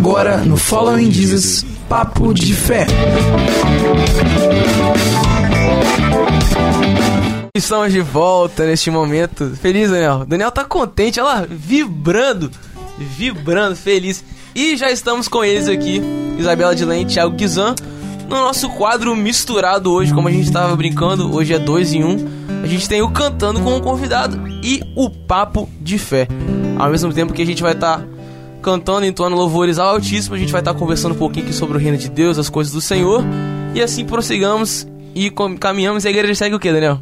Agora 0.00 0.38
no 0.38 0.56
Following 0.56 1.10
Jesus, 1.10 1.62
Papo 1.86 2.32
de 2.32 2.54
Fé. 2.54 2.86
Estamos 7.54 7.92
de 7.92 8.00
volta 8.00 8.64
neste 8.64 8.90
momento. 8.90 9.54
Feliz, 9.60 9.90
Daniel. 9.90 10.24
Daniel 10.24 10.50
tá 10.50 10.64
contente, 10.64 11.20
olha 11.20 11.40
lá, 11.40 11.46
vibrando, 11.46 12.50
vibrando, 12.96 13.76
feliz. 13.76 14.24
E 14.54 14.74
já 14.74 14.90
estamos 14.90 15.28
com 15.28 15.44
eles 15.44 15.68
aqui, 15.68 16.00
Isabela 16.38 16.74
de 16.74 16.86
Lente 16.86 17.12
Thiago 17.12 17.36
Guizan, 17.36 17.74
no 18.26 18.36
nosso 18.36 18.70
quadro 18.70 19.14
misturado 19.14 19.92
hoje, 19.92 20.14
como 20.14 20.28
a 20.28 20.32
gente 20.32 20.46
estava 20.46 20.74
brincando, 20.74 21.30
hoje 21.30 21.52
é 21.52 21.58
dois 21.58 21.92
em 21.92 22.02
um. 22.02 22.16
A 22.64 22.66
gente 22.66 22.88
tem 22.88 23.02
o 23.02 23.10
Cantando 23.10 23.60
com 23.60 23.76
o 23.76 23.82
Convidado 23.82 24.40
e 24.64 24.82
o 24.96 25.10
Papo 25.10 25.68
de 25.78 25.98
Fé. 25.98 26.26
Ao 26.78 26.90
mesmo 26.90 27.12
tempo 27.12 27.34
que 27.34 27.42
a 27.42 27.46
gente 27.46 27.62
vai 27.62 27.72
estar 27.72 27.98
tá 27.98 28.19
cantando, 28.60 29.06
entoando 29.06 29.36
louvores 29.36 29.78
ao 29.78 29.94
Altíssimo, 29.94 30.34
a 30.34 30.38
gente 30.38 30.52
vai 30.52 30.60
estar 30.60 30.74
conversando 30.74 31.14
um 31.14 31.18
pouquinho 31.18 31.46
aqui 31.46 31.54
sobre 31.54 31.76
o 31.76 31.80
reino 31.80 31.96
de 31.96 32.08
Deus, 32.08 32.38
as 32.38 32.48
coisas 32.48 32.72
do 32.72 32.80
Senhor. 32.80 33.24
E 33.74 33.82
assim 33.82 34.04
prossigamos 34.04 34.86
e 35.14 35.30
caminhamos. 35.58 36.04
E 36.04 36.08
a 36.08 36.10
igreja 36.10 36.34
segue 36.34 36.54
o 36.54 36.60
que, 36.60 36.72
Daniel? 36.72 37.00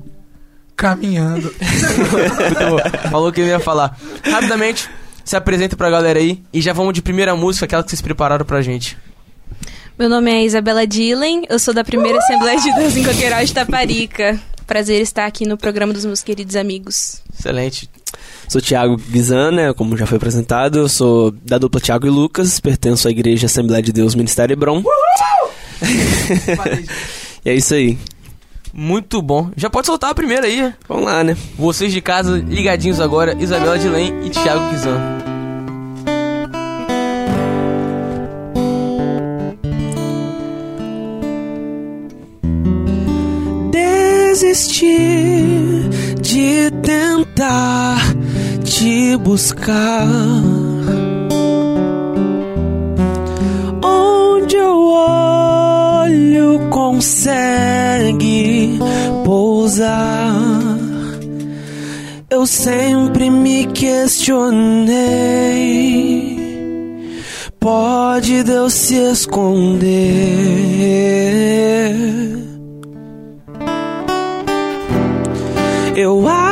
Caminhando. 0.77 1.53
Falou 3.11 3.33
que 3.33 3.41
eu 3.41 3.47
ia 3.47 3.59
falar. 3.59 3.99
Rapidamente, 4.23 4.89
se 5.25 5.37
apresenta 5.37 5.77
pra 5.77 5.91
galera 5.91 6.19
aí 6.19 6.43
e 6.53 6.61
já 6.61 6.73
vamos 6.73 6.95
de 6.95 7.03
primeira 7.03 7.35
música, 7.35 7.65
aquela 7.65 7.83
que 7.83 7.91
vocês 7.91 8.01
prepararam 8.01 8.45
pra 8.45 8.63
gente. 8.63 8.97
Meu 9.99 10.09
nome 10.09 10.31
é 10.31 10.45
Isabela 10.45 10.87
Dillen, 10.87 11.45
eu 11.51 11.59
sou 11.59 11.75
da 11.75 11.83
primeira 11.83 12.19
Assembleia 12.19 12.61
de 12.61 12.73
Deus 12.73 12.97
em 12.97 13.03
Coqueiral 13.03 13.45
de 13.45 13.53
Taparica. 13.53 14.41
Prazer 14.65 15.01
estar 15.01 15.27
aqui 15.27 15.45
no 15.45 15.59
programa 15.59 15.93
dos 15.93 16.05
meus 16.05 16.23
queridos 16.23 16.55
amigos. 16.55 17.21
Excelente. 17.37 17.91
Sou 18.49 18.63
Thiago 18.63 18.97
Guizan, 18.97 19.53
né, 19.53 19.73
como 19.75 19.97
já 19.97 20.07
foi 20.07 20.17
apresentado. 20.17 20.79
Eu 20.79 20.89
sou 20.89 21.31
da 21.31 21.59
dupla 21.59 21.81
Thiago 21.81 22.07
e 22.07 22.11
Lucas, 22.11 22.59
pertenço 22.59 23.07
à 23.07 23.11
Igreja 23.11 23.47
Assembleia 23.47 23.83
de 23.83 23.93
Deus 23.93 24.15
Ministério 24.15 24.55
Hebron. 24.55 24.83
e 27.45 27.51
é 27.51 27.55
isso 27.55 27.75
aí. 27.75 27.99
Muito 28.73 29.21
bom. 29.21 29.51
Já 29.57 29.69
pode 29.69 29.87
soltar 29.87 30.11
a 30.11 30.15
primeira 30.15 30.47
aí. 30.47 30.73
Vamos 30.89 31.05
lá, 31.05 31.23
né? 31.23 31.37
Vocês 31.59 31.93
de 31.93 32.01
casa 32.01 32.39
ligadinhos 32.39 33.01
agora, 33.01 33.37
Isabela 33.39 33.79
Dilen 33.79 34.15
e 34.25 34.31
Thiago 34.31 34.71
Guizan. 34.71 34.99
Desistir 44.39 45.89
de 46.23 46.71
tentar 46.83 47.99
te 48.69 49.17
buscar. 49.17 50.07
Onde 53.83 54.57
eu 54.57 54.91
olho 54.91 56.69
consegue 56.69 58.79
pousar. 59.25 60.37
Eu 62.31 62.47
sempre 62.47 63.31
me 63.31 63.67
questionei. 63.67 64.97
Pode 67.59 68.45
Deus 68.45 68.75
se 68.75 68.95
esconder? 68.95 69.89
Eu 75.97 76.29
Deus 76.29 76.48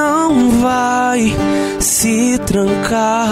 não 0.00 0.50
vai 0.62 1.36
se 1.78 2.38
trancar 2.46 3.28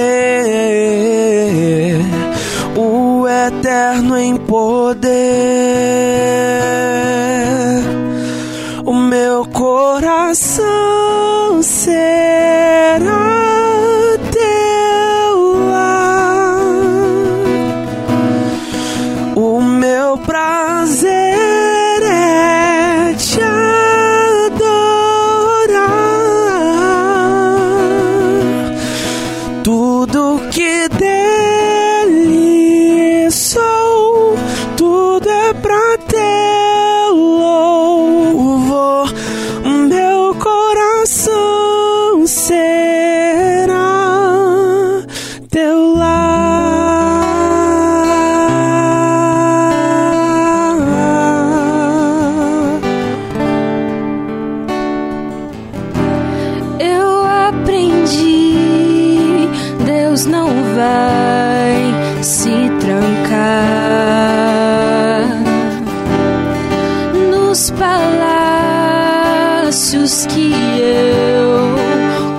o 2.76 3.26
eterno 3.28 4.18
em 4.18 4.36
poder? 4.36 5.70
o 8.86 8.94
meu 8.94 9.46
coração 9.46 10.99
say 11.90 12.29
palácios 70.10 70.26
que 70.28 70.52
eu 70.82 71.76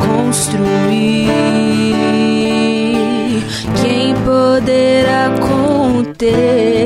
construí. 0.07 1.29
Quem 3.83 4.15
poderá 4.25 5.31
conter 5.39 6.80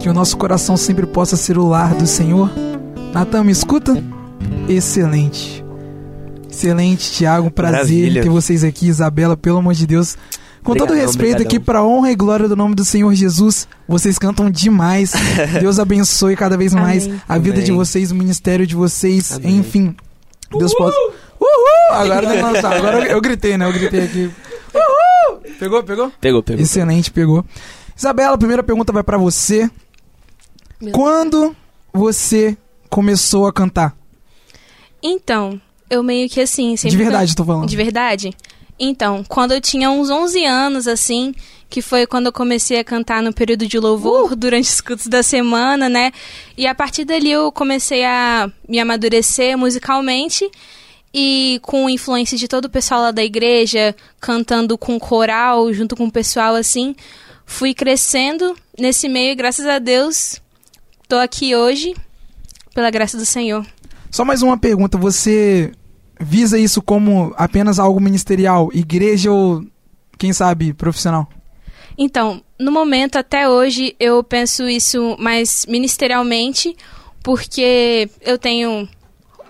Que 0.00 0.08
o 0.08 0.14
nosso 0.14 0.36
coração 0.36 0.76
sempre 0.76 1.06
possa 1.06 1.36
ser 1.36 1.58
o 1.58 1.66
lar 1.68 1.94
do 1.94 2.06
Senhor. 2.06 2.50
Natan, 3.12 3.44
me 3.44 3.52
escuta? 3.52 4.02
Excelente. 4.68 5.64
Excelente, 6.50 7.10
Tiago. 7.12 7.50
Prazer 7.50 7.96
Maravilha. 7.96 8.22
ter 8.22 8.28
vocês 8.28 8.64
aqui, 8.64 8.88
Isabela, 8.88 9.36
pelo 9.36 9.58
amor 9.58 9.74
de 9.74 9.86
Deus. 9.86 10.16
Com 10.62 10.72
todo 10.72 10.82
Obrigadão, 10.90 11.06
respeito 11.06 11.34
obrigadão. 11.36 11.46
aqui 11.46 11.60
pra 11.60 11.84
honra 11.84 12.10
e 12.12 12.14
glória 12.16 12.48
do 12.48 12.54
nome 12.54 12.74
do 12.74 12.84
Senhor 12.84 13.12
Jesus, 13.14 13.66
vocês 13.88 14.18
cantam 14.18 14.50
demais. 14.50 15.12
Deus 15.58 15.78
abençoe 15.78 16.36
cada 16.36 16.56
vez 16.56 16.74
mais 16.74 17.06
Amém. 17.06 17.20
a 17.26 17.38
vida 17.38 17.54
Amém. 17.56 17.64
de 17.64 17.72
vocês, 17.72 18.10
o 18.10 18.14
ministério 18.14 18.66
de 18.66 18.74
vocês, 18.74 19.32
Amém. 19.32 19.58
enfim. 19.58 19.94
Deus 20.58 20.74
possa. 20.74 20.96
Uhul! 21.40 21.92
Agora, 21.98 22.60
tá, 22.60 22.76
agora 22.76 22.98
eu, 23.06 23.12
eu 23.12 23.20
gritei, 23.22 23.56
né? 23.56 23.66
Eu 23.66 23.72
gritei 23.72 24.04
aqui. 24.04 24.30
Uhul! 24.74 25.40
Pegou, 25.58 25.82
pegou? 25.82 26.12
Pegou, 26.20 26.42
pegou. 26.42 26.62
Excelente, 26.62 27.10
pegou. 27.10 27.42
Isabela, 27.96 28.34
a 28.34 28.38
primeira 28.38 28.62
pergunta 28.62 28.92
vai 28.92 29.02
pra 29.02 29.16
você. 29.16 29.70
Meu 30.80 30.92
Quando 30.92 31.54
você 31.92 32.56
começou 32.88 33.46
a 33.46 33.52
cantar? 33.52 33.94
Então, 35.02 35.60
eu 35.90 36.02
meio 36.02 36.28
que 36.28 36.40
assim. 36.40 36.74
De 36.74 36.96
verdade, 36.96 37.36
tô 37.36 37.44
falando. 37.44 37.68
De 37.68 37.76
verdade? 37.76 38.34
Então, 38.78 39.22
quando 39.28 39.52
eu 39.52 39.60
tinha 39.60 39.90
uns 39.90 40.08
11 40.08 40.42
anos, 40.46 40.88
assim, 40.88 41.34
que 41.68 41.82
foi 41.82 42.06
quando 42.06 42.26
eu 42.26 42.32
comecei 42.32 42.78
a 42.78 42.84
cantar 42.84 43.22
no 43.22 43.32
período 43.32 43.66
de 43.66 43.76
Uh! 43.76 43.80
louvor, 43.82 44.34
durante 44.34 44.70
os 44.70 44.80
cultos 44.80 45.06
da 45.06 45.22
semana, 45.22 45.86
né? 45.88 46.12
E 46.56 46.66
a 46.66 46.74
partir 46.74 47.04
dali 47.04 47.30
eu 47.30 47.52
comecei 47.52 48.02
a 48.04 48.50
me 48.66 48.78
amadurecer 48.78 49.58
musicalmente. 49.58 50.50
E 51.12 51.58
com 51.62 51.90
influência 51.90 52.38
de 52.38 52.46
todo 52.46 52.66
o 52.66 52.70
pessoal 52.70 53.02
lá 53.02 53.10
da 53.10 53.22
igreja, 53.22 53.94
cantando 54.20 54.78
com 54.78 54.98
coral, 54.98 55.72
junto 55.74 55.96
com 55.96 56.06
o 56.06 56.10
pessoal, 56.10 56.54
assim, 56.54 56.94
fui 57.44 57.74
crescendo 57.74 58.56
nesse 58.78 59.08
meio 59.08 59.32
e 59.32 59.34
graças 59.34 59.66
a 59.66 59.80
Deus 59.80 60.40
tô 61.10 61.16
aqui 61.16 61.56
hoje, 61.56 61.92
pela 62.72 62.88
graça 62.88 63.18
do 63.18 63.26
Senhor. 63.26 63.66
Só 64.12 64.24
mais 64.24 64.42
uma 64.42 64.56
pergunta. 64.56 64.96
Você 64.96 65.72
visa 66.20 66.56
isso 66.56 66.80
como 66.80 67.34
apenas 67.36 67.80
algo 67.80 67.98
ministerial, 67.98 68.70
igreja 68.72 69.32
ou, 69.32 69.66
quem 70.16 70.32
sabe, 70.32 70.72
profissional? 70.72 71.28
Então, 71.98 72.40
no 72.56 72.70
momento, 72.70 73.16
até 73.16 73.48
hoje, 73.48 73.96
eu 73.98 74.22
penso 74.22 74.68
isso 74.68 75.16
mais 75.18 75.66
ministerialmente, 75.68 76.76
porque 77.24 78.08
eu 78.20 78.38
tenho 78.38 78.88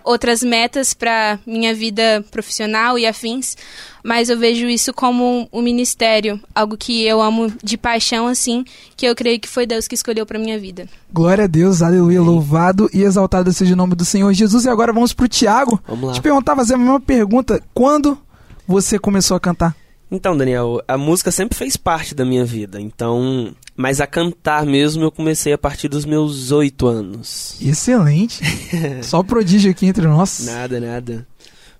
outras 0.04 0.42
metas 0.42 0.94
para 0.94 1.38
minha 1.46 1.74
vida 1.74 2.24
profissional 2.30 2.98
e 2.98 3.06
afins, 3.06 3.56
mas 4.02 4.28
eu 4.28 4.38
vejo 4.38 4.66
isso 4.66 4.92
como 4.92 5.48
um 5.52 5.62
ministério, 5.62 6.40
algo 6.54 6.76
que 6.76 7.04
eu 7.04 7.20
amo 7.20 7.52
de 7.62 7.76
paixão, 7.76 8.26
assim, 8.26 8.64
que 8.96 9.06
eu 9.06 9.14
creio 9.14 9.38
que 9.38 9.48
foi 9.48 9.66
Deus 9.66 9.86
que 9.86 9.94
escolheu 9.94 10.24
para 10.24 10.38
minha 10.38 10.58
vida. 10.58 10.88
Glória 11.12 11.44
a 11.44 11.46
Deus, 11.46 11.82
aleluia, 11.82 12.20
louvado 12.20 12.88
e 12.92 13.02
exaltado 13.02 13.52
seja 13.52 13.74
o 13.74 13.76
nome 13.76 13.94
do 13.94 14.04
Senhor 14.04 14.32
Jesus. 14.32 14.64
E 14.64 14.68
agora 14.68 14.92
vamos 14.92 15.12
pro 15.12 15.28
Tiago. 15.28 15.80
Vamos 15.86 16.08
lá. 16.08 16.12
Te 16.14 16.22
perguntar, 16.22 16.56
fazer 16.56 16.74
a 16.74 16.78
mesma 16.78 17.00
pergunta. 17.00 17.62
Quando 17.74 18.18
você 18.66 18.98
começou 18.98 19.36
a 19.36 19.40
cantar? 19.40 19.76
Então, 20.10 20.36
Daniel, 20.36 20.82
a 20.88 20.98
música 20.98 21.30
sempre 21.30 21.56
fez 21.56 21.76
parte 21.76 22.14
da 22.14 22.24
minha 22.24 22.44
vida. 22.44 22.80
Então, 22.80 23.54
mas 23.80 23.98
a 23.98 24.06
cantar 24.06 24.66
mesmo 24.66 25.02
eu 25.04 25.10
comecei 25.10 25.54
a 25.54 25.58
partir 25.58 25.88
dos 25.88 26.04
meus 26.04 26.50
oito 26.52 26.86
anos. 26.86 27.56
Excelente. 27.62 28.42
Só 29.02 29.22
prodígio 29.22 29.70
aqui 29.70 29.86
entre 29.86 30.06
nós. 30.06 30.44
Nada, 30.44 30.78
nada. 30.78 31.26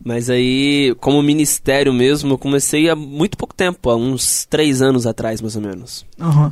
Mas 0.03 0.31
aí, 0.31 0.95
como 0.99 1.23
ministério 1.23 1.93
mesmo, 1.93 2.33
eu 2.33 2.39
comecei 2.39 2.89
há 2.89 2.97
muito 2.97 3.37
pouco 3.37 3.53
tempo, 3.55 3.91
há 3.91 3.97
uns 3.97 4.47
três 4.47 4.81
anos 4.81 5.07
atrás, 5.07 5.43
mais 5.43 5.57
ou 5.57 5.61
menos. 5.63 6.07
Aham. 6.19 6.51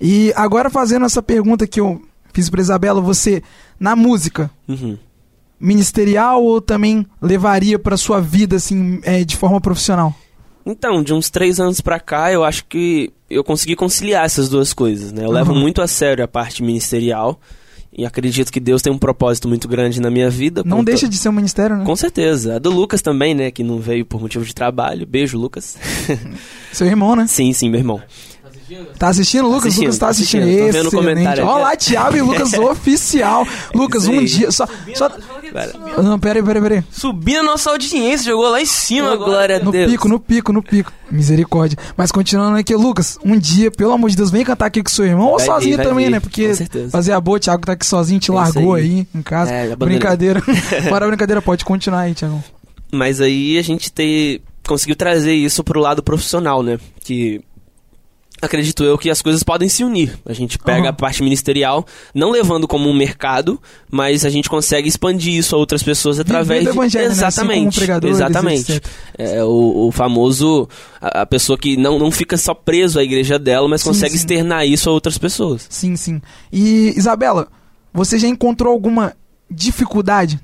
E 0.00 0.32
agora 0.34 0.70
fazendo 0.70 1.04
essa 1.04 1.22
pergunta 1.22 1.66
que 1.66 1.78
eu 1.78 2.00
fiz 2.32 2.48
pra 2.48 2.62
Isabela, 2.62 2.98
você, 3.02 3.42
na 3.78 3.94
música, 3.94 4.50
Uhum. 4.66 4.96
ministerial 5.60 6.42
ou 6.42 6.58
também 6.60 7.06
levaria 7.20 7.78
pra 7.78 7.98
sua 7.98 8.18
vida, 8.20 8.56
assim, 8.56 8.98
é, 9.02 9.24
de 9.24 9.36
forma 9.36 9.60
profissional? 9.60 10.14
Então, 10.66 11.02
de 11.02 11.14
uns 11.14 11.30
três 11.30 11.60
anos 11.60 11.80
pra 11.80 12.00
cá, 12.00 12.32
eu 12.32 12.42
acho 12.44 12.64
que 12.66 13.12
eu 13.30 13.44
consegui 13.44 13.76
conciliar 13.76 14.24
essas 14.24 14.48
duas 14.48 14.72
coisas, 14.72 15.12
né? 15.12 15.24
Eu 15.24 15.30
levo 15.30 15.52
Uhum. 15.52 15.60
muito 15.60 15.80
a 15.80 15.86
sério 15.86 16.24
a 16.24 16.28
parte 16.28 16.62
ministerial 16.62 17.40
e 17.96 18.04
acredito 18.04 18.52
que 18.52 18.58
Deus 18.60 18.82
tem 18.82 18.92
um 18.92 18.98
propósito 18.98 19.48
muito 19.48 19.66
grande 19.68 20.00
na 20.00 20.10
minha 20.10 20.28
vida. 20.28 20.62
Não 20.66 20.82
deixa 20.84 21.08
de 21.08 21.16
ser 21.16 21.28
um 21.28 21.32
ministério, 21.32 21.76
né? 21.76 21.84
Com 21.84 21.94
certeza. 21.96 22.56
A 22.56 22.58
do 22.58 22.70
Lucas 22.70 23.00
também, 23.00 23.34
né? 23.34 23.50
Que 23.50 23.62
não 23.62 23.78
veio 23.78 24.04
por 24.04 24.20
motivo 24.20 24.44
de 24.44 24.54
trabalho. 24.54 25.06
Beijo, 25.06 25.38
Lucas. 25.38 25.78
Seu 26.72 26.86
irmão, 26.86 27.14
né? 27.16 27.26
sim, 27.28 27.52
sim, 27.52 27.70
meu 27.70 27.80
irmão. 27.80 28.00
Tá 28.98 29.08
assistindo, 29.08 29.44
Lucas? 29.46 29.66
Assistindo, 29.66 29.84
Lucas 29.84 29.98
tá 29.98 30.08
assistindo. 30.08 30.42
assistindo. 30.42 30.66
Tô 30.66 30.72
vendo 30.72 30.88
o 30.88 30.90
comentário. 30.90 31.46
Olha 31.46 31.62
lá, 31.64 31.76
Thiago 31.76 32.16
e 32.16 32.22
Lucas 32.22 32.52
oficial. 32.58 33.46
Lucas, 33.74 34.06
um 34.08 34.24
dia. 34.24 34.50
Só, 34.50 34.66
só... 34.94 35.08
Pera. 35.08 35.72
Não, 36.02 36.18
pera 36.18 36.38
aí, 36.40 36.44
pera 36.44 36.58
aí, 36.58 36.62
pera 36.62 36.74
aí. 36.76 36.84
Subindo 36.90 37.40
a 37.40 37.42
nossa 37.44 37.70
audiência, 37.70 38.30
jogou 38.32 38.48
lá 38.50 38.60
em 38.60 38.66
cima 38.66 39.08
Oh, 39.10 39.12
agora. 39.12 39.30
glória 39.30 39.56
a 39.56 39.60
No 39.60 39.70
Deus. 39.70 39.90
pico, 39.90 40.08
no 40.08 40.18
pico, 40.18 40.52
no 40.52 40.62
pico. 40.62 40.92
Misericórdia. 41.10 41.78
Mas 41.96 42.10
continuando 42.10 42.56
aqui, 42.58 42.74
Lucas, 42.74 43.18
um 43.24 43.38
dia, 43.38 43.70
pelo 43.70 43.92
amor 43.92 44.10
de 44.10 44.16
Deus, 44.16 44.30
vem 44.30 44.44
cantar 44.44 44.66
aqui 44.66 44.82
com 44.82 44.90
seu 44.90 45.04
irmão. 45.06 45.28
Ou 45.28 45.36
Vai 45.38 45.46
sozinho 45.46 45.76
vir, 45.76 45.82
também, 45.84 46.06
vir, 46.06 46.10
né? 46.12 46.20
Porque 46.20 46.52
fazer 46.90 47.12
a 47.12 47.20
boa, 47.20 47.36
o 47.36 47.40
Thiago 47.40 47.64
tá 47.64 47.72
aqui 47.72 47.86
sozinho, 47.86 48.18
te 48.18 48.30
É 48.30 48.34
largou 48.34 48.74
aí. 48.74 48.82
aí. 48.84 49.06
em 49.14 49.22
casa. 49.22 49.52
É, 49.52 49.76
brincadeira. 49.76 50.40
Fora 50.88 51.04
a 51.04 51.08
brincadeira, 51.08 51.40
pode 51.40 51.64
continuar 51.64 52.00
aí, 52.00 52.14
Thiago. 52.14 52.42
Mas 52.92 53.20
aí 53.20 53.56
a 53.58 53.62
gente 53.62 53.92
ter, 53.92 54.40
conseguiu 54.66 54.96
trazer 54.96 55.34
isso 55.34 55.62
pro 55.62 55.80
lado 55.80 56.02
profissional, 56.02 56.62
né? 56.62 56.78
Que 57.04 57.40
acredito 58.46 58.82
eu 58.84 58.96
que 58.96 59.10
as 59.10 59.20
coisas 59.20 59.42
podem 59.42 59.68
se 59.68 59.84
unir. 59.84 60.18
A 60.24 60.32
gente 60.32 60.58
pega 60.58 60.80
Aham. 60.80 60.88
a 60.88 60.92
parte 60.92 61.22
ministerial, 61.22 61.86
não 62.14 62.30
levando 62.30 62.66
como 62.66 62.88
um 62.88 62.94
mercado, 62.94 63.60
mas 63.90 64.24
a 64.24 64.30
gente 64.30 64.48
consegue 64.48 64.88
expandir 64.88 65.34
isso 65.34 65.54
a 65.54 65.58
outras 65.58 65.82
pessoas 65.82 66.18
através 66.18 66.64
do 66.64 66.70
de 66.70 66.76
evangelho, 66.76 67.04
né? 67.04 67.10
Assim 67.10 67.18
exatamente, 67.18 67.80
exatamente. 68.04 68.82
É 69.18 69.44
o, 69.44 69.88
o 69.88 69.92
famoso 69.92 70.68
a, 71.00 71.22
a 71.22 71.26
pessoa 71.26 71.58
que 71.58 71.76
não, 71.76 71.98
não 71.98 72.10
fica 72.10 72.36
só 72.36 72.54
preso 72.54 72.98
à 72.98 73.04
igreja 73.04 73.38
dela, 73.38 73.68
mas 73.68 73.82
Sim, 73.82 73.88
consegue 73.90 74.12
sim. 74.12 74.16
externar 74.18 74.66
isso 74.66 74.88
a 74.88 74.92
outras 74.92 75.18
pessoas. 75.18 75.66
Sim, 75.68 75.96
sim. 75.96 76.20
E, 76.52 76.94
Isabela, 76.96 77.48
você 77.92 78.18
já 78.18 78.28
encontrou 78.28 78.72
alguma 78.72 79.14
dificuldade 79.50 80.40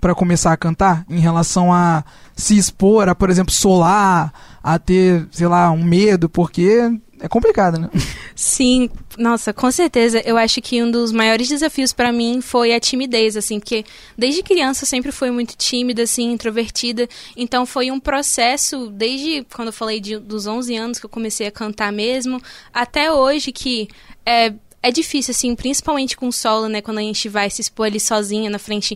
pra 0.00 0.14
começar 0.14 0.52
a 0.52 0.56
cantar 0.56 1.04
em 1.08 1.18
relação 1.18 1.72
a 1.72 2.04
se 2.36 2.58
expor, 2.58 3.08
a, 3.08 3.14
por 3.14 3.30
exemplo, 3.30 3.52
solar, 3.52 4.32
a 4.62 4.78
ter, 4.78 5.26
sei 5.30 5.46
lá, 5.46 5.70
um 5.70 5.82
medo, 5.82 6.28
porque 6.28 6.90
é 7.24 7.28
complicado, 7.28 7.80
né? 7.80 7.88
Sim, 8.36 8.90
nossa, 9.16 9.50
com 9.50 9.70
certeza. 9.70 10.20
Eu 10.26 10.36
acho 10.36 10.60
que 10.60 10.82
um 10.82 10.90
dos 10.90 11.10
maiores 11.10 11.48
desafios 11.48 11.90
pra 11.90 12.12
mim 12.12 12.42
foi 12.42 12.74
a 12.74 12.78
timidez, 12.78 13.34
assim, 13.34 13.58
porque 13.58 13.82
desde 14.16 14.42
criança 14.42 14.84
eu 14.84 14.86
sempre 14.86 15.10
fui 15.10 15.30
muito 15.30 15.56
tímida, 15.56 16.02
assim, 16.02 16.32
introvertida. 16.32 17.08
Então 17.34 17.64
foi 17.64 17.90
um 17.90 17.98
processo, 17.98 18.88
desde 18.90 19.42
quando 19.54 19.68
eu 19.68 19.72
falei 19.72 20.00
de, 20.00 20.18
dos 20.18 20.46
11 20.46 20.76
anos 20.76 20.98
que 20.98 21.06
eu 21.06 21.10
comecei 21.10 21.46
a 21.46 21.50
cantar 21.50 21.90
mesmo, 21.90 22.38
até 22.74 23.10
hoje 23.10 23.52
que 23.52 23.88
é, 24.26 24.52
é 24.82 24.90
difícil, 24.90 25.30
assim, 25.30 25.54
principalmente 25.54 26.18
com 26.18 26.30
solo, 26.30 26.68
né? 26.68 26.82
Quando 26.82 26.98
a 26.98 27.02
gente 27.02 27.26
vai 27.26 27.48
se 27.48 27.62
expor 27.62 27.86
ali 27.86 27.98
sozinha 27.98 28.50
na 28.50 28.58
frente, 28.58 28.94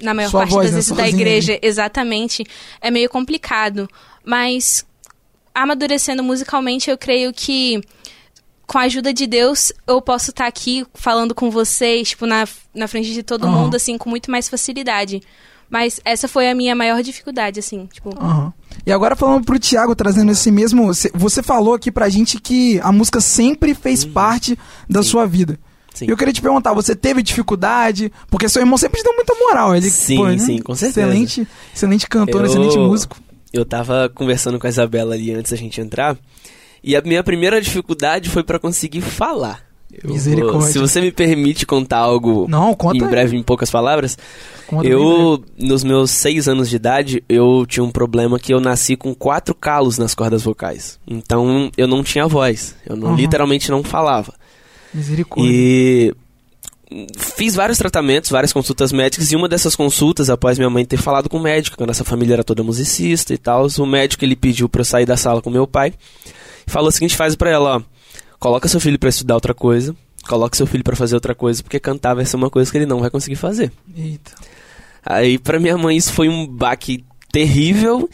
na 0.00 0.14
maior 0.14 0.30
Sua 0.30 0.42
parte 0.42 0.54
das 0.54 0.66
né? 0.66 0.70
vezes 0.70 0.90
da 0.90 0.96
Sozinha 1.02 1.20
igreja, 1.20 1.58
exatamente, 1.60 2.44
é 2.80 2.92
meio 2.92 3.10
complicado. 3.10 3.88
Mas 4.24 4.86
amadurecendo 5.62 6.22
musicalmente, 6.22 6.90
eu 6.90 6.98
creio 6.98 7.32
que 7.32 7.80
com 8.66 8.78
a 8.78 8.82
ajuda 8.82 9.12
de 9.12 9.26
Deus, 9.26 9.72
eu 9.86 10.02
posso 10.02 10.30
estar 10.30 10.46
aqui 10.46 10.84
falando 10.94 11.34
com 11.34 11.50
vocês, 11.50 12.08
tipo, 12.10 12.26
na, 12.26 12.46
na 12.74 12.88
frente 12.88 13.12
de 13.12 13.22
todo 13.22 13.46
Aham. 13.46 13.52
mundo, 13.64 13.76
assim, 13.76 13.96
com 13.96 14.10
muito 14.10 14.30
mais 14.30 14.48
facilidade. 14.48 15.22
Mas 15.70 16.00
essa 16.04 16.28
foi 16.28 16.48
a 16.48 16.54
minha 16.54 16.74
maior 16.76 17.02
dificuldade, 17.02 17.58
assim, 17.60 17.88
tipo... 17.92 18.10
Aham. 18.20 18.52
E 18.84 18.92
agora 18.92 19.16
falando 19.16 19.44
pro 19.44 19.58
Thiago, 19.58 19.94
trazendo 19.96 20.30
esse 20.32 20.50
mesmo. 20.50 20.92
cê- 20.94 21.10
Você 21.14 21.42
falou 21.42 21.74
aqui 21.74 21.90
pra 21.90 22.08
gente 22.08 22.40
que 22.40 22.78
a 22.82 22.92
música 22.92 23.20
sempre 23.20 23.74
fez 23.74 24.04
parte 24.04 24.56
da 24.88 25.02
Sim. 25.02 25.08
sua 25.10 25.26
vida. 25.26 25.58
Sim. 25.94 26.06
E 26.06 26.10
eu 26.10 26.16
queria 26.16 26.32
te 26.32 26.42
perguntar, 26.42 26.72
você 26.74 26.94
teve 26.94 27.22
dificuldade? 27.22 28.12
Porque 28.30 28.48
seu 28.48 28.60
irmão 28.62 28.76
sempre 28.76 28.98
te 29.00 29.04
deu 29.04 29.14
muita 29.14 29.34
moral. 29.34 29.74
Ele, 29.74 29.88
Sim, 29.90 30.16
pô, 30.16 30.26
né? 30.26 30.38
sim, 30.38 30.58
com 30.60 30.74
certeza. 30.74 31.06
Excelente, 31.08 31.48
excelente 31.74 32.08
cantor, 32.08 32.42
Eu- 32.42 32.46
excelente 32.46 32.78
músico. 32.78 33.16
Eu 33.58 33.64
tava 33.64 34.10
conversando 34.14 34.58
com 34.58 34.66
a 34.66 34.70
Isabela 34.70 35.14
ali 35.14 35.32
antes 35.32 35.50
da 35.52 35.56
gente 35.56 35.80
entrar. 35.80 36.16
E 36.82 36.94
a 36.94 37.00
minha 37.02 37.22
primeira 37.24 37.60
dificuldade 37.60 38.28
foi 38.30 38.42
pra 38.44 38.58
conseguir 38.58 39.00
falar. 39.00 39.64
Eu 40.02 40.10
Misericórdia. 40.10 40.60
se 40.72 40.78
você 40.78 41.00
me 41.00 41.10
permite 41.12 41.64
contar 41.64 41.98
algo 41.98 42.46
Não, 42.48 42.74
conta 42.74 42.98
em 42.98 43.02
aí. 43.04 43.08
breve, 43.08 43.36
em 43.36 43.42
poucas 43.42 43.70
palavras. 43.70 44.18
Conta 44.66 44.86
eu, 44.86 45.42
nos 45.56 45.82
meus 45.84 46.10
seis 46.10 46.48
anos 46.48 46.68
de 46.68 46.76
idade, 46.76 47.22
eu 47.28 47.64
tinha 47.66 47.82
um 47.84 47.90
problema 47.90 48.38
que 48.38 48.52
eu 48.52 48.60
nasci 48.60 48.96
com 48.96 49.14
quatro 49.14 49.54
calos 49.54 49.96
nas 49.96 50.14
cordas 50.14 50.42
vocais. 50.42 50.98
Então 51.06 51.70
eu 51.76 51.86
não 51.86 52.02
tinha 52.02 52.26
voz. 52.26 52.74
Eu 52.84 52.96
não, 52.96 53.10
Uhum. 53.10 53.16
literalmente 53.16 53.70
não 53.70 53.82
falava. 53.82 54.34
Misericórdia. 54.92 55.50
E 55.52 56.14
fiz 57.16 57.54
vários 57.54 57.78
tratamentos, 57.78 58.30
várias 58.30 58.52
consultas 58.52 58.92
médicas, 58.92 59.32
e 59.32 59.36
uma 59.36 59.48
dessas 59.48 59.74
consultas, 59.74 60.30
após 60.30 60.58
minha 60.58 60.70
mãe 60.70 60.84
ter 60.84 60.96
falado 60.96 61.28
com 61.28 61.38
o 61.38 61.42
médico, 61.42 61.76
que 61.76 61.82
a 61.82 61.86
nossa 61.86 62.04
família 62.04 62.34
era 62.34 62.44
toda 62.44 62.62
musicista 62.62 63.34
e 63.34 63.38
tal, 63.38 63.66
o 63.78 63.86
médico 63.86 64.24
ele 64.24 64.36
pediu 64.36 64.68
pra 64.68 64.80
eu 64.80 64.84
sair 64.84 65.06
da 65.06 65.16
sala 65.16 65.42
com 65.42 65.50
meu 65.50 65.66
pai, 65.66 65.92
e 66.66 66.70
falou 66.70 66.88
a 66.88 66.92
seguinte 66.92 67.16
frase 67.16 67.36
pra 67.36 67.50
ela, 67.50 67.78
ó, 67.78 67.82
coloca 68.38 68.68
seu 68.68 68.80
filho 68.80 68.98
pra 68.98 69.08
estudar 69.08 69.34
outra 69.34 69.54
coisa, 69.54 69.94
coloque 70.28 70.56
seu 70.56 70.66
filho 70.66 70.84
pra 70.84 70.96
fazer 70.96 71.14
outra 71.14 71.34
coisa, 71.34 71.62
porque 71.62 71.80
cantar 71.80 72.14
vai 72.14 72.24
ser 72.24 72.36
uma 72.36 72.50
coisa 72.50 72.70
que 72.70 72.78
ele 72.78 72.86
não 72.86 73.00
vai 73.00 73.10
conseguir 73.10 73.36
fazer. 73.36 73.72
Eita. 73.96 74.32
Aí 75.04 75.38
pra 75.38 75.60
minha 75.60 75.78
mãe 75.78 75.96
isso 75.96 76.12
foi 76.12 76.28
um 76.28 76.46
baque 76.46 77.04
terrível. 77.30 78.10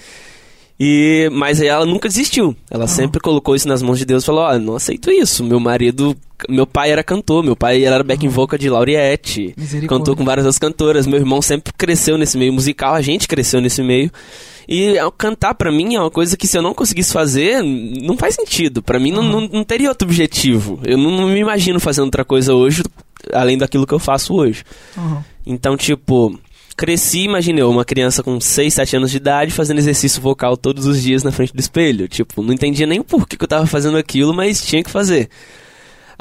E 0.79 1.31
mas 1.33 1.61
aí 1.61 1.69
ela 1.69 1.87
nunca 1.87 2.09
desistiu. 2.09 2.57
Ela 2.71 2.87
sempre 2.89 3.21
colocou 3.21 3.55
isso 3.55 3.69
nas 3.69 3.83
mãos 3.83 3.99
de 3.99 4.05
Deus 4.05 4.25
e 4.25 4.27
falou: 4.27 4.43
"Ó, 4.43 4.59
não 4.59 4.75
aceito 4.75 5.11
isso. 5.11 5.45
Meu 5.45 5.61
marido, 5.61 6.17
meu 6.49 6.67
pai 6.67 6.91
era 6.91 7.03
cantor, 7.03 7.43
meu 7.43 7.57
pai 7.57 7.85
era 7.85 8.03
backing 8.03 8.29
vocal 8.29 8.59
de 8.59 8.69
Lauriette. 8.69 9.55
Cantou 9.89 10.17
com 10.17 10.25
várias 10.25 10.45
outras 10.45 10.59
cantoras. 10.59 11.07
Meu 11.07 11.19
irmão 11.19 11.43
sempre 11.43 11.73
cresceu 11.73 12.17
nesse 12.19 12.39
meio 12.39 12.53
musical, 12.53 12.95
a 12.95 13.03
gente 13.03 13.29
cresceu 13.29 13.61
nesse 13.61 13.83
meio. 13.83 14.11
E 14.69 14.97
é, 14.97 15.11
cantar 15.19 15.55
pra 15.55 15.73
mim 15.73 15.95
é 15.95 16.01
uma 16.01 16.11
coisa 16.11 16.37
que 16.37 16.47
se 16.47 16.57
eu 16.57 16.63
não 16.63 16.73
conseguisse 16.73 17.13
fazer, 17.13 17.63
não 17.63 18.17
faz 18.17 18.35
sentido. 18.35 18.83
Pra 18.83 18.99
mim 18.99 19.11
não, 19.11 19.23
não, 19.23 19.41
não 19.41 19.65
teria 19.65 19.89
outro 19.89 20.07
objetivo. 20.07 20.81
Eu 20.85 20.97
não, 20.97 21.11
não 21.11 21.29
me 21.29 21.41
imagino 21.41 21.81
fazendo 21.81 22.05
outra 22.05 22.25
coisa 22.25 22.55
hoje 22.55 22.83
além 23.33 23.59
daquilo 23.59 23.87
que 23.87 23.95
eu 23.95 23.99
faço 23.99 24.35
hoje. 24.35 24.65
Aham. 24.97 25.25
Então, 25.45 25.77
tipo, 25.77 26.39
cresci, 26.77 27.21
imaginei, 27.21 27.63
uma 27.65 27.85
criança 27.85 28.23
com 28.23 28.41
6, 28.41 28.73
7 28.75 28.97
anos 28.97 29.11
de 29.11 29.17
idade 29.17 29.53
fazendo 29.53 29.79
exercício 29.79 30.23
vocal 30.23 30.57
todos 30.57 30.87
os 30.87 31.03
dias 31.03 31.23
na 31.23 31.33
frente 31.33 31.53
do 31.53 31.61
espelho. 31.61 32.09
Tipo, 32.09 32.43
não 32.43 32.53
entendia 32.53 32.87
nem 32.87 33.01
o 33.01 33.05
porquê 33.05 33.37
que 33.37 33.45
eu 33.45 33.49
tava 33.49 33.67
fazendo 33.67 33.97
aquilo, 33.97 34.33
mas 34.33 34.65
tinha 34.65 34.83
que 34.83 34.91
fazer. 34.91 35.29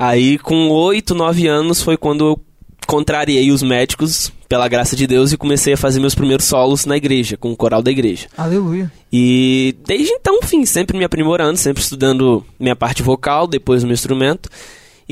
Aí, 0.01 0.39
com 0.39 0.67
8, 0.67 1.13
9 1.13 1.45
anos, 1.45 1.79
foi 1.79 1.95
quando 1.95 2.25
eu 2.25 2.41
contrariei 2.87 3.51
os 3.51 3.61
médicos, 3.61 4.31
pela 4.49 4.67
graça 4.67 4.95
de 4.95 5.05
Deus, 5.05 5.31
e 5.31 5.37
comecei 5.37 5.73
a 5.73 5.77
fazer 5.77 5.99
meus 5.99 6.15
primeiros 6.15 6.47
solos 6.47 6.87
na 6.87 6.97
igreja, 6.97 7.37
com 7.37 7.51
o 7.51 7.55
coral 7.55 7.83
da 7.83 7.91
igreja. 7.91 8.27
Aleluia. 8.35 8.91
E 9.13 9.75
desde 9.85 10.11
então, 10.11 10.39
enfim, 10.41 10.65
sempre 10.65 10.97
me 10.97 11.03
aprimorando, 11.03 11.55
sempre 11.55 11.83
estudando 11.83 12.43
minha 12.59 12.75
parte 12.75 13.03
vocal, 13.03 13.45
depois 13.45 13.83
o 13.83 13.85
meu 13.85 13.93
instrumento. 13.93 14.49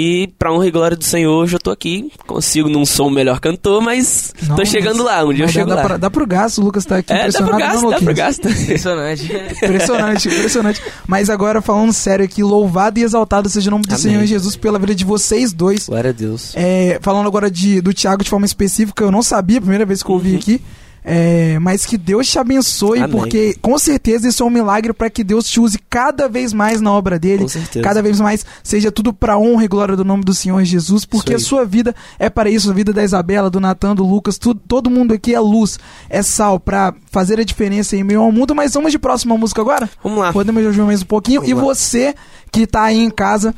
E 0.02 0.28
pra 0.40 0.54
honra 0.54 0.66
e 0.66 0.72
glória 0.72 0.96
do 0.96 1.04
Senhor, 1.04 1.44
hoje 1.44 1.58
eu 1.58 1.60
tô 1.60 1.72
aqui. 1.72 2.10
Consigo, 2.26 2.70
não 2.70 2.86
sou 2.86 3.08
o 3.08 3.12
melhor 3.12 3.42
cantor, 3.42 3.82
mas 3.82 4.34
Não, 4.48 4.56
tô 4.56 4.64
chegando 4.64 5.04
lá, 5.04 5.26
um 5.26 5.34
dia 5.34 5.44
eu 5.44 5.48
dá, 5.48 5.52
chego 5.52 5.68
dá 5.68 5.76
lá. 5.76 5.82
Pra, 5.82 5.98
dá 5.98 6.10
pro 6.10 6.26
gasto, 6.26 6.60
o 6.60 6.64
Lucas 6.64 6.86
tá 6.86 7.00
aqui 7.00 7.12
É, 7.12 7.16
dá 7.16 7.28
impressionado. 7.28 7.50
pro 7.50 7.60
não, 7.60 7.68
gasto, 7.68 7.90
dá 7.90 7.98
pro 7.98 8.16
gasto. 8.16 8.48
Impressionante. 8.64 9.26
Impressionante, 9.26 10.28
impressionante. 10.30 10.82
Mas 11.06 11.30
agora, 11.30 11.62
falando 11.62 11.92
sério 11.92 12.24
aqui, 12.24 12.42
louvado 12.42 12.98
e 12.98 13.04
exaltado 13.04 13.50
seja 13.50 13.70
o 13.70 13.72
nome 13.72 13.84
do 13.84 13.90
Amém. 13.90 14.02
Senhor 14.02 14.26
Jesus 14.26 14.56
pela 14.56 14.80
vida 14.80 14.96
de 14.96 15.04
vocês 15.04 15.52
dois. 15.52 15.90
Glória 15.90 16.12
a 16.12 16.14
Deus. 16.14 16.54
É, 16.56 16.98
falando 17.02 17.28
agora 17.28 17.52
de, 17.52 17.82
do 17.82 17.94
Thiago 17.94 18.24
de 18.24 18.30
forma 18.30 18.46
específica, 18.46 19.04
eu 19.04 19.12
não 19.12 19.22
sabia, 19.22 19.58
a 19.58 19.62
primeira 19.62 19.86
vez 19.86 20.02
que 20.02 20.10
eu 20.10 20.14
ouvi 20.14 20.34
aqui. 20.38 20.62
É, 21.04 21.58
mas 21.60 21.86
que 21.86 21.98
Deus 21.98 22.30
te 22.30 22.38
abençoe. 22.38 23.00
Amém. 23.00 23.12
porque 23.12 23.56
com 23.62 23.78
certeza 23.80 24.28
isso 24.28 24.44
é 24.44 24.46
um 24.46 24.50
milagre 24.50 24.94
para 24.94 25.10
que 25.10 25.24
Deus 25.24 25.46
te 25.48 25.60
use 25.60 25.80
cada 25.90 26.28
vez 26.28 26.54
mais 26.54 26.82
na 26.82 26.92
obra 26.92 27.18
dele. 27.18 27.46
Cada 27.82 28.02
vez 28.02 28.20
mais 28.20 28.46
seja 28.64 28.92
tudo 28.92 29.14
para 29.14 29.38
honra 29.38 29.66
e 29.66 29.68
glória 29.68 29.96
do 29.96 30.04
nome 30.04 30.24
do 30.24 30.34
Senhor 30.34 30.64
Jesus, 30.64 31.06
porque 31.06 31.34
a 31.34 31.40
sua 31.40 31.66
vida 31.66 31.96
é 32.18 32.30
para 32.30 32.50
isso, 32.50 32.70
a 32.70 32.74
vida 32.74 32.92
da 32.94 33.04
Isabela, 33.04 33.50
do 33.50 33.60
Natan, 33.60 33.96
do 33.96 34.06
Lucas, 34.06 34.38
tudo, 34.38 34.62
todo 34.68 34.90
mundo 34.90 35.14
aqui 35.14 35.34
é 35.34 35.40
luz, 35.40 35.80
é 36.10 36.22
sal 36.22 36.60
para 36.60 36.94
fazer 37.12 37.40
a 37.40 37.44
diferença 37.44 37.96
em 37.96 38.04
meio 38.04 38.22
ao 38.22 38.32
mundo. 38.32 38.54
Mas 38.54 38.74
vamos 38.74 38.92
de 38.92 39.00
próxima 39.00 39.38
música 39.38 39.62
agora? 39.62 39.90
Vamos 40.04 40.20
lá. 40.20 40.34
Podemos 40.34 40.64
ouvir 40.66 40.82
mais 40.82 41.02
um 41.02 41.06
pouquinho. 41.06 41.42
Vamos 41.42 41.52
e 41.52 41.54
lá. 41.54 41.62
você 41.62 42.16
que 42.52 42.68
tá 42.68 42.84
aí 42.84 43.00
em 43.00 43.10
casa, 43.10 43.54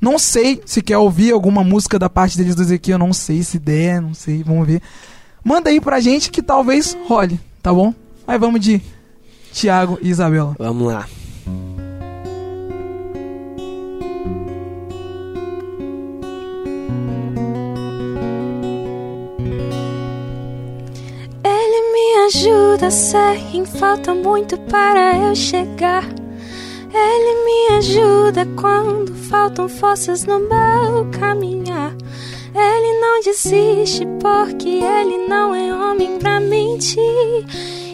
não 0.00 0.18
sei 0.18 0.62
se 0.64 0.80
quer 0.80 0.98
ouvir 0.98 1.32
alguma 1.32 1.64
música 1.64 1.98
da 1.98 2.08
parte 2.08 2.36
deles 2.36 2.54
dois 2.54 2.70
aqui, 2.70 2.90
eu 2.90 2.98
não 2.98 3.12
sei 3.12 3.42
se 3.42 3.58
der, 3.58 4.00
não 4.00 4.14
sei, 4.14 4.42
vamos 4.42 4.66
ver. 4.66 4.80
Manda 5.44 5.70
aí 5.70 5.80
pra 5.80 6.00
gente 6.00 6.30
que 6.30 6.42
talvez 6.42 6.96
role, 7.06 7.40
tá 7.62 7.72
bom? 7.72 7.94
Mas 8.26 8.40
vamos 8.40 8.60
de 8.60 8.80
Tiago 9.52 9.98
e 10.02 10.10
Isabela. 10.10 10.54
Vamos 10.58 10.92
lá. 10.92 11.06
Ele 21.44 21.92
me 21.92 22.26
ajuda 22.26 22.86
a 22.86 22.90
ser 22.90 23.38
quem 23.50 23.64
falta 23.64 24.14
muito 24.14 24.58
para 24.58 25.16
eu 25.16 25.34
chegar. 25.34 26.04
Ele 26.92 27.44
me 27.44 27.76
ajuda 27.76 28.46
quando 28.60 29.14
faltam 29.14 29.68
forças 29.68 30.24
no 30.24 30.38
meu 30.40 31.10
caminhar. 31.18 31.57
Ele 32.60 33.00
não 33.00 33.20
desiste 33.20 34.04
porque 34.20 34.68
ele 34.68 35.28
não 35.28 35.54
é 35.54 35.72
homem 35.72 36.18
pra 36.18 36.40
mentir. 36.40 37.02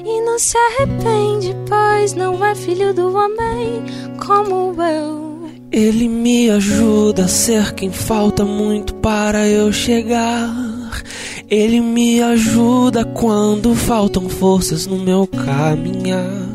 E 0.06 0.20
não 0.22 0.38
se 0.38 0.56
arrepende, 0.56 1.54
pois 1.68 2.14
não 2.14 2.44
é 2.44 2.54
filho 2.54 2.94
do 2.94 3.14
homem 3.14 3.84
como 4.26 4.74
eu. 4.82 5.24
Ele 5.70 6.08
me 6.08 6.50
ajuda 6.50 7.24
a 7.24 7.28
ser 7.28 7.74
quem 7.74 7.90
falta 7.90 8.44
muito 8.44 8.94
para 8.94 9.46
eu 9.48 9.72
chegar. 9.72 10.50
Ele 11.50 11.80
me 11.80 12.22
ajuda 12.22 13.04
quando 13.04 13.74
faltam 13.74 14.28
forças 14.28 14.86
no 14.86 14.96
meu 14.98 15.26
caminhar. 15.26 16.54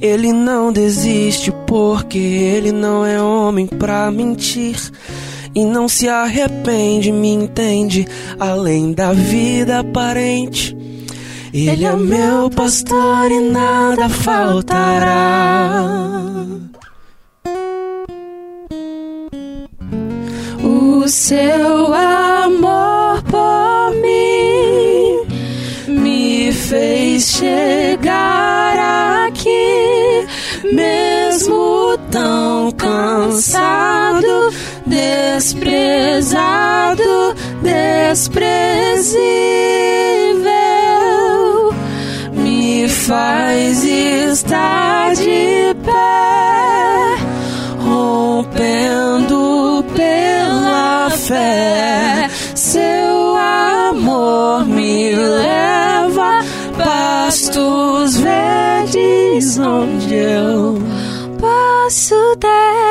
Ele 0.00 0.32
não 0.32 0.72
desiste 0.72 1.50
porque 1.66 2.18
ele 2.18 2.70
não 2.70 3.04
é 3.04 3.20
homem 3.20 3.66
pra 3.66 4.10
mentir. 4.10 4.76
E 5.54 5.64
não 5.64 5.88
se 5.88 6.08
arrepende, 6.08 7.12
me 7.12 7.28
entende, 7.28 8.08
além 8.40 8.92
da 8.92 9.12
vida 9.12 9.78
aparente. 9.80 10.76
Ele 11.52 11.84
é 11.84 11.94
meu 11.94 12.50
pastor 12.50 13.30
e 13.30 13.38
nada 13.38 14.08
faltará. 14.08 15.84
O 20.64 21.06
seu 21.06 21.94
amor 21.94 23.22
por 23.30 23.94
mim 24.02 25.22
me 26.00 26.52
fez 26.52 27.28
chegar 27.28 29.28
aqui, 29.28 30.26
mesmo 30.72 31.96
tão 32.10 32.72
cansado, 32.72 34.52
desprezado, 34.86 37.34
desprezível, 37.62 39.14
me 42.32 42.88
faz 42.88 43.84
estar 43.84 45.14
de 45.14 45.76
pé 45.84 46.24
rompendo 47.84 49.84
pela 49.94 51.10
fé. 51.10 52.28
Seu 52.54 53.36
amor 53.36 54.64
me 54.66 55.14
leva 55.14 56.40
pastos 56.76 58.16
verdes 58.16 59.58
onde 59.58 60.14
eu 60.14 60.78
posso 61.38 62.14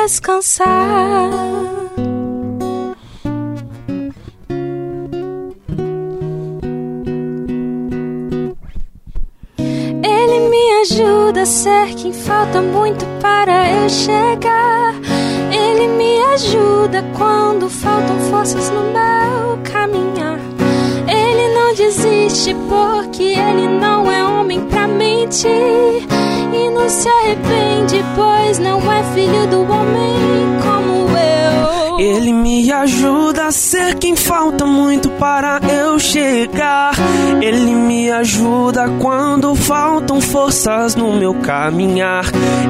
descansar. 0.04 1.83
Ser 11.46 11.94
quem 11.94 12.12
falta 12.12 12.62
muito 12.62 13.04
para 13.20 13.70
eu 13.70 13.88
chegar. 13.88 14.94
Ele 15.52 15.88
me 15.88 16.20
ajuda 16.34 17.04
quando 17.16 17.68
faltam 17.68 18.18
forças 18.30 18.70
no 18.70 18.82
meu 18.84 19.58
caminhar. 19.62 20.38
Ele 21.06 21.54
não 21.54 21.74
desiste 21.74 22.54
porque 22.68 23.22
ele 23.22 23.68
não 23.68 24.10
é 24.10 24.24
homem 24.24 24.64
pra 24.66 24.86
mentir. 24.86 25.50
E 25.50 26.70
não 26.70 26.88
se 26.88 27.08
arrepende, 27.08 28.02
pois 28.14 28.58
não 28.58 28.80
é 28.90 29.02
filho 29.14 29.46
do 29.48 29.60
homem 29.62 30.58
como 30.62 31.10
eu. 31.10 31.33
Ele 31.98 32.32
me 32.32 32.72
ajuda 32.72 33.46
a 33.46 33.52
ser 33.52 33.94
quem 33.94 34.16
falta 34.16 34.66
muito 34.66 35.10
para 35.10 35.60
eu 35.72 35.98
chegar. 35.98 36.92
Ele 37.40 37.74
me 37.74 38.10
ajuda 38.10 38.88
quando 39.00 39.54
faltam 39.54 40.20
forças 40.20 40.96
no 40.96 41.12
meu 41.12 41.34
caminhar. 41.34 42.24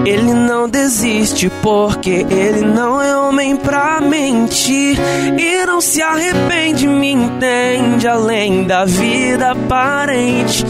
Ele 0.04 0.34
não 0.34 0.68
desiste 0.68 1.50
porque 1.62 2.26
ele 2.28 2.62
não 2.62 3.00
é 3.00 3.16
homem 3.16 3.56
pra 3.56 4.00
mentir. 4.00 4.98
E 5.38 5.66
não 5.66 5.80
se 5.80 6.02
arrepende, 6.02 6.86
me 6.86 7.12
entende 7.12 8.06
além 8.06 8.64
da 8.64 8.84
vida 8.84 9.52
aparente. 9.52 10.64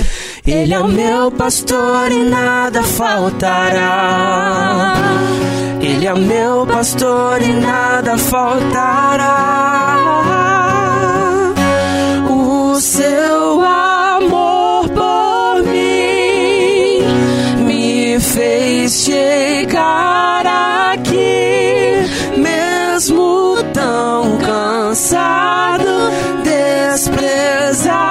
Ele 0.46 0.74
é 0.74 0.78
o 0.78 0.86
meu 0.86 1.30
pastor 1.30 2.12
e 2.12 2.18
nada 2.28 2.82
faltará. 2.82 4.44
Ele 6.04 6.12
é 6.12 6.14
meu 6.16 6.66
pastor 6.66 7.40
e 7.40 7.50
nada 7.62 8.18
faltará. 8.18 9.54
O 12.28 12.78
seu 12.78 13.64
amor 13.64 14.86
por 14.90 15.62
mim 15.62 17.00
me 17.64 18.20
fez 18.20 19.06
chegar 19.06 20.44
aqui, 20.92 22.04
mesmo 22.36 23.56
tão 23.72 24.36
cansado, 24.36 26.10
desprezado. 26.42 28.04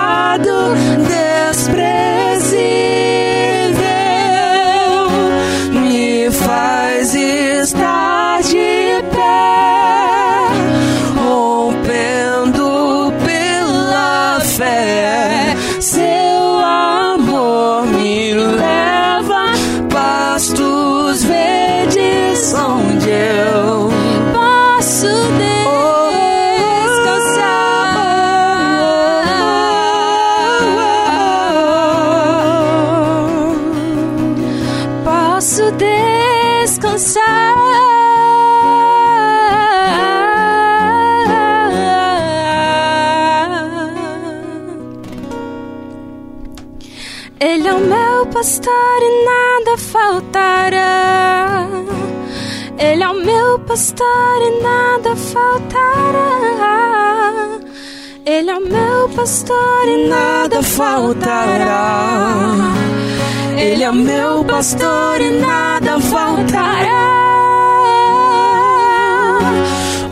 Pastor 53.74 54.40
e 54.40 54.62
nada 54.62 55.16
faltará. 55.16 56.24
Ele 58.24 58.52
é 58.52 58.56
o 58.56 58.62
meu 58.62 59.10
pastor 59.16 59.88
e 59.88 60.08
nada 60.08 60.62
faltará. 60.62 62.54
Ele 63.58 63.84
é 63.84 63.90
o 63.90 63.96
meu 63.96 64.46
pastor 64.46 65.20
e 65.20 65.32
nada 65.40 66.00
faltará. 66.00 67.10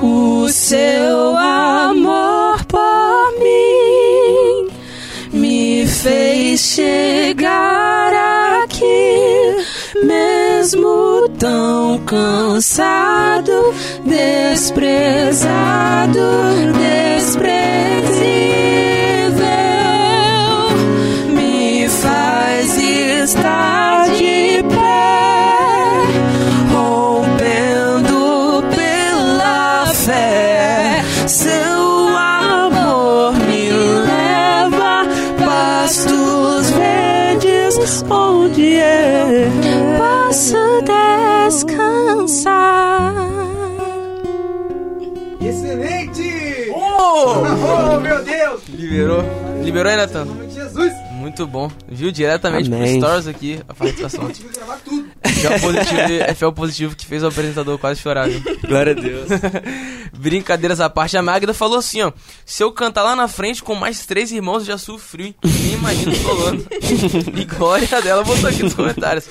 O 0.01 0.49
seu 0.49 1.37
amor 1.37 2.65
por 2.65 3.31
mim 3.43 4.69
me 5.33 5.85
fez 5.85 6.61
chegar 6.61 8.11
aqui, 8.63 9.55
mesmo 10.03 11.29
tão 11.37 11.80
cansado, 12.11 13.73
desprezado, 14.03 15.47
desprezível, 16.77 18.10
meu 48.01 48.23
Deus! 48.23 48.61
Liberou. 48.69 49.23
Liberou 49.63 49.91
aí, 49.91 49.97
Natan? 49.97 50.27
Jesus! 50.49 50.91
Muito 51.11 51.45
bom. 51.45 51.69
Viu 51.87 52.11
diretamente 52.11 52.67
pro 52.67 52.79
Amém. 52.79 52.99
Stories 52.99 53.27
aqui 53.27 53.59
a 53.69 53.73
participação. 53.75 54.31
Tive 54.31 54.49
que 54.49 54.55
gravar 54.55 54.79
tudo. 54.83 55.07
FL 55.23 55.61
positivo, 55.61 56.35
FL 56.35 56.51
positivo 56.51 56.95
que 56.95 57.05
fez 57.05 57.23
o 57.23 57.27
apresentador 57.27 57.77
quase 57.77 58.01
chorar, 58.01 58.27
viu? 58.27 58.41
Glória 58.67 58.93
a 58.93 58.95
Deus. 58.95 59.27
Brincadeiras 60.17 60.79
à 60.79 60.89
parte, 60.89 61.15
a 61.17 61.21
Magda 61.21 61.53
falou 61.53 61.77
assim, 61.77 62.01
ó. 62.01 62.11
Se 62.43 62.63
eu 62.63 62.71
cantar 62.71 63.03
lá 63.03 63.15
na 63.15 63.27
frente 63.27 63.61
com 63.61 63.75
mais 63.75 64.05
três 64.05 64.31
irmãos, 64.31 64.59
eu 64.59 64.65
já 64.65 64.77
sofri. 64.79 65.25
hein? 65.25 65.35
Nem 65.43 65.73
imagino 65.73 66.15
solando. 66.15 66.67
e 67.37 67.45
glória 67.45 68.01
dela 68.01 68.23
botou 68.23 68.49
aqui 68.49 68.63
nos 68.63 68.73
comentários. 68.73 69.25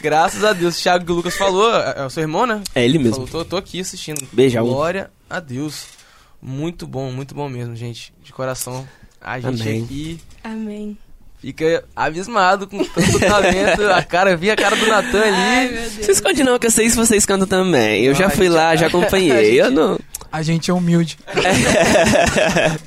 Graças 0.00 0.44
a 0.44 0.52
Deus. 0.52 0.78
O 0.78 0.82
Thiago 0.82 1.04
que 1.04 1.12
o 1.12 1.14
Lucas 1.16 1.36
falou, 1.36 1.74
é 1.74 1.94
é 1.98 2.06
o 2.06 2.10
seu 2.10 2.22
irmão, 2.22 2.46
né? 2.46 2.62
É 2.74 2.84
ele 2.84 2.98
mesmo. 2.98 3.26
Falou, 3.26 3.44
tô, 3.44 3.44
tô 3.44 3.56
aqui 3.56 3.80
assistindo. 3.80 4.26
Beijão. 4.32 4.64
Glória 4.64 5.10
a 5.28 5.40
Deus. 5.40 5.97
Muito 6.40 6.86
bom, 6.86 7.10
muito 7.10 7.34
bom 7.34 7.48
mesmo, 7.48 7.74
gente. 7.74 8.12
De 8.22 8.32
coração. 8.32 8.86
A 9.20 9.40
gente 9.40 9.62
Amém. 9.62 9.82
aqui 9.84 10.20
Amém. 10.44 10.96
fica 11.40 11.84
abismado 11.96 12.68
com 12.68 12.84
tanto 12.84 13.18
talento. 13.18 13.82
A 13.90 14.02
cara, 14.04 14.36
vi 14.36 14.50
a 14.50 14.56
cara 14.56 14.76
do 14.76 14.86
Natan 14.86 15.22
ali. 15.22 15.74
Não 15.96 16.04
se 16.04 16.10
esconde 16.12 16.44
não, 16.44 16.58
que 16.58 16.66
eu 16.66 16.70
sei 16.70 16.88
se 16.88 16.96
vocês 16.96 17.26
cantam 17.26 17.48
também. 17.48 18.04
Eu 18.04 18.14
já 18.14 18.26
Ah, 18.26 18.30
fui 18.30 18.48
lá, 18.48 18.76
já 18.76 18.86
a 18.86 18.88
acompanhei. 18.88 19.60
Eu 19.60 19.70
não... 19.70 19.98
A 20.30 20.42
gente 20.42 20.70
é 20.70 20.74
humilde. 20.74 21.18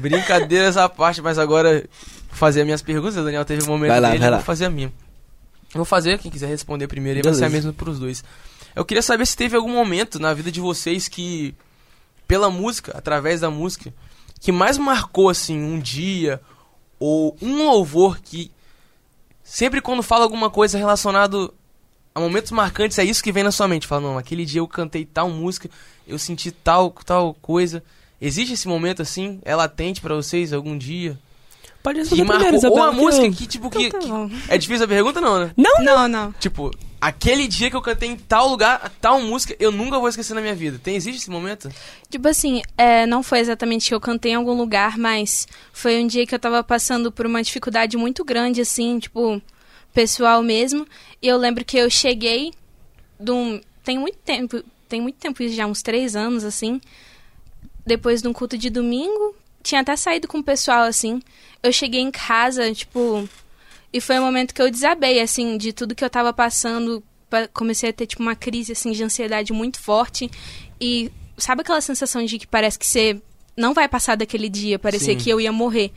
Brincadeiras 0.00 0.76
à 0.76 0.88
parte, 0.88 1.20
mas 1.22 1.38
agora 1.38 1.84
vou 2.28 2.36
fazer 2.36 2.60
as 2.60 2.64
minhas 2.66 2.82
perguntas. 2.82 3.16
O 3.16 3.24
Daniel 3.24 3.44
teve 3.44 3.62
um 3.62 3.66
momento 3.66 3.90
Vai 3.90 4.00
lá, 4.00 4.08
dele, 4.08 4.20
vai 4.20 4.30
lá. 4.30 4.36
vou 4.38 4.44
fazer 4.44 4.64
a 4.66 4.70
minha. 4.70 4.88
Eu 4.88 5.78
vou 5.78 5.84
fazer, 5.84 6.18
quem 6.18 6.30
quiser 6.30 6.46
responder 6.48 6.86
primeiro, 6.86 7.20
vai 7.22 7.34
ser 7.34 7.44
a 7.44 7.48
mesma 7.50 7.72
pros 7.72 7.98
dois. 7.98 8.22
Eu 8.76 8.84
queria 8.84 9.02
saber 9.02 9.26
se 9.26 9.36
teve 9.36 9.56
algum 9.56 9.72
momento 9.72 10.18
na 10.18 10.32
vida 10.34 10.50
de 10.50 10.60
vocês 10.60 11.08
que, 11.08 11.54
pela 12.26 12.50
música, 12.50 12.92
através 12.96 13.40
da 13.40 13.50
música, 13.50 13.92
que 14.40 14.50
mais 14.52 14.76
marcou, 14.78 15.28
assim, 15.28 15.58
um 15.60 15.78
dia 15.78 16.40
ou 16.98 17.36
um 17.42 17.66
louvor 17.66 18.18
que 18.20 18.50
sempre 19.42 19.80
quando 19.80 20.02
fala 20.02 20.24
alguma 20.24 20.50
coisa 20.50 20.78
relacionado 20.78 21.52
a 22.14 22.20
momentos 22.20 22.52
marcantes, 22.52 22.98
é 22.98 23.04
isso 23.04 23.22
que 23.22 23.32
vem 23.32 23.42
na 23.42 23.50
sua 23.50 23.66
mente. 23.68 23.86
Fala, 23.86 24.00
não, 24.02 24.18
aquele 24.18 24.44
dia 24.44 24.60
eu 24.60 24.68
cantei 24.68 25.04
tal 25.04 25.28
música, 25.28 25.68
eu 26.06 26.18
senti 26.18 26.50
tal, 26.50 26.90
tal 27.04 27.34
coisa. 27.42 27.82
Existe 28.20 28.54
esse 28.54 28.68
momento 28.68 29.02
assim? 29.02 29.40
É 29.44 29.54
latente 29.54 30.00
pra 30.00 30.14
vocês 30.14 30.52
algum 30.52 30.78
dia? 30.78 31.18
Pode 31.82 31.96
Que 31.98 32.14
responder 32.14 32.24
marcou, 32.24 32.44
primeiro, 32.60 32.66
ou 32.68 32.78
Isabela, 32.78 32.88
a 32.88 32.94
que 32.94 33.00
música 33.04 33.26
eu- 33.26 33.32
que, 33.32 33.46
tipo, 33.46 33.68
que, 33.70 33.86
Então 33.88 34.28
tá 34.28 34.34
que-. 34.34 34.52
É 34.52 34.56
difícil 34.56 34.84
a 34.84 34.88
pergunta, 34.88 35.20
não, 35.20 35.40
né? 35.40 35.50
Não, 35.56 35.70
não. 35.78 35.84
Não, 35.84 36.08
não. 36.08 36.32
Tipo, 36.32 36.70
aquele 37.00 37.46
dia 37.46 37.70
que 37.70 37.76
eu 37.76 37.82
cantei 37.82 38.08
em 38.08 38.16
tal 38.16 38.48
lugar, 38.48 38.92
tal 39.00 39.20
música, 39.20 39.54
eu 39.58 39.70
nunca 39.70 39.98
vou 39.98 40.08
esquecer 40.08 40.34
na 40.34 40.40
minha 40.40 40.54
vida. 40.54 40.78
Tem, 40.82 40.96
existe 40.96 41.20
esse 41.20 41.30
momento? 41.30 41.68
Tipo 42.10 42.28
assim, 42.28 42.62
é, 42.76 43.06
não 43.06 43.22
foi 43.22 43.40
exatamente 43.40 43.88
que 43.88 43.94
eu 43.94 44.00
cantei 44.00 44.32
em 44.32 44.36
algum 44.36 44.54
lugar, 44.54 44.96
mas 44.98 45.46
foi 45.72 46.02
um 46.02 46.06
dia 46.06 46.26
que 46.26 46.34
eu 46.34 46.38
tava 46.38 46.62
passando 46.64 47.12
por 47.12 47.26
uma 47.26 47.42
dificuldade 47.42 47.96
muito 47.96 48.24
grande, 48.24 48.60
assim, 48.60 48.98
tipo, 48.98 49.40
pessoal 49.92 50.42
mesmo. 50.42 50.86
E 51.22 51.28
eu 51.28 51.36
lembro 51.36 51.64
que 51.64 51.76
eu 51.78 51.88
cheguei 51.88 52.52
de 53.18 53.30
um. 53.30 53.60
Tem 53.82 53.98
muito 53.98 54.18
tempo. 54.18 54.62
Tem 54.88 55.00
muito 55.00 55.16
tempo, 55.16 55.42
isso 55.42 55.54
já 55.54 55.66
uns 55.66 55.82
três 55.82 56.14
anos, 56.14 56.44
assim. 56.44 56.80
Depois 57.86 58.20
de 58.20 58.28
um 58.28 58.32
culto 58.32 58.58
de 58.58 58.68
domingo. 58.68 59.34
Tinha 59.62 59.80
até 59.80 59.96
saído 59.96 60.28
com 60.28 60.38
o 60.38 60.44
pessoal, 60.44 60.82
assim. 60.82 61.22
Eu 61.62 61.72
cheguei 61.72 62.00
em 62.00 62.10
casa, 62.10 62.72
tipo. 62.74 63.28
E 63.94 64.00
foi 64.00 64.18
um 64.18 64.22
momento 64.24 64.52
que 64.52 64.60
eu 64.60 64.68
desabei, 64.68 65.20
assim, 65.20 65.56
de 65.56 65.72
tudo 65.72 65.94
que 65.94 66.04
eu 66.04 66.10
tava 66.10 66.32
passando. 66.32 67.00
pa- 67.30 67.46
Comecei 67.48 67.90
a 67.90 67.92
ter, 67.92 68.06
tipo, 68.06 68.20
uma 68.22 68.34
crise, 68.34 68.72
assim, 68.72 68.90
de 68.90 69.04
ansiedade 69.04 69.52
muito 69.52 69.78
forte. 69.80 70.28
E 70.80 71.12
sabe 71.38 71.60
aquela 71.62 71.80
sensação 71.80 72.24
de 72.24 72.36
que 72.38 72.46
parece 72.46 72.76
que 72.76 72.86
você 72.86 73.22
não 73.56 73.72
vai 73.72 73.88
passar 73.88 74.16
daquele 74.16 74.48
dia? 74.48 74.80
Parecia 74.80 75.14
Sim. 75.16 75.18
que 75.24 75.30
eu 75.30 75.40
ia 75.40 75.52
morrer. 75.52 75.92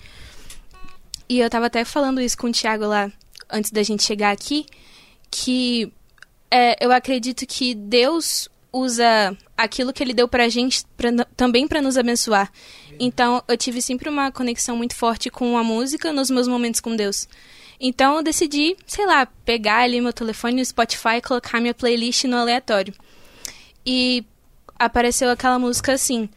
E 1.27 1.39
eu 1.39 1.49
tava 1.49 1.65
até 1.65 1.83
falando 1.83 2.21
isso 2.21 2.38
com 2.38 2.47
o 2.47 2.51
Thiago 2.51 2.86
lá, 2.86 3.12
antes 3.49 3.71
da 3.71 3.81
gente 3.83 4.03
chegar 4.03 4.31
aqui, 4.31 4.65
que 5.31 5.91
é, 6.51 6.83
eu 6.86 6.91
acredito 6.91 7.45
que 7.47 7.73
Deus 7.75 8.47
usa 8.71 9.36
aquilo 9.57 9.91
que 9.91 10.03
ele 10.03 10.13
deu 10.13 10.27
pra 10.27 10.47
gente 10.49 10.83
pra, 10.95 11.10
também 11.36 11.67
pra 11.67 11.81
nos 11.81 11.97
abençoar. 11.97 12.51
Então, 12.99 13.43
eu 13.47 13.57
tive 13.57 13.81
sempre 13.81 14.07
uma 14.07 14.31
conexão 14.31 14.77
muito 14.77 14.95
forte 14.95 15.29
com 15.31 15.57
a 15.57 15.63
música 15.63 16.13
nos 16.13 16.29
meus 16.29 16.47
momentos 16.47 16.79
com 16.79 16.95
Deus. 16.95 17.27
Então, 17.79 18.17
eu 18.17 18.23
decidi, 18.23 18.75
sei 18.85 19.05
lá, 19.05 19.25
pegar 19.45 19.83
ali 19.83 20.01
meu 20.01 20.13
telefone 20.13 20.55
no 20.55 20.65
Spotify 20.65 21.17
e 21.17 21.21
colocar 21.21 21.61
minha 21.61 21.73
playlist 21.73 22.23
no 22.23 22.37
aleatório. 22.37 22.93
E 23.85 24.25
apareceu 24.77 25.29
aquela 25.29 25.59
música 25.59 25.93
assim, 25.93 26.29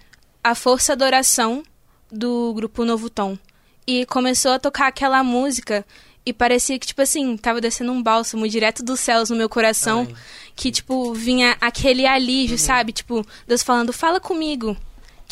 A 0.44 0.54
Força 0.54 0.94
da 0.94 1.06
Oração, 1.06 1.62
do 2.10 2.52
grupo 2.54 2.84
Novo 2.84 3.08
Tom. 3.08 3.38
E 3.86 4.04
começou 4.06 4.52
a 4.52 4.58
tocar 4.58 4.88
aquela 4.88 5.22
música 5.24 5.84
e 6.24 6.32
parecia 6.32 6.78
que, 6.78 6.86
tipo 6.86 7.00
assim, 7.00 7.36
tava 7.36 7.60
descendo 7.60 7.92
um 7.92 8.02
bálsamo 8.02 8.46
direto 8.48 8.84
dos 8.84 9.00
céus 9.00 9.30
no 9.30 9.36
meu 9.36 9.48
coração. 9.48 10.06
Ai. 10.08 10.16
Que, 10.54 10.70
tipo, 10.70 11.14
vinha 11.14 11.56
aquele 11.60 12.06
alívio, 12.06 12.58
sabe? 12.58 12.92
Tipo, 12.92 13.26
Deus 13.46 13.62
falando, 13.62 13.92
fala 13.92 14.20
comigo. 14.20 14.76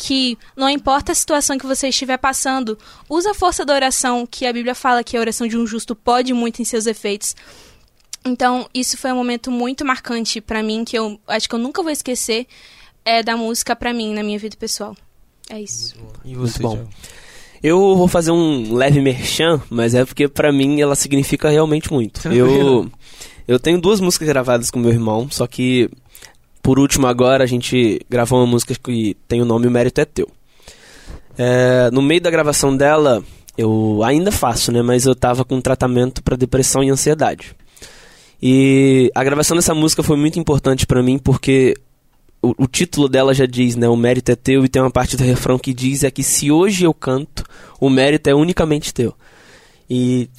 Que 0.01 0.37
não 0.55 0.69
importa 0.69 1.11
a 1.11 1.15
situação 1.15 1.57
que 1.57 1.67
você 1.67 1.89
estiver 1.89 2.17
passando, 2.17 2.77
usa 3.09 3.31
a 3.31 3.33
força 3.33 3.65
da 3.65 3.73
oração, 3.73 4.25
que 4.25 4.45
a 4.45 4.53
Bíblia 4.53 4.73
fala 4.73 5.03
que 5.03 5.17
a 5.17 5.19
oração 5.19 5.45
de 5.45 5.57
um 5.57 5.67
justo 5.67 5.93
pode 5.93 6.33
muito 6.33 6.61
em 6.61 6.65
seus 6.65 6.85
efeitos. 6.85 7.35
Então, 8.23 8.69
isso 8.73 8.97
foi 8.97 9.11
um 9.11 9.15
momento 9.15 9.51
muito 9.51 9.83
marcante 9.83 10.39
pra 10.39 10.63
mim, 10.63 10.85
que 10.85 10.97
eu 10.97 11.19
acho 11.27 11.49
que 11.49 11.55
eu 11.55 11.59
nunca 11.59 11.83
vou 11.83 11.91
esquecer 11.91 12.47
é, 13.03 13.21
da 13.21 13.35
música 13.35 13.75
pra 13.75 13.93
mim, 13.93 14.13
na 14.13 14.23
minha 14.23 14.39
vida 14.39 14.55
pessoal. 14.57 14.95
É 15.49 15.59
isso. 15.61 15.95
E 16.23 16.33
você, 16.33 16.61
bom. 16.61 16.75
Thiago? 16.75 16.89
Eu 17.61 17.77
vou 17.97 18.07
fazer 18.07 18.31
um 18.31 18.73
leve 18.73 19.01
merchan, 19.01 19.61
mas 19.69 19.93
é 19.93 20.05
porque 20.05 20.29
pra 20.29 20.49
mim 20.49 20.79
ela 20.79 20.95
significa 20.95 21.49
realmente 21.49 21.91
muito. 21.91 22.25
Eu 22.29 22.89
eu 23.49 23.59
tenho 23.59 23.81
duas 23.81 23.99
músicas 23.99 24.27
gravadas 24.27 24.69
com 24.69 24.77
meu 24.77 24.91
irmão, 24.91 25.27
só 25.29 25.47
que 25.47 25.89
por 26.61 26.79
último 26.79 27.07
agora 27.07 27.43
a 27.43 27.47
gente 27.47 27.99
gravou 28.09 28.39
uma 28.39 28.47
música 28.47 28.75
que 28.75 29.15
tem 29.27 29.41
o 29.41 29.45
nome 29.45 29.67
O 29.67 29.71
Mérito 29.71 30.01
é 30.01 30.05
Teu. 30.05 30.29
É, 31.37 31.89
no 31.91 32.01
meio 32.01 32.21
da 32.21 32.29
gravação 32.29 32.75
dela, 32.75 33.23
eu 33.57 34.01
ainda 34.03 34.31
faço, 34.31 34.71
né, 34.71 34.81
mas 34.81 35.05
eu 35.05 35.15
tava 35.15 35.45
com 35.45 35.61
tratamento 35.61 36.21
pra 36.21 36.35
depressão 36.35 36.83
e 36.83 36.89
ansiedade. 36.89 37.55
E 38.41 39.11
a 39.13 39.23
gravação 39.23 39.55
dessa 39.55 39.73
música 39.73 40.01
foi 40.01 40.15
muito 40.15 40.39
importante 40.39 40.85
pra 40.87 41.03
mim 41.03 41.17
porque 41.17 41.75
o, 42.41 42.63
o 42.63 42.67
título 42.67 43.09
dela 43.09 43.33
já 43.33 43.45
diz, 43.45 43.75
né? 43.75 43.87
O 43.89 43.97
mérito 43.97 44.31
é 44.31 44.35
teu, 44.35 44.63
e 44.63 44.69
tem 44.69 44.81
uma 44.81 44.91
parte 44.91 45.17
do 45.17 45.23
refrão 45.23 45.59
que 45.59 45.73
diz 45.73 46.03
é 46.03 46.11
que 46.11 46.23
se 46.23 46.51
hoje 46.51 46.85
eu 46.85 46.93
canto, 46.93 47.43
o 47.79 47.89
mérito 47.89 48.29
é 48.29 48.33
unicamente 48.33 48.93
teu. 48.93 49.13
E 49.89 50.29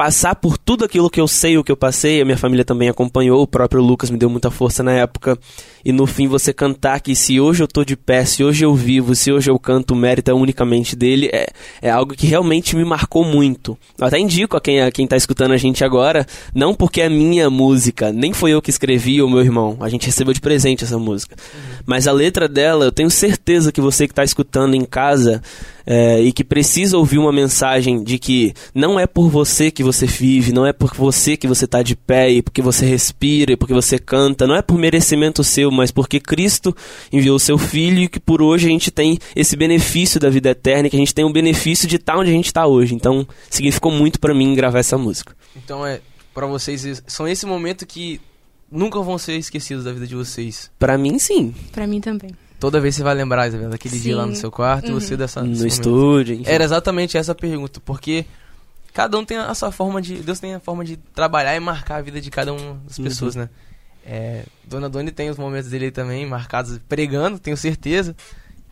passar 0.00 0.34
por 0.34 0.56
tudo 0.56 0.82
aquilo 0.82 1.10
que 1.10 1.20
eu 1.20 1.28
sei, 1.28 1.58
o 1.58 1.62
que 1.62 1.70
eu 1.70 1.76
passei, 1.76 2.22
a 2.22 2.24
minha 2.24 2.38
família 2.38 2.64
também 2.64 2.88
acompanhou, 2.88 3.42
o 3.42 3.46
próprio 3.46 3.82
Lucas 3.82 4.08
me 4.08 4.16
deu 4.16 4.30
muita 4.30 4.50
força 4.50 4.82
na 4.82 4.92
época. 4.92 5.38
E 5.84 5.92
no 5.92 6.06
fim 6.06 6.26
você 6.26 6.54
cantar 6.54 7.00
que 7.00 7.14
se 7.14 7.38
hoje 7.38 7.62
eu 7.62 7.68
tô 7.68 7.84
de 7.84 7.96
pé, 7.98 8.24
se 8.24 8.42
hoje 8.42 8.64
eu 8.64 8.74
vivo, 8.74 9.14
se 9.14 9.30
hoje 9.30 9.50
eu 9.50 9.58
canto, 9.58 9.92
o 9.92 9.96
mérito 9.96 10.30
é 10.30 10.34
unicamente 10.34 10.96
dele, 10.96 11.28
é, 11.30 11.48
é 11.82 11.90
algo 11.90 12.14
que 12.14 12.26
realmente 12.26 12.74
me 12.76 12.84
marcou 12.84 13.26
muito. 13.26 13.76
Eu 13.98 14.06
até 14.06 14.18
indico 14.18 14.56
a 14.56 14.60
quem, 14.60 14.80
a 14.80 14.90
quem 14.90 15.06
tá 15.06 15.18
escutando 15.18 15.52
a 15.52 15.58
gente 15.58 15.84
agora, 15.84 16.26
não 16.54 16.74
porque 16.74 17.02
é 17.02 17.08
minha 17.10 17.50
música, 17.50 18.10
nem 18.10 18.32
foi 18.32 18.52
eu 18.52 18.62
que 18.62 18.70
escrevi 18.70 19.20
ou 19.20 19.28
meu 19.28 19.40
irmão, 19.40 19.76
a 19.80 19.90
gente 19.90 20.06
recebeu 20.06 20.32
de 20.32 20.40
presente 20.40 20.82
essa 20.82 20.98
música. 20.98 21.36
Mas 21.84 22.06
a 22.06 22.12
letra 22.12 22.48
dela, 22.48 22.86
eu 22.86 22.92
tenho 22.92 23.10
certeza 23.10 23.70
que 23.70 23.82
você 23.82 24.08
que 24.08 24.14
tá 24.14 24.24
escutando 24.24 24.74
em 24.74 24.84
casa 24.86 25.42
é, 25.92 26.20
e 26.20 26.32
que 26.32 26.44
precisa 26.44 26.96
ouvir 26.96 27.18
uma 27.18 27.32
mensagem 27.32 28.04
de 28.04 28.16
que 28.16 28.54
não 28.72 28.98
é 28.98 29.08
por 29.08 29.28
você 29.28 29.72
que 29.72 29.82
você 29.82 30.06
vive, 30.06 30.52
não 30.52 30.64
é 30.64 30.72
por 30.72 30.94
você 30.94 31.36
que 31.36 31.48
você 31.48 31.64
está 31.64 31.82
de 31.82 31.96
pé 31.96 32.30
e 32.30 32.42
porque 32.42 32.62
você 32.62 32.86
respira 32.86 33.54
e 33.54 33.56
porque 33.56 33.74
você 33.74 33.98
canta, 33.98 34.46
não 34.46 34.54
é 34.54 34.62
por 34.62 34.78
merecimento 34.78 35.42
seu, 35.42 35.68
mas 35.68 35.90
porque 35.90 36.20
Cristo 36.20 36.72
enviou 37.12 37.34
o 37.34 37.40
seu 37.40 37.58
Filho 37.58 38.04
e 38.04 38.08
que 38.08 38.20
por 38.20 38.40
hoje 38.40 38.68
a 38.68 38.70
gente 38.70 38.92
tem 38.92 39.18
esse 39.34 39.56
benefício 39.56 40.20
da 40.20 40.30
vida 40.30 40.50
eterna, 40.50 40.88
que 40.88 40.94
a 40.94 40.98
gente 40.98 41.12
tem 41.12 41.24
o 41.24 41.32
benefício 41.32 41.88
de 41.88 41.96
estar 41.96 42.12
tá 42.12 42.18
onde 42.20 42.30
a 42.30 42.34
gente 42.34 42.46
está 42.46 42.68
hoje. 42.68 42.94
Então, 42.94 43.26
significou 43.50 43.90
muito 43.90 44.20
para 44.20 44.32
mim 44.32 44.54
gravar 44.54 44.78
essa 44.78 44.96
música. 44.96 45.34
Então, 45.56 45.84
é 45.84 46.00
para 46.32 46.46
vocês, 46.46 47.02
são 47.08 47.26
esse 47.26 47.44
momento 47.46 47.84
que 47.84 48.20
nunca 48.70 49.00
vão 49.00 49.18
ser 49.18 49.36
esquecidos 49.36 49.82
da 49.82 49.92
vida 49.92 50.06
de 50.06 50.14
vocês. 50.14 50.70
Para 50.78 50.96
mim, 50.96 51.18
sim. 51.18 51.52
Para 51.72 51.84
mim 51.84 52.00
também. 52.00 52.30
Toda 52.60 52.78
vez 52.78 52.94
você 52.94 53.02
vai 53.02 53.14
lembrar, 53.14 53.48
Isabela, 53.48 53.70
daquele 53.70 53.96
Sim. 53.96 54.02
dia 54.02 54.16
lá 54.18 54.26
no 54.26 54.36
seu 54.36 54.50
quarto 54.50 54.88
e 54.88 54.92
Uhum. 54.92 55.00
você 55.00 55.16
dessa. 55.16 55.42
No 55.42 55.66
estúdio, 55.66 56.34
enfim. 56.36 56.44
Era 56.50 56.62
exatamente 56.62 57.16
essa 57.16 57.32
a 57.32 57.34
pergunta, 57.34 57.80
porque 57.84 58.26
cada 58.92 59.18
um 59.18 59.24
tem 59.24 59.38
a 59.38 59.54
sua 59.54 59.72
forma 59.72 60.00
de. 60.02 60.16
Deus 60.16 60.38
tem 60.38 60.54
a 60.54 60.60
forma 60.60 60.84
de 60.84 60.96
trabalhar 60.96 61.56
e 61.56 61.60
marcar 61.60 61.96
a 61.96 62.02
vida 62.02 62.20
de 62.20 62.30
cada 62.30 62.52
uma 62.52 62.78
das 62.86 62.98
Uhum. 62.98 63.04
pessoas, 63.04 63.34
né? 63.34 63.48
É, 64.04 64.44
Dona 64.64 64.88
Doni 64.88 65.10
tem 65.10 65.30
os 65.30 65.36
momentos 65.38 65.70
dele 65.70 65.86
aí 65.86 65.90
também 65.90 66.26
marcados 66.26 66.78
pregando, 66.88 67.38
tenho 67.38 67.56
certeza. 67.56 68.14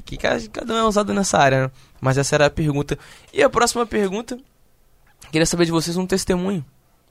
Que 0.05 0.17
cada, 0.17 0.73
um 0.73 0.77
é 0.79 0.85
usado 0.85 1.13
nessa 1.13 1.37
área, 1.39 1.65
né? 1.65 1.71
Mas 2.01 2.17
essa 2.17 2.35
era 2.35 2.47
a 2.47 2.51
pergunta. 2.51 2.99
E 3.33 3.43
a 3.43 3.51
próxima 3.51 3.85
pergunta, 3.85 4.39
queria 5.31 5.45
saber 5.45 5.67
de 5.67 5.71
vocês 5.71 5.97
um 5.99 6.07
testemunho. 6.07 6.65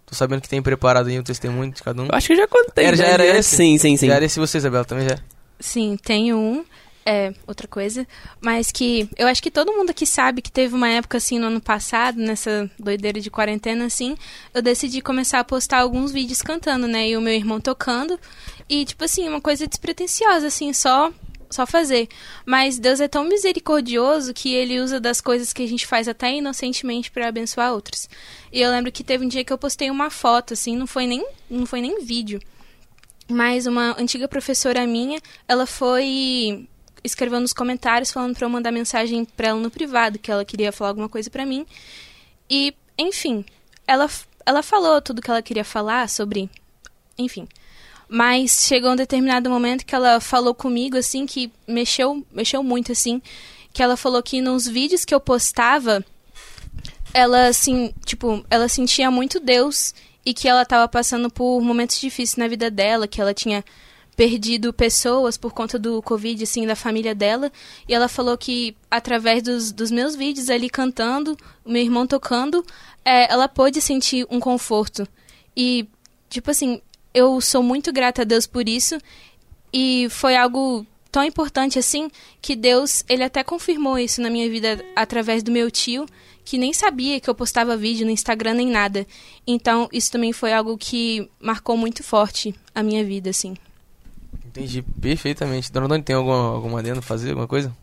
Tô 0.06 0.16
sabendo 0.16 0.42
que 0.42 0.50
tem 0.50 0.62
preparado 0.62 1.08
aí 1.08 1.20
um 1.20 1.24
testemunho 1.24 1.72
de 1.72 1.84
cada 1.84 2.02
um. 2.02 2.06
Eu 2.06 2.12
acho 2.14 2.28
que 2.28 2.34
eu 2.34 2.38
já 2.38 2.48
contei. 2.48 2.86
Era- 2.86 2.96
já 2.98 3.04
né? 3.04 3.12
era 3.12 3.26
esse? 3.26 3.56
Sim, 3.56 3.78
sim, 3.78 3.98
sim. 3.98 4.08
Já 4.08 4.16
era 4.16 4.26
esse 4.26 4.40
você, 4.40 4.58
Isabela, 4.58 4.84
também 4.86 5.08
já? 5.08 5.18
Sim, 5.60 5.98
tenho 6.02 6.38
um. 6.38 6.66
É, 7.10 7.34
outra 7.48 7.70
coisa. 7.70 8.06
Mas 8.42 8.70
que 8.70 9.10
eu 9.16 9.28
acho 9.28 9.42
que 9.42 9.50
todo 9.50 9.72
mundo 9.72 9.92
aqui 9.92 10.06
sabe 10.06 10.42
que 10.42 10.52
teve 10.52 10.76
uma 10.76 10.90
época 10.90 11.18
assim 11.18 11.40
no 11.40 11.48
ano 11.48 11.62
passado, 11.62 12.20
nessa 12.20 12.70
doideira 12.78 13.22
de 13.22 13.32
quarentena, 13.32 13.86
assim, 13.86 14.18
eu 14.54 14.62
decidi 14.62 15.00
começar 15.00 15.40
a 15.40 15.44
postar 15.46 15.80
alguns 15.80 16.12
vídeos 16.12 16.42
cantando, 16.42 16.86
né? 16.86 17.08
E 17.08 17.16
o 17.16 17.22
meu 17.22 17.34
irmão 17.34 17.62
tocando. 17.62 18.20
E, 18.68 18.84
tipo 18.84 19.06
assim, 19.06 19.26
uma 19.26 19.40
coisa 19.40 19.66
despretensiosa, 19.66 20.48
assim, 20.48 20.74
só. 20.74 21.10
Só 21.50 21.66
fazer. 21.66 22.10
Mas 22.46 22.78
Deus 22.78 23.00
é 23.00 23.08
tão 23.08 23.24
misericordioso 23.24 24.34
que 24.34 24.54
ele 24.54 24.82
usa 24.82 25.00
das 25.00 25.22
coisas 25.22 25.54
que 25.54 25.64
a 25.64 25.68
gente 25.68 25.88
faz 25.88 26.10
até 26.10 26.34
inocentemente 26.34 27.10
para 27.10 27.30
abençoar 27.30 27.72
outros. 27.72 28.10
E 28.52 28.60
eu 28.60 28.70
lembro 28.70 28.92
que 28.92 29.02
teve 29.02 29.24
um 29.24 29.30
dia 29.30 29.46
que 29.46 29.54
eu 29.54 29.58
postei 29.58 29.90
uma 29.90 30.10
foto, 30.10 30.54
assim, 30.54 30.76
não 30.76 30.86
foi 30.86 31.08
nem, 31.08 31.26
não 31.50 31.66
foi 31.66 31.80
nem 31.80 32.04
vídeo. 32.04 32.42
Mas 33.30 33.66
uma 33.66 33.96
antiga 34.00 34.28
professora 34.28 34.86
minha, 34.88 35.20
ela 35.48 35.66
foi 35.66 36.68
escreveu 37.04 37.40
nos 37.40 37.54
comentários 37.54 38.12
falando 38.12 38.36
para 38.36 38.46
eu 38.46 38.50
mandar 38.50 38.72
mensagem 38.72 39.24
para 39.24 39.50
ela 39.50 39.60
no 39.60 39.72
privado, 39.72 40.20
que 40.20 40.32
ela 40.32 40.44
queria 40.44 40.72
falar 40.72 40.90
alguma 40.90 41.10
coisa 41.10 41.30
para 41.30 41.46
mim. 41.46 41.66
E, 42.50 42.74
enfim, 42.98 43.46
ela 43.86 44.10
ela 44.48 44.64
falou 44.64 45.02
tudo 45.02 45.22
que 45.22 45.30
ela 45.30 45.42
queria 45.42 45.66
falar 45.66 46.08
sobre, 46.08 46.50
enfim. 47.18 47.46
Mas 48.08 48.66
chegou 48.66 48.92
um 48.92 48.96
determinado 48.96 49.50
momento 49.50 49.86
que 49.86 49.94
ela 49.94 50.22
falou 50.22 50.56
comigo 50.56 50.96
assim 50.96 51.26
que 51.26 51.52
mexeu, 51.68 52.26
mexeu 52.32 52.64
muito 52.64 52.94
assim, 52.94 53.22
que 53.74 53.84
ela 53.84 53.98
falou 53.98 54.24
que 54.24 54.40
nos 54.40 54.66
vídeos 54.66 55.04
que 55.04 55.14
eu 55.14 55.20
postava, 55.20 56.02
ela 57.14 57.48
assim, 57.48 57.94
tipo, 58.06 58.46
ela 58.50 58.70
sentia 58.70 59.12
muito 59.12 59.38
Deus 59.42 59.94
e 60.28 60.34
que 60.34 60.46
ela 60.46 60.64
estava 60.64 60.86
passando 60.90 61.30
por 61.30 61.62
momentos 61.62 62.02
difíceis 62.02 62.36
na 62.36 62.50
vida 62.50 62.70
dela, 62.70 63.08
que 63.08 63.22
ela 63.22 63.34
tinha 63.34 63.64
perdido 64.14 64.74
pessoas 64.74 65.38
por 65.38 65.54
conta 65.54 65.80
do 65.80 66.02
Covid, 66.02 66.44
assim, 66.44 66.68
da 66.68 66.76
família 66.76 67.16
dela. 67.16 67.50
E 67.88 67.94
ela 67.94 68.10
falou 68.10 68.38
que, 68.38 68.76
através 68.92 69.42
dos, 69.42 69.72
dos 69.72 69.90
meus 69.90 70.18
vídeos 70.18 70.50
ali 70.50 70.70
cantando, 70.70 71.38
meu 71.66 71.82
irmão 71.82 72.06
tocando, 72.06 72.62
é, 73.06 73.32
ela 73.32 73.48
pôde 73.48 73.80
sentir 73.80 74.28
um 74.30 74.38
conforto. 74.38 75.08
E, 75.56 75.88
tipo 76.30 76.52
assim, 76.52 76.82
eu 77.14 77.40
sou 77.40 77.64
muito 77.64 77.94
grata 77.94 78.24
a 78.24 78.26
Deus 78.26 78.46
por 78.46 78.68
isso. 78.68 78.98
E 79.72 80.10
foi 80.10 80.36
algo 80.36 80.86
tão 81.10 81.24
importante 81.24 81.80
assim 81.80 82.12
que 82.42 82.54
Deus, 82.54 83.02
ele 83.08 83.24
até 83.24 83.46
confirmou 83.46 83.98
isso 83.98 84.22
na 84.22 84.30
minha 84.30 84.50
vida 84.50 84.84
através 84.94 85.42
do 85.42 85.54
meu 85.54 85.72
tio, 85.72 86.06
que 86.48 86.58
nem 86.58 86.72
sabia 86.72 87.20
que 87.20 87.30
eu 87.30 87.36
postava 87.36 87.76
vídeo 87.76 88.06
no 88.06 88.12
Instagram 88.12 88.54
nem 88.54 88.70
nada. 88.70 89.06
Então, 89.46 89.90
isso 89.92 90.10
também 90.10 90.32
foi 90.32 90.54
algo 90.54 90.78
que 90.78 91.30
marcou 91.42 91.76
muito 91.76 92.02
forte 92.04 92.56
a 92.74 92.82
minha 92.82 93.04
vida, 93.04 93.32
assim. 93.32 93.58
Entendi 94.46 94.82
perfeitamente. 94.82 95.70
Dona 95.70 95.90
Doni, 95.90 96.04
tem 96.04 96.16
alguma, 96.16 96.54
alguma 96.54 96.80
adendo 96.80 97.02
fazer, 97.02 97.32
alguma 97.32 97.50
coisa? 97.50 97.76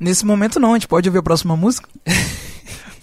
Nesse 0.00 0.24
momento 0.24 0.58
não, 0.58 0.70
a 0.70 0.76
gente 0.76 0.88
pode 0.88 1.10
ouvir 1.10 1.18
a 1.18 1.22
próxima 1.22 1.54
música? 1.56 1.86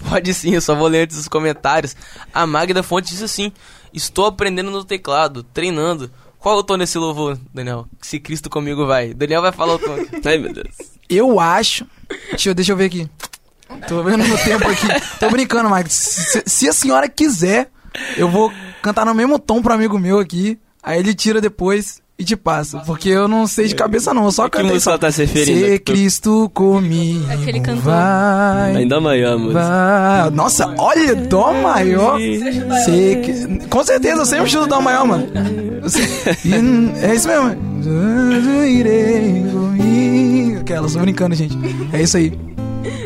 Pode 0.09 0.33
sim, 0.33 0.55
eu 0.55 0.61
só 0.61 0.73
vou 0.73 0.87
ler 0.87 1.03
antes 1.03 1.15
os 1.15 1.27
comentários. 1.27 1.95
A 2.33 2.47
Magda 2.47 2.81
Fonte 2.81 3.11
disse 3.11 3.23
assim: 3.23 3.51
Estou 3.93 4.25
aprendendo 4.25 4.71
no 4.71 4.83
teclado, 4.83 5.43
treinando. 5.43 6.11
Qual 6.39 6.57
o 6.57 6.63
tom 6.63 6.75
desse 6.75 6.97
louvor, 6.97 7.39
Daniel? 7.53 7.85
Se 8.01 8.19
Cristo 8.19 8.49
comigo 8.49 8.87
vai. 8.87 9.13
Daniel 9.13 9.43
vai 9.43 9.51
falar 9.51 9.75
o 9.75 9.79
tom. 9.79 9.95
Ai, 10.25 10.39
meu 10.39 10.51
Deus. 10.51 10.75
Eu 11.07 11.39
acho. 11.39 11.85
Deixa 12.31 12.49
eu, 12.49 12.55
deixa 12.55 12.71
eu 12.71 12.75
ver 12.77 12.85
aqui. 12.85 13.07
Tô 13.87 14.03
vendo 14.03 14.25
no 14.27 14.37
tempo 14.37 14.67
aqui. 14.67 14.87
Tô 15.19 15.29
brincando, 15.29 15.69
Mike. 15.69 15.91
Se, 15.93 16.43
se 16.45 16.69
a 16.69 16.73
senhora 16.73 17.07
quiser, 17.09 17.69
eu 18.17 18.29
vou 18.29 18.51
cantar 18.81 19.05
no 19.05 19.13
mesmo 19.13 19.37
tom 19.39 19.61
pro 19.61 19.73
amigo 19.73 19.97
meu 19.99 20.19
aqui. 20.19 20.57
Aí 20.83 20.99
ele 20.99 21.13
tira 21.13 21.39
depois 21.39 22.01
e 22.17 22.23
te 22.23 22.35
passa. 22.35 22.79
Porque 22.79 23.09
eu 23.09 23.27
não 23.27 23.45
sei 23.47 23.67
de 23.67 23.75
cabeça, 23.75 24.13
não. 24.13 24.25
Eu 24.25 24.31
só 24.31 24.45
Que 24.45 24.57
cantei 24.57 24.71
música 24.73 24.83
só. 24.83 24.89
ela 24.91 24.99
tá 24.99 25.11
se 25.11 25.25
referindo? 25.25 25.67
Se 25.67 25.79
Cristo 25.79 26.49
comigo 26.53 27.25
Aquele 27.31 27.59
cantor. 27.59 27.83
vai. 27.83 28.75
Ainda 28.77 28.97
amanhã, 28.97 29.37
música. 29.37 29.59
vai. 29.59 30.29
Nossa, 30.31 30.73
olha, 30.77 31.15
Dó 31.15 31.53
maior. 31.53 32.19
Se 32.19 33.15
que- 33.23 33.67
Com 33.67 33.83
certeza, 33.83 34.21
eu 34.21 34.25
sempre 34.25 34.45
estudo 34.47 34.67
Dó 34.67 34.81
maior, 34.81 35.05
mano. 35.05 35.27
É 37.01 37.15
isso 37.15 37.27
mesmo. 37.27 37.55
Irei 38.65 39.43
comigo. 39.51 40.59
Aquelas, 40.61 40.93
tô 40.93 40.99
brincando, 40.99 41.35
gente. 41.35 41.57
É 41.93 42.01
isso 42.01 42.17
aí. 42.17 42.31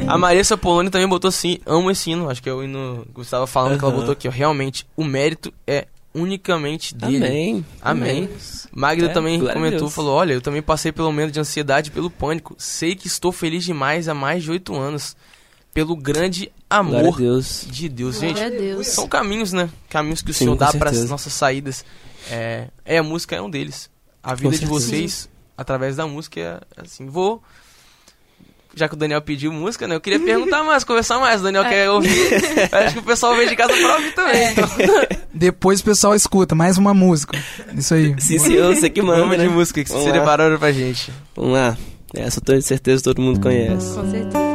A 0.08 0.18
Marissa 0.18 0.56
Poloni 0.58 0.90
também 0.90 1.08
botou 1.08 1.30
assim: 1.30 1.60
Amo 1.66 1.90
esse 1.92 2.12
hino. 2.12 2.30
Acho 2.30 2.42
que 2.42 2.50
é 2.50 2.54
o 2.54 2.64
hino 2.64 3.06
que 3.14 3.22
estava 3.22 3.48
falando 3.48 3.78
que 3.78 3.84
ela 3.84 3.94
botou 3.94 4.12
aqui. 4.14 4.28
ó. 4.28 4.32
Realmente, 4.32 4.86
o 4.96 5.04
mérito 5.04 5.54
é 5.66 5.88
unicamente 6.14 6.94
dele. 6.96 7.26
Amém. 7.26 7.66
Amém. 7.82 8.30
Magda 8.72 9.08
É, 9.08 9.10
também 9.10 9.40
comentou, 9.40 9.90
falou: 9.90 10.16
Olha, 10.16 10.34
eu 10.34 10.42
também 10.42 10.62
passei 10.62 10.92
pelo 10.92 11.08
momento 11.08 11.32
de 11.32 11.40
ansiedade 11.40 11.90
e 11.90 11.92
pelo 11.92 12.10
pânico. 12.10 12.56
Sei 12.58 12.96
que 12.96 13.08
estou 13.08 13.32
feliz 13.32 13.64
demais 13.64 14.08
há 14.08 14.14
mais 14.14 14.44
de 14.44 14.52
oito 14.52 14.76
anos. 14.76 15.16
Pelo 15.74 15.94
grande 15.96 16.50
amor 16.70 17.18
Deus. 17.18 17.68
de 17.70 17.90
Deus. 17.90 18.18
Gente, 18.20 18.40
Deus. 18.50 18.88
são 18.88 19.10
caminhos, 19.10 19.52
né? 19.52 19.70
Caminhos 19.90 20.22
que 20.22 20.32
o 20.32 20.34
Sim, 20.34 20.46
Senhor 20.46 20.56
dá 20.56 20.72
para 20.72 20.90
as 20.90 21.10
nossas 21.10 21.34
saídas. 21.34 21.84
É, 22.32 22.70
é, 22.86 22.98
a 23.00 23.04
música 23.04 23.36
é 23.36 23.42
um 23.42 23.50
deles. 23.50 23.90
A 24.24 24.34
vida 24.36 24.52
de 24.52 24.58
certeza. 24.60 24.80
vocês, 24.80 25.30
através 25.58 25.98
da 25.98 26.08
música, 26.08 26.40
é 26.78 26.82
assim. 26.82 27.08
Vou. 27.08 27.44
Já 28.76 28.90
que 28.90 28.94
o 28.94 28.98
Daniel 28.98 29.22
pediu 29.22 29.54
música, 29.54 29.88
né? 29.88 29.96
Eu 29.96 30.02
queria 30.02 30.20
perguntar 30.20 30.62
mais, 30.64 30.84
conversar 30.84 31.18
mais. 31.18 31.40
O 31.40 31.46
Daniel 31.46 31.64
quer 31.64 31.90
ouvir. 31.90 32.12
Acho 32.72 32.94
que 32.94 33.00
o 33.00 33.04
pessoal 33.04 33.34
veio 33.34 33.48
de 33.48 33.56
casa 33.56 33.74
pra 33.74 33.96
ouvir 33.96 34.14
também. 34.14 34.52
Então, 34.52 34.70
Depois 35.34 35.80
o 35.80 35.84
pessoal 35.84 36.14
escuta 36.14 36.54
mais 36.54 36.78
uma 36.78 36.94
música. 36.94 37.38
Isso 37.74 37.94
aí. 37.94 38.14
Sim, 38.20 38.38
senhor, 38.38 38.76
você 38.76 38.90
que 38.90 39.02
manda, 39.02 39.22
vamos 39.22 39.38
né? 39.38 39.44
de 39.46 39.50
música 39.50 39.82
que 39.84 39.90
vocês 39.90 40.06
lá. 40.06 40.12
prepararam 40.12 40.58
pra 40.58 40.72
gente. 40.74 41.12
Vamos 41.36 41.54
lá. 41.54 41.78
Essa 42.14 42.40
eu 42.40 42.44
tenho 42.44 42.62
certeza 42.62 42.98
que 42.98 43.04
todo 43.04 43.22
mundo 43.22 43.40
conhece. 43.40 43.96
Com 43.96 44.12
certeza. 44.12 44.55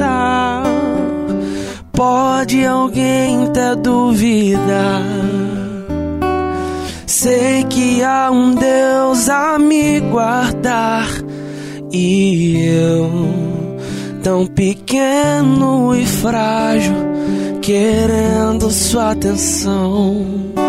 Pode 1.91 2.65
alguém 2.65 3.47
ter 3.47 3.75
dúvida? 3.75 5.01
Sei 7.05 7.65
que 7.65 8.01
há 8.03 8.31
um 8.31 8.55
Deus 8.55 9.27
a 9.27 9.59
me 9.59 9.99
guardar 9.99 11.09
e 11.91 12.67
eu, 12.67 13.09
tão 14.23 14.45
pequeno 14.45 15.93
e 15.95 16.05
frágil, 16.05 16.93
querendo 17.61 18.71
sua 18.71 19.11
atenção. 19.11 20.68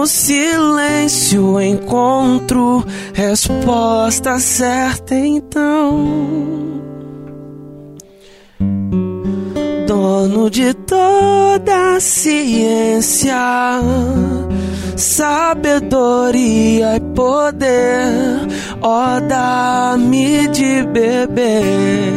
No 0.00 0.06
silêncio 0.06 1.60
encontro 1.60 2.82
resposta 3.12 4.38
certa 4.38 5.14
então. 5.14 6.08
dono 9.86 10.48
de 10.48 10.72
toda 10.72 11.96
a 11.96 12.00
ciência, 12.00 13.36
sabedoria 14.96 16.96
e 16.96 17.00
poder, 17.14 18.48
ó, 18.80 19.20
dá-me 19.20 20.48
de 20.48 20.82
beber 20.84 22.14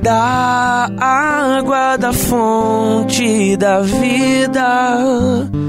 da 0.00 0.88
água 0.98 1.98
da 1.98 2.14
fonte 2.14 3.58
da 3.58 3.80
vida. 3.80 5.65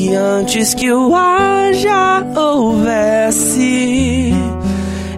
E 0.00 0.14
antes 0.14 0.74
que 0.74 0.92
o 0.92 1.12
ar 1.12 1.74
já 1.74 2.24
houvesse, 2.36 4.32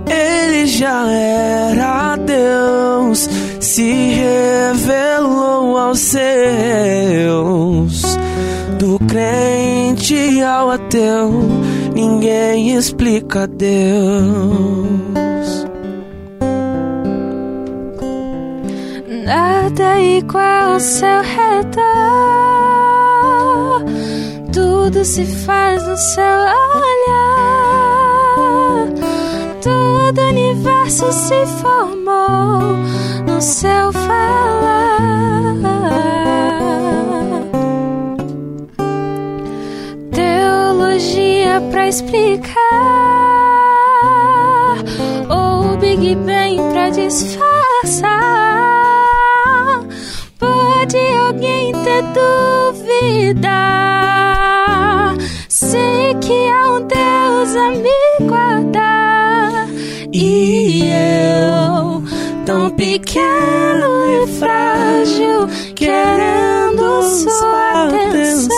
ele 0.08 0.66
já 0.66 1.06
era 1.06 2.16
Deus 2.16 3.28
se 3.60 4.14
revelou 4.72 5.76
aos 5.76 5.98
seus. 6.00 6.22
Do 8.78 8.98
crente 9.00 10.40
ao 10.40 10.70
ateu, 10.70 11.30
ninguém 11.94 12.74
explica 12.74 13.46
Deus. 13.46 13.76
Nada 19.26 20.00
igual 20.00 20.72
ao 20.72 20.80
seu 20.80 21.20
redor. 21.20 22.39
Tudo 24.52 25.04
se 25.04 25.24
faz 25.24 25.86
no 25.86 25.96
seu 25.96 26.24
olhar. 26.24 27.70
Todo 29.62 30.20
universo 30.22 31.12
se 31.12 31.46
formou 31.46 32.60
no 33.26 33.40
seu 33.40 33.92
falar. 33.92 34.80
Teologia 40.12 41.60
pra 41.70 41.88
explicar, 41.88 42.50
ou 45.28 45.76
Big 45.76 46.16
Bang 46.16 46.60
pra 46.72 46.90
disfarçar. 46.90 48.10
Pode 50.38 50.98
alguém 51.28 51.72
ter 51.72 52.02
dúvida? 52.12 53.99
Sei 55.60 56.14
que 56.22 56.48
há 56.48 56.72
um 56.72 56.80
Deus 56.86 57.54
a 57.54 57.70
me 57.70 58.26
guardar. 58.26 59.68
E 60.10 60.84
eu 60.84 62.02
tão 62.46 62.70
pequeno 62.70 64.24
e 64.24 64.26
frágil, 64.38 65.46
querendo 65.74 67.02
sua 67.02 67.88
atenção. 67.88 68.48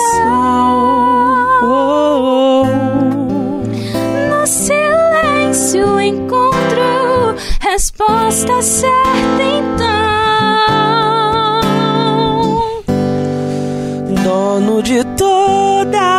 No 4.30 4.46
silêncio 4.46 6.00
encontro 6.00 7.34
resposta 7.58 8.62
certa 8.62 9.31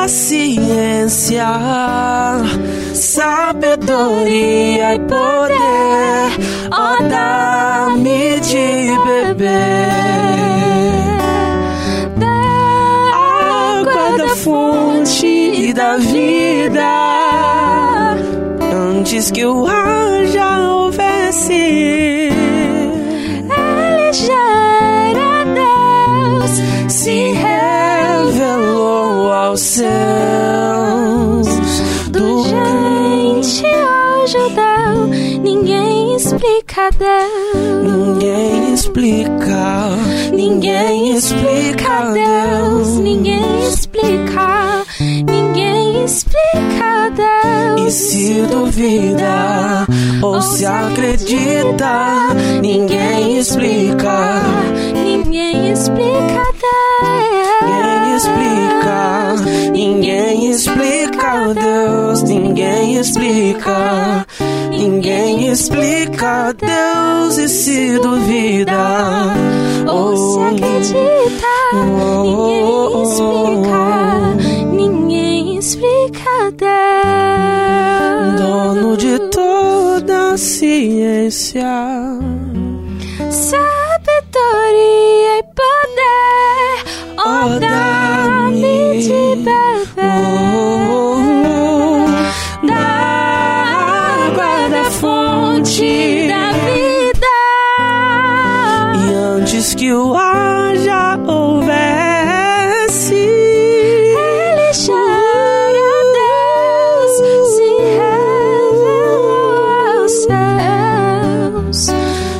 ciência, 0.07 1.45
sabedoria 2.93 4.95
e 4.95 4.99
poder, 4.99 6.31
ó, 6.71 7.03
dá-me 7.07 8.39
de 8.39 8.97
beber 9.05 10.03
água 13.13 14.17
da 14.17 14.35
fonte 14.35 15.25
e 15.25 15.73
da 15.73 15.97
vida. 15.97 16.83
Antes 18.71 19.31
que 19.31 19.45
o 19.45 19.67
ar 19.67 20.12
seus. 29.73 31.47
do 32.09 32.43
gente 32.43 33.65
ao 33.65 34.27
judeu, 34.27 35.07
ninguém 35.41 36.15
explica 36.15 36.91
Deus. 36.91 37.83
Ninguém 37.83 38.73
explica, 38.73 39.89
ninguém 40.31 41.15
explica 41.15 42.13
Deus, 42.13 42.99
ninguém 42.99 43.67
explica, 43.67 44.86
ninguém 44.99 46.05
explica 46.05 47.09
Deus. 47.15 47.88
E 47.88 47.91
se 47.91 48.41
duvida 48.43 49.88
ou 50.21 50.39
se 50.39 50.65
acredita, 50.67 52.36
ninguém 52.62 53.39
explica, 53.39 54.41
ninguém 54.93 55.71
explica 55.71 56.43
ninguém 57.63 58.15
explica, 58.15 58.72
ninguém 62.93 62.99
explica, 62.99 64.25
ninguém 64.69 65.47
explica. 65.49 66.53
Deus 66.53 67.38
e 67.38 67.49
se 67.49 67.97
duvida. 67.99 69.34
Ou 69.88 70.15
se 70.17 70.39
acredita, 70.39 71.47
ninguém 71.73 73.03
explica, 73.03 74.36
ninguém 74.71 75.58
explica 75.58 76.51
Deus. 76.56 78.39
dono 78.39 78.95
de 78.97 79.19
toda 79.29 80.34
a 80.34 80.38
ciência. 80.38 81.63
Sabedoria 83.32 85.39
e 85.39 85.43
poder, 85.43 86.84
Oh, 87.25 87.60
dá-me. 87.60 89.01
de 89.01 89.36
beber 89.38 89.84
que 99.83 99.91
o 99.91 100.15
ar 100.15 100.77
já 100.77 101.19
houvesse, 101.27 103.15
Ele 103.15 104.15
era 104.15 105.97
Deus, 106.19 107.13
se 107.53 107.69
revelou 107.99 109.57
aos 109.99 110.13
céus. 110.23 111.91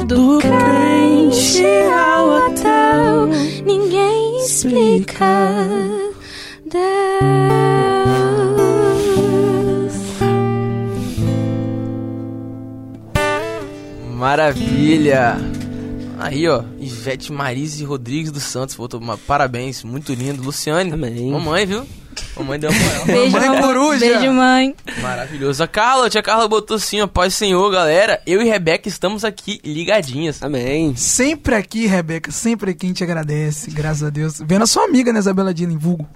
do 0.08 0.39
crente 0.39 1.67
ao 1.91 2.25
ateu, 2.45 3.27
ninguém 3.65 4.39
explica 4.39 5.34
Deus. 6.65 6.93
Maravilha! 14.13 15.62
Aí, 16.24 16.48
ó, 16.48 16.64
Ivete 16.80 17.32
Marise 17.32 17.84
Rodrigues 17.84 18.32
dos 18.32 18.44
Santos, 18.44 18.76
voltou, 18.76 19.00
uma- 19.00 19.18
parabéns, 19.18 19.84
muito 19.84 20.14
lindo. 20.14 20.42
Luciane, 20.42 20.92
Amém. 20.92 21.30
mamãe, 21.32 21.66
viu? 21.66 21.86
Mamãe 22.38 22.60
deu 22.60 22.70
uma 22.70 22.80
moral. 22.80 23.06
Beijo, 23.08 23.32
Mamãe 23.32 23.62
coruja. 23.62 24.00
Beijo, 24.00 24.32
mãe. 24.34 24.76
Maravilhoso. 25.02 25.64
A 25.64 25.68
Carla, 25.68 26.08
a 26.08 26.10
tia 26.10 26.22
Carla 26.22 26.48
botou 26.48 26.78
assim, 26.78 27.02
ó, 27.02 27.08
paz 27.08 27.34
Senhor, 27.34 27.70
galera. 27.72 28.22
Eu 28.26 28.42
e 28.42 28.46
Rebeca 28.46 28.88
estamos 28.88 29.24
aqui 29.26 29.60
ligadinhas. 29.64 30.42
Amém. 30.44 30.96
Sempre 30.96 31.56
aqui, 31.56 31.88
Rebeca, 31.88 32.32
sempre 32.32 32.72
aqui 32.72 32.86
a 32.86 32.90
gente 32.90 33.04
agradece, 33.04 33.70
graças 33.72 34.04
a 34.04 34.10
Deus. 34.10 34.40
Vendo 34.46 34.64
a 34.64 34.68
sua 34.68 34.84
amiga, 34.86 35.12
né, 35.12 35.20
Isabela 35.20 35.54
Dina, 35.54 35.74
em 35.74 35.78
vulgo. 35.78 36.08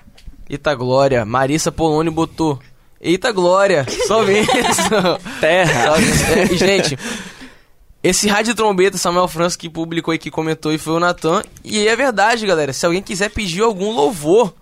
Eita 0.49 0.73
Glória. 0.75 1.25
Marissa 1.25 1.71
Polônio 1.71 2.11
botou. 2.11 2.59
Eita 3.01 3.31
Glória. 3.31 3.85
Só 4.07 4.23
mesmo. 4.23 4.47
Terra. 5.41 5.87
Só. 5.87 5.95
É, 6.33 6.43
e, 6.53 6.57
gente, 6.57 6.97
esse 8.03 8.27
rádio 8.27 8.53
trombeta, 8.53 8.97
Samuel 8.97 9.27
França, 9.27 9.57
que 9.57 9.69
publicou 9.69 10.13
e 10.13 10.17
que 10.17 10.29
comentou, 10.29 10.71
e 10.71 10.77
foi 10.77 10.93
o 10.93 10.99
Natan. 10.99 11.41
E 11.63 11.87
é 11.87 11.95
verdade, 11.95 12.45
galera. 12.45 12.71
Se 12.71 12.85
alguém 12.85 13.01
quiser 13.01 13.29
pedir 13.29 13.63
algum 13.63 13.91
louvor, 13.91 14.53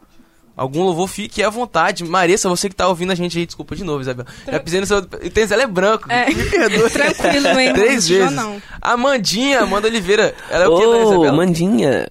algum 0.55 0.83
louvor, 0.83 1.07
fique 1.07 1.43
à 1.43 1.49
vontade. 1.49 2.03
Marissa, 2.05 2.47
você 2.47 2.69
que 2.69 2.75
tá 2.75 2.87
ouvindo 2.87 3.11
a 3.11 3.15
gente 3.15 3.37
aí, 3.37 3.45
desculpa 3.45 3.75
de 3.75 3.83
novo, 3.83 4.01
Isabel. 4.01 4.25
Já 4.49 4.59
pisei 4.59 4.79
no 4.79 4.85
seu. 4.85 5.01
Dela 5.01 5.63
é 5.63 5.67
branco. 5.67 6.09
É. 6.11 6.27
Me 6.33 6.49
perdoe. 6.49 6.89
Tranquilo, 6.91 7.47
irmão. 7.47 7.73
Três 7.73 8.07
vezes. 8.07 8.31
Não. 8.31 8.61
Amandinha, 8.81 9.61
Amanda 9.61 9.87
Oliveira. 9.87 10.33
Ela 10.49 10.65
é 10.65 10.67
o 10.67 10.77
que, 10.77 10.83
Isabela? 10.83 11.33
Mandinha. 11.33 12.07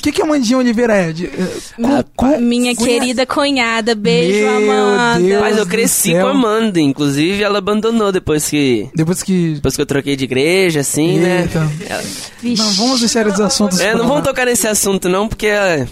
O 0.00 0.02
que, 0.02 0.12
que 0.12 0.22
a 0.22 0.24
Mandinha 0.24 0.56
Oliveira 0.56 0.94
é? 0.94 1.12
De, 1.12 1.26
eh, 1.26 2.40
Minha 2.40 2.74
cunha- 2.74 2.74
querida 2.74 3.26
cunhada. 3.26 3.94
Beijo, 3.94 4.38
Meu 4.38 4.56
Amanda. 4.56 5.20
Deus. 5.20 5.40
Mas 5.42 5.58
eu 5.58 5.66
cresci 5.66 6.12
com 6.12 6.26
a 6.26 6.30
Amanda, 6.30 6.80
inclusive 6.80 7.42
ela 7.42 7.58
abandonou 7.58 8.10
depois 8.10 8.48
que. 8.48 8.88
Depois 8.94 9.22
que. 9.22 9.54
Depois 9.56 9.76
que 9.76 9.82
eu 9.82 9.86
troquei 9.86 10.16
de 10.16 10.24
igreja, 10.24 10.80
assim, 10.80 11.18
né? 11.18 11.42
Eita. 11.42 11.70
Ela- 11.86 12.02
Vixe. 12.40 12.62
Não, 12.62 12.70
vamos 12.72 13.00
deixar 13.00 13.26
esses 13.26 13.40
assuntos. 13.40 13.78
É, 13.78 13.94
não 13.94 14.08
vamos 14.08 14.24
tocar 14.24 14.46
nesse 14.46 14.66
assunto 14.66 15.06
não, 15.10 15.28
porque, 15.28 15.48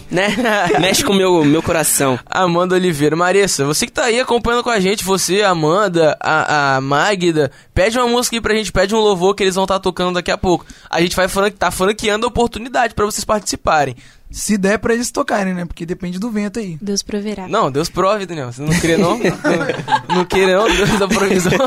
né, 0.09 0.35
mexe 0.81 1.03
com 1.03 1.13
o 1.13 1.15
meu, 1.15 1.45
meu 1.45 1.61
coração. 1.61 2.17
Amanda 2.25 2.73
Oliveira. 2.73 3.15
Marissa, 3.15 3.63
você 3.63 3.85
que 3.85 3.91
tá 3.91 4.05
aí 4.05 4.19
acompanhando 4.19 4.63
com 4.63 4.71
a 4.71 4.79
gente, 4.79 5.03
você, 5.03 5.43
a 5.43 5.49
Amanda, 5.51 6.17
a, 6.19 6.77
a 6.77 6.81
Magda, 6.81 7.51
pede 7.75 7.99
uma 7.99 8.07
música 8.07 8.35
aí 8.35 8.41
pra 8.41 8.55
gente, 8.55 8.71
pede 8.71 8.95
um 8.95 8.99
louvor 8.99 9.35
que 9.35 9.43
eles 9.43 9.53
vão 9.53 9.65
estar 9.65 9.77
tocando 9.77 10.15
daqui 10.15 10.31
a 10.31 10.37
pouco. 10.37 10.65
A 10.89 10.99
gente 10.99 11.15
vai 11.15 11.27
franque, 11.27 11.57
tá 11.57 11.69
franqueando 11.69 12.25
a 12.25 12.29
oportunidade 12.29 12.95
pra 12.95 13.05
vocês 13.05 13.23
participarem. 13.23 13.95
Se 14.31 14.59
der 14.59 14.77
pra 14.77 14.93
eles 14.93 15.09
tocarem, 15.09 15.55
né? 15.55 15.65
Porque 15.65 15.87
depende 15.87 16.19
do 16.19 16.29
vento 16.29 16.59
aí. 16.59 16.77
Deus 16.79 17.01
proverá. 17.01 17.47
Não, 17.47 17.71
Deus 17.71 17.89
prove, 17.89 18.27
Daniel. 18.27 18.51
Você 18.51 18.61
não 18.61 18.79
crê, 18.79 18.95
não? 18.95 19.17
não, 19.17 19.25
não 20.17 20.25
crê, 20.25 20.45
não? 20.55 20.67
Deus 20.67 20.99
da 20.99 21.07
provisão. 21.07 21.51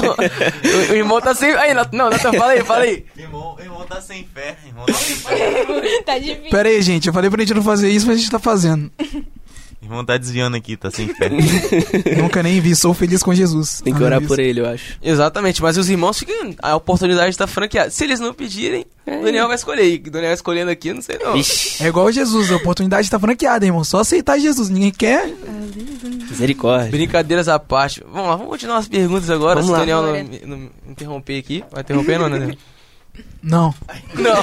O, 0.62 0.92
o 0.92 0.94
irmão 0.94 1.20
tá 1.20 1.34
sem. 1.34 1.52
Aí, 1.54 1.74
não, 1.92 2.08
Natan, 2.08 2.32
fala 2.32 2.52
aí, 2.52 2.64
fala 2.64 2.84
aí. 2.84 3.04
Irmão, 3.16 3.56
irmão 3.58 3.84
tá 3.84 4.00
sem 4.00 4.24
fé, 4.32 4.56
irmão 4.64 4.86
tá 4.86 4.92
sem 4.94 5.16
fé. 5.16 6.02
tá 6.04 6.18
difícil. 6.18 6.50
Pera 6.50 6.68
aí, 6.68 6.80
gente. 6.82 7.08
Eu 7.08 7.12
falei 7.12 7.28
pra 7.30 7.40
gente 7.40 7.54
não 7.54 7.62
fazer 7.62 7.90
isso, 7.90 8.06
mas 8.06 8.16
a 8.16 8.18
gente 8.18 8.30
tá 8.30 8.38
fazendo. 8.38 8.90
Irmão 9.82 10.04
tá 10.04 10.16
desviando 10.16 10.56
aqui, 10.56 10.76
tá 10.76 10.92
sem 10.92 11.08
fé. 11.08 11.28
Nunca 12.16 12.40
nem 12.40 12.60
vi. 12.60 12.76
Sou 12.76 12.94
feliz 12.94 13.20
com 13.20 13.34
Jesus. 13.34 13.80
Tem 13.82 13.92
que 13.92 14.02
orar 14.02 14.22
por 14.22 14.38
ele, 14.38 14.60
eu 14.60 14.66
acho. 14.66 14.96
Exatamente, 15.02 15.60
mas 15.60 15.76
os 15.76 15.90
irmãos 15.90 16.20
ficam. 16.20 16.54
A 16.62 16.76
oportunidade 16.76 17.36
tá 17.36 17.48
franqueada. 17.48 17.90
Se 17.90 18.04
eles 18.04 18.20
não 18.20 18.32
pedirem, 18.32 18.86
o 19.04 19.24
Daniel 19.24 19.48
vai 19.48 19.56
escolher. 19.56 19.92
E 19.92 19.96
o 19.96 20.10
Daniel 20.10 20.32
escolhendo 20.32 20.70
aqui, 20.70 20.88
eu 20.88 20.94
não 20.94 21.02
sei 21.02 21.18
não. 21.18 21.34
É 21.34 21.88
igual 21.88 22.12
Jesus. 22.12 22.52
A 22.52 22.56
oportunidade 22.56 23.10
tá 23.10 23.18
franqueada, 23.18 23.66
irmão. 23.66 23.82
Só 23.82 23.98
aceitar 23.98 24.38
Jesus. 24.38 24.68
Ninguém 24.68 24.92
quer. 24.92 25.28
misericórdia. 26.30 26.88
Brincadeiras 26.88 27.48
à 27.48 27.58
parte. 27.58 28.04
Vamos 28.06 28.28
lá, 28.28 28.36
vamos 28.36 28.50
continuar 28.50 28.78
as 28.78 28.86
perguntas 28.86 29.28
agora. 29.30 29.60
Vamos 29.60 29.66
se 29.66 29.72
o. 29.74 29.78
Daniel 29.80 30.02
não, 30.46 30.56
não 30.56 30.70
interromper 30.88 31.38
aqui. 31.38 31.64
Vai 31.72 31.80
interromper, 31.80 32.20
não, 32.20 32.30
Daniel? 32.30 32.56
Não. 33.42 33.74
Não, 34.14 34.42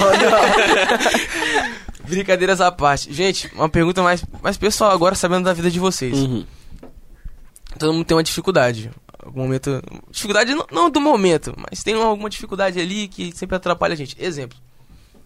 Brincadeiras 2.10 2.60
à 2.60 2.70
parte. 2.70 3.12
Gente, 3.12 3.50
uma 3.54 3.68
pergunta 3.68 4.02
mais, 4.02 4.24
mais 4.42 4.56
pessoal 4.58 4.90
agora, 4.90 5.14
sabendo 5.14 5.44
da 5.44 5.52
vida 5.52 5.70
de 5.70 5.78
vocês. 5.80 6.16
Uhum. 6.18 6.44
Todo 7.78 7.92
mundo 7.92 8.04
tem 8.04 8.16
uma 8.16 8.22
dificuldade. 8.22 8.90
Algum 9.22 9.42
momento. 9.42 9.82
Dificuldade 10.10 10.54
não, 10.54 10.66
não 10.70 10.90
do 10.90 11.00
momento, 11.00 11.54
mas 11.56 11.82
tem 11.82 11.94
alguma 11.94 12.28
dificuldade 12.30 12.80
ali 12.80 13.06
que 13.08 13.34
sempre 13.36 13.56
atrapalha 13.56 13.92
a 13.94 13.96
gente. 13.96 14.16
Exemplo. 14.18 14.58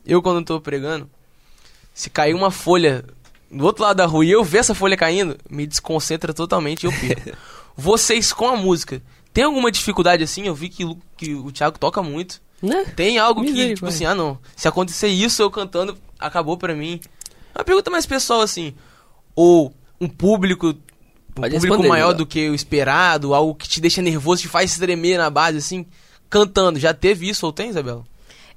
Eu 0.04 0.20
quando 0.20 0.44
tô 0.44 0.60
pregando, 0.60 1.08
se 1.94 2.10
cair 2.10 2.34
uma 2.34 2.50
folha 2.50 3.04
do 3.50 3.64
outro 3.64 3.82
lado 3.82 3.96
da 3.96 4.06
rua 4.06 4.24
e 4.24 4.30
eu 4.30 4.44
ver 4.44 4.58
essa 4.58 4.74
folha 4.74 4.96
caindo, 4.96 5.36
me 5.48 5.66
desconcentra 5.66 6.34
totalmente 6.34 6.82
e 6.82 6.86
eu 6.86 6.92
perco. 6.92 7.36
Vocês 7.76 8.32
com 8.32 8.48
a 8.48 8.56
música, 8.56 9.00
tem 9.32 9.44
alguma 9.44 9.70
dificuldade 9.72 10.22
assim? 10.22 10.46
Eu 10.46 10.54
vi 10.54 10.68
que, 10.68 10.84
o- 10.84 10.98
que 11.16 11.34
o 11.34 11.50
Thiago 11.50 11.78
toca 11.78 12.02
muito. 12.02 12.40
Né? 12.64 12.84
Tem 12.96 13.18
algo 13.18 13.44
que, 13.44 13.74
tipo 13.74 13.86
assim, 13.86 14.06
ah 14.06 14.14
não, 14.14 14.38
se 14.56 14.66
acontecer 14.66 15.08
isso 15.08 15.42
eu 15.42 15.50
cantando, 15.50 15.98
acabou 16.18 16.56
pra 16.56 16.74
mim. 16.74 16.98
Uma 17.54 17.62
pergunta 17.62 17.90
mais 17.90 18.06
pessoal 18.06 18.40
assim, 18.40 18.74
ou 19.36 19.74
um 20.00 20.08
público, 20.08 20.68
um 20.68 20.74
Pode 21.34 21.56
público 21.56 21.86
maior 21.86 22.14
do 22.14 22.24
que 22.24 22.48
o 22.48 22.54
esperado, 22.54 23.34
algo 23.34 23.54
que 23.54 23.68
te 23.68 23.82
deixa 23.82 24.00
nervoso, 24.00 24.42
te 24.42 24.48
faz 24.48 24.78
tremer 24.78 25.18
na 25.18 25.28
base 25.28 25.58
assim, 25.58 25.84
cantando. 26.30 26.78
Já 26.78 26.94
teve 26.94 27.28
isso 27.28 27.44
ou 27.44 27.52
tem, 27.52 27.68
Isabela? 27.68 28.02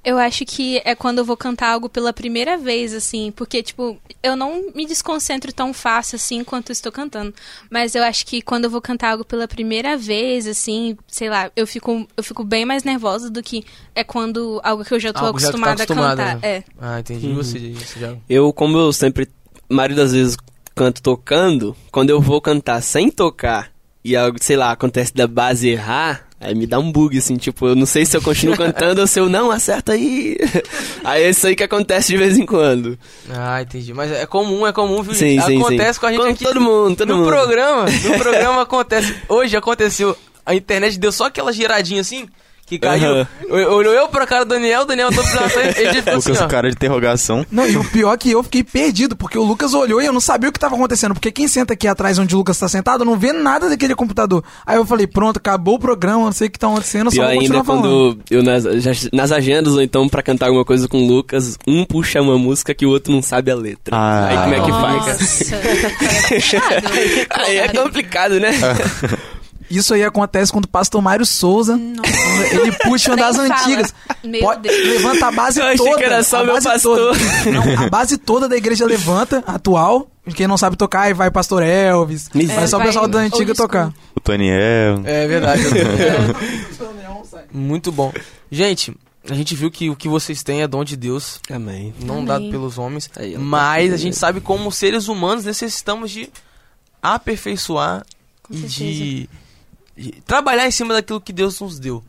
Eu 0.07 0.17
acho 0.17 0.45
que 0.45 0.81
é 0.85 0.95
quando 0.95 1.17
eu 1.17 1.25
vou 1.25 1.35
cantar 1.35 1.73
algo 1.73 1.89
pela 1.89 2.13
primeira 2.13 2.57
vez, 2.57 2.93
assim, 2.93 3.29
porque, 3.35 3.61
tipo, 3.61 3.97
eu 4.23 4.37
não 4.37 4.71
me 4.73 4.85
desconcentro 4.85 5.51
tão 5.51 5.73
fácil, 5.73 6.15
assim, 6.15 6.37
enquanto 6.37 6.69
eu 6.69 6.71
estou 6.71 6.93
cantando. 6.93 7.33
Mas 7.69 7.93
eu 7.93 8.01
acho 8.01 8.25
que 8.25 8.41
quando 8.41 8.63
eu 8.63 8.69
vou 8.69 8.79
cantar 8.79 9.11
algo 9.11 9.25
pela 9.25 9.49
primeira 9.49 9.97
vez, 9.97 10.47
assim, 10.47 10.97
sei 11.09 11.29
lá, 11.29 11.51
eu 11.57 11.67
fico, 11.67 12.07
eu 12.15 12.23
fico 12.23 12.45
bem 12.45 12.63
mais 12.63 12.85
nervosa 12.85 13.29
do 13.29 13.43
que 13.43 13.65
é 13.93 14.01
quando 14.01 14.61
algo 14.63 14.85
que 14.85 14.93
eu 14.93 14.99
já 14.99 15.11
tô 15.11 15.25
Algo 15.25 15.39
já 15.39 15.47
tá 15.47 15.49
acostumada, 15.49 15.83
acostumada, 15.83 16.23
a 16.23 16.25
cantar. 16.35 16.47
né? 16.47 16.55
É. 16.55 16.63
Ah, 16.79 16.99
entendi. 17.01 17.27
E 17.27 17.33
você, 17.33 17.57
isso 17.57 17.99
já. 17.99 18.15
Eu, 18.29 18.53
como 18.53 18.77
eu 18.77 18.93
sempre, 18.93 19.27
a 19.69 19.73
maioria 19.73 19.97
das 19.97 20.13
vezes, 20.13 20.37
canto 20.73 21.01
tocando, 21.01 21.75
quando 21.91 22.11
eu 22.11 22.21
vou 22.21 22.39
cantar 22.39 22.81
sem 22.81 23.11
tocar 23.11 23.73
e 24.05 24.15
algo, 24.15 24.37
sei 24.39 24.55
lá, 24.55 24.71
acontece 24.71 25.13
da 25.13 25.27
base 25.27 25.67
errar, 25.67 26.26
aí 26.39 26.53
me 26.53 26.67
dá 26.67 26.79
um 26.79 26.91
bug, 26.91 27.17
assim, 27.17 27.35
tipo, 27.37 27.67
eu 27.67 27.75
não 27.75 27.85
sei 27.85 28.05
se 28.05 28.15
eu 28.15 28.21
continuo 28.21 28.55
cantando 28.57 29.01
ou 29.01 29.07
se 29.07 29.19
eu 29.19 29.27
não, 29.29 29.51
acerta 29.51 29.93
aí. 29.93 30.37
aí 31.03 31.23
é 31.23 31.29
isso 31.29 31.47
aí 31.47 31.55
que 31.55 31.63
acontece 31.63 32.09
de 32.09 32.17
vez 32.17 32.37
em 32.37 32.45
quando. 32.45 32.97
Ah, 33.29 33.61
entendi. 33.61 33.93
Mas 33.93 34.11
é 34.11 34.25
comum, 34.25 34.65
é 34.65 34.71
comum, 34.71 35.01
viu? 35.01 35.13
Sim, 35.13 35.39
sim, 35.41 35.57
acontece 35.59 35.93
sim. 35.95 35.99
com 35.99 36.05
a 36.05 36.11
gente 36.11 36.21
Com 36.21 36.27
aqui. 36.29 36.43
todo 36.43 36.61
mundo, 36.61 36.95
todo 36.95 37.09
no 37.09 37.17
mundo. 37.17 37.27
programa, 37.27 37.85
no 37.85 38.17
programa 38.19 38.61
acontece. 38.61 39.15
Hoje 39.27 39.55
aconteceu. 39.57 40.15
A 40.45 40.55
internet 40.55 40.97
deu 40.97 41.11
só 41.11 41.25
aquela 41.25 41.51
giradinha 41.51 42.01
assim, 42.01 42.27
que 42.67 42.77
caiu. 42.77 43.25
Eu- 43.47 43.71
Olhou 43.71 43.93
eu 43.93 44.07
pra 44.09 44.27
cara 44.27 44.43
do 44.45 44.49
Daniel, 44.49 44.81
o 44.81 44.85
Daniel 44.85 45.09
tô 45.09 45.23
pra 45.23 45.45
ele 45.63 45.93
ficou 46.03 46.13
assim, 46.17 46.29
Lucas, 46.29 46.41
ó. 46.41 46.47
cara 46.47 46.69
de 46.69 46.75
interrogação. 46.75 47.45
Não, 47.49 47.65
e 47.67 47.77
o 47.77 47.83
pior 47.85 48.13
é 48.13 48.17
que 48.17 48.29
eu 48.31 48.43
fiquei 48.43 48.63
perdido, 48.63 49.15
porque 49.15 49.37
o 49.37 49.43
Lucas 49.43 49.73
olhou 49.73 50.01
e 50.01 50.05
eu 50.05 50.11
não 50.13 50.19
sabia 50.19 50.49
o 50.49 50.51
que 50.53 50.59
tava 50.59 50.75
acontecendo. 50.75 51.13
Porque 51.13 51.31
quem 51.31 51.47
senta 51.47 51.73
aqui 51.73 51.87
atrás 51.87 52.19
onde 52.19 52.35
o 52.35 52.37
Lucas 52.39 52.59
tá 52.59 52.67
sentado 52.67 53.05
não 53.05 53.17
vê 53.17 53.31
nada 53.31 53.69
daquele 53.69 53.95
computador. 53.95 54.43
Aí 54.65 54.75
eu 54.75 54.85
falei, 54.85 55.07
pronto, 55.07 55.37
acabou 55.37 55.75
o 55.75 55.79
programa, 55.79 56.25
não 56.25 56.31
sei 56.33 56.47
o 56.47 56.51
que 56.51 56.59
tá 56.59 56.67
acontecendo, 56.67 57.09
só 57.09 57.15
Pior 57.15 57.23
vou 57.23 57.31
ainda 57.31 57.41
continuar 57.53 57.61
é 57.61 57.65
falando. 57.65 57.83
quando 58.17 58.23
eu 58.29 58.43
nas, 58.43 58.63
já- 58.83 59.09
nas 59.13 59.31
agendas 59.31 59.73
ou 59.73 59.81
então 59.81 60.09
pra 60.09 60.21
cantar 60.21 60.47
alguma 60.47 60.65
coisa 60.65 60.87
com 60.89 60.97
o 61.03 61.07
Lucas, 61.07 61.57
um 61.65 61.85
puxa 61.85 62.21
uma 62.21 62.37
música 62.37 62.73
que 62.75 62.85
o 62.85 62.89
outro 62.89 63.13
não 63.13 63.21
sabe 63.21 63.49
a 63.49 63.55
letra. 63.55 63.95
Ah. 63.95 64.27
Aí 64.27 64.37
como 64.37 64.53
é 64.53 64.59
que 64.59 64.71
Nossa, 64.71 65.45
faz? 65.55 66.53
Aí 67.31 67.57
é 67.57 67.67
complicado, 67.69 68.39
né? 68.39 68.51
Isso 69.69 69.93
aí 69.93 70.03
acontece 70.03 70.51
quando 70.51 70.65
o 70.65 70.67
pastor 70.69 71.01
Mário 71.01 71.25
Souza, 71.25 71.77
ele 72.51 72.71
puxa 72.83 73.11
uma 73.11 73.17
das 73.17 73.35
fala. 73.35 73.47
antigas. 73.55 73.93
Meu 74.23 74.41
Pode- 74.41 74.61
Deus. 74.61 74.87
levanta 74.93 75.27
a 75.27 75.31
base 75.31 75.59
Eu 75.59 75.65
achei 75.65 75.77
toda. 75.77 75.97
que 75.97 76.03
era 76.03 76.23
só 76.23 76.41
a 76.41 76.43
meu 76.45 76.53
base 76.53 76.67
pastor. 76.67 76.97
toda. 76.97 77.51
Não, 77.51 77.85
a 77.85 77.89
base 77.89 78.17
toda 78.17 78.47
da 78.47 78.55
igreja 78.57 78.85
levanta, 78.85 79.43
atual. 79.45 80.07
Quem 80.35 80.47
não 80.47 80.57
sabe 80.57 80.75
tocar, 80.75 81.01
aí 81.03 81.13
vai 81.13 81.31
pastor 81.31 81.61
Elvis. 81.63 82.29
Miser- 82.33 82.55
vai 82.55 82.67
só 82.67 82.77
o 82.77 82.81
pessoal 82.83 83.07
da 83.07 83.19
antiga 83.19 83.53
tocar. 83.55 83.93
O 84.15 84.19
Toniel. 84.19 85.01
É 85.05 85.25
verdade. 85.27 85.63
Muito 87.51 87.91
bom. 87.91 88.11
Gente, 88.51 88.95
a 89.29 89.33
gente 89.33 89.55
viu 89.55 89.71
que 89.71 89.89
o 89.89 89.95
que 89.95 90.07
vocês 90.07 90.43
têm 90.43 90.61
é 90.61 90.67
dom 90.67 90.83
de 90.83 90.95
Deus, 90.95 91.39
Amém. 91.49 91.93
não 92.01 92.15
Amém. 92.15 92.25
dado 92.25 92.49
pelos 92.49 92.77
homens. 92.77 93.09
Aí, 93.15 93.37
mas 93.37 93.93
a 93.93 93.97
gente 93.97 94.15
sabe 94.15 94.41
como 94.41 94.71
seres 94.71 95.07
humanos 95.07 95.45
necessitamos 95.45 96.11
de 96.11 96.29
aperfeiçoar 97.01 98.05
Com 98.43 98.53
e 98.53 98.57
certeza. 98.57 98.75
de 98.79 99.29
trabalhar 100.25 100.67
em 100.67 100.71
cima 100.71 100.93
daquilo 100.93 101.21
que 101.21 101.33
Deus 101.33 101.59
nos 101.59 101.79
deu. 101.79 102.03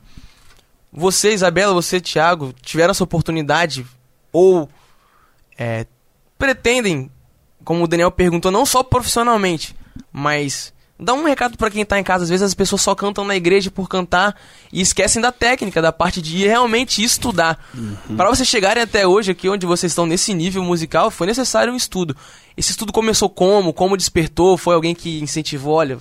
Você, 0.92 1.32
Isabela, 1.32 1.74
você, 1.74 2.00
Thiago, 2.00 2.54
tiveram 2.62 2.92
essa 2.92 3.04
oportunidade 3.04 3.86
ou 4.32 4.68
é, 5.56 5.86
pretendem, 6.38 7.10
como 7.64 7.84
o 7.84 7.88
Daniel 7.88 8.10
perguntou, 8.10 8.50
não 8.50 8.64
só 8.64 8.82
profissionalmente, 8.82 9.76
mas 10.12 10.72
dá 10.98 11.14
um 11.14 11.24
recado 11.24 11.56
pra 11.56 11.70
quem 11.70 11.84
tá 11.84 11.98
em 11.98 12.02
casa. 12.02 12.24
Às 12.24 12.30
vezes 12.30 12.42
as 12.42 12.54
pessoas 12.54 12.82
só 12.82 12.94
cantam 12.94 13.24
na 13.24 13.36
igreja 13.36 13.70
por 13.70 13.88
cantar 13.88 14.34
e 14.72 14.80
esquecem 14.80 15.20
da 15.22 15.30
técnica, 15.30 15.80
da 15.82 15.92
parte 15.92 16.20
de 16.20 16.38
realmente 16.46 17.02
estudar. 17.02 17.62
Pra 18.16 18.28
vocês 18.30 18.48
chegarem 18.48 18.82
até 18.82 19.06
hoje 19.06 19.30
aqui 19.30 19.48
onde 19.48 19.66
vocês 19.66 19.92
estão 19.92 20.06
nesse 20.06 20.34
nível 20.34 20.62
musical, 20.62 21.10
foi 21.10 21.26
necessário 21.26 21.72
um 21.72 21.76
estudo. 21.76 22.16
Esse 22.56 22.70
estudo 22.70 22.92
começou 22.92 23.28
como? 23.28 23.72
Como 23.72 23.96
despertou? 23.96 24.56
Foi 24.56 24.74
alguém 24.74 24.94
que 24.94 25.20
incentivou, 25.20 25.74
olha, 25.74 25.98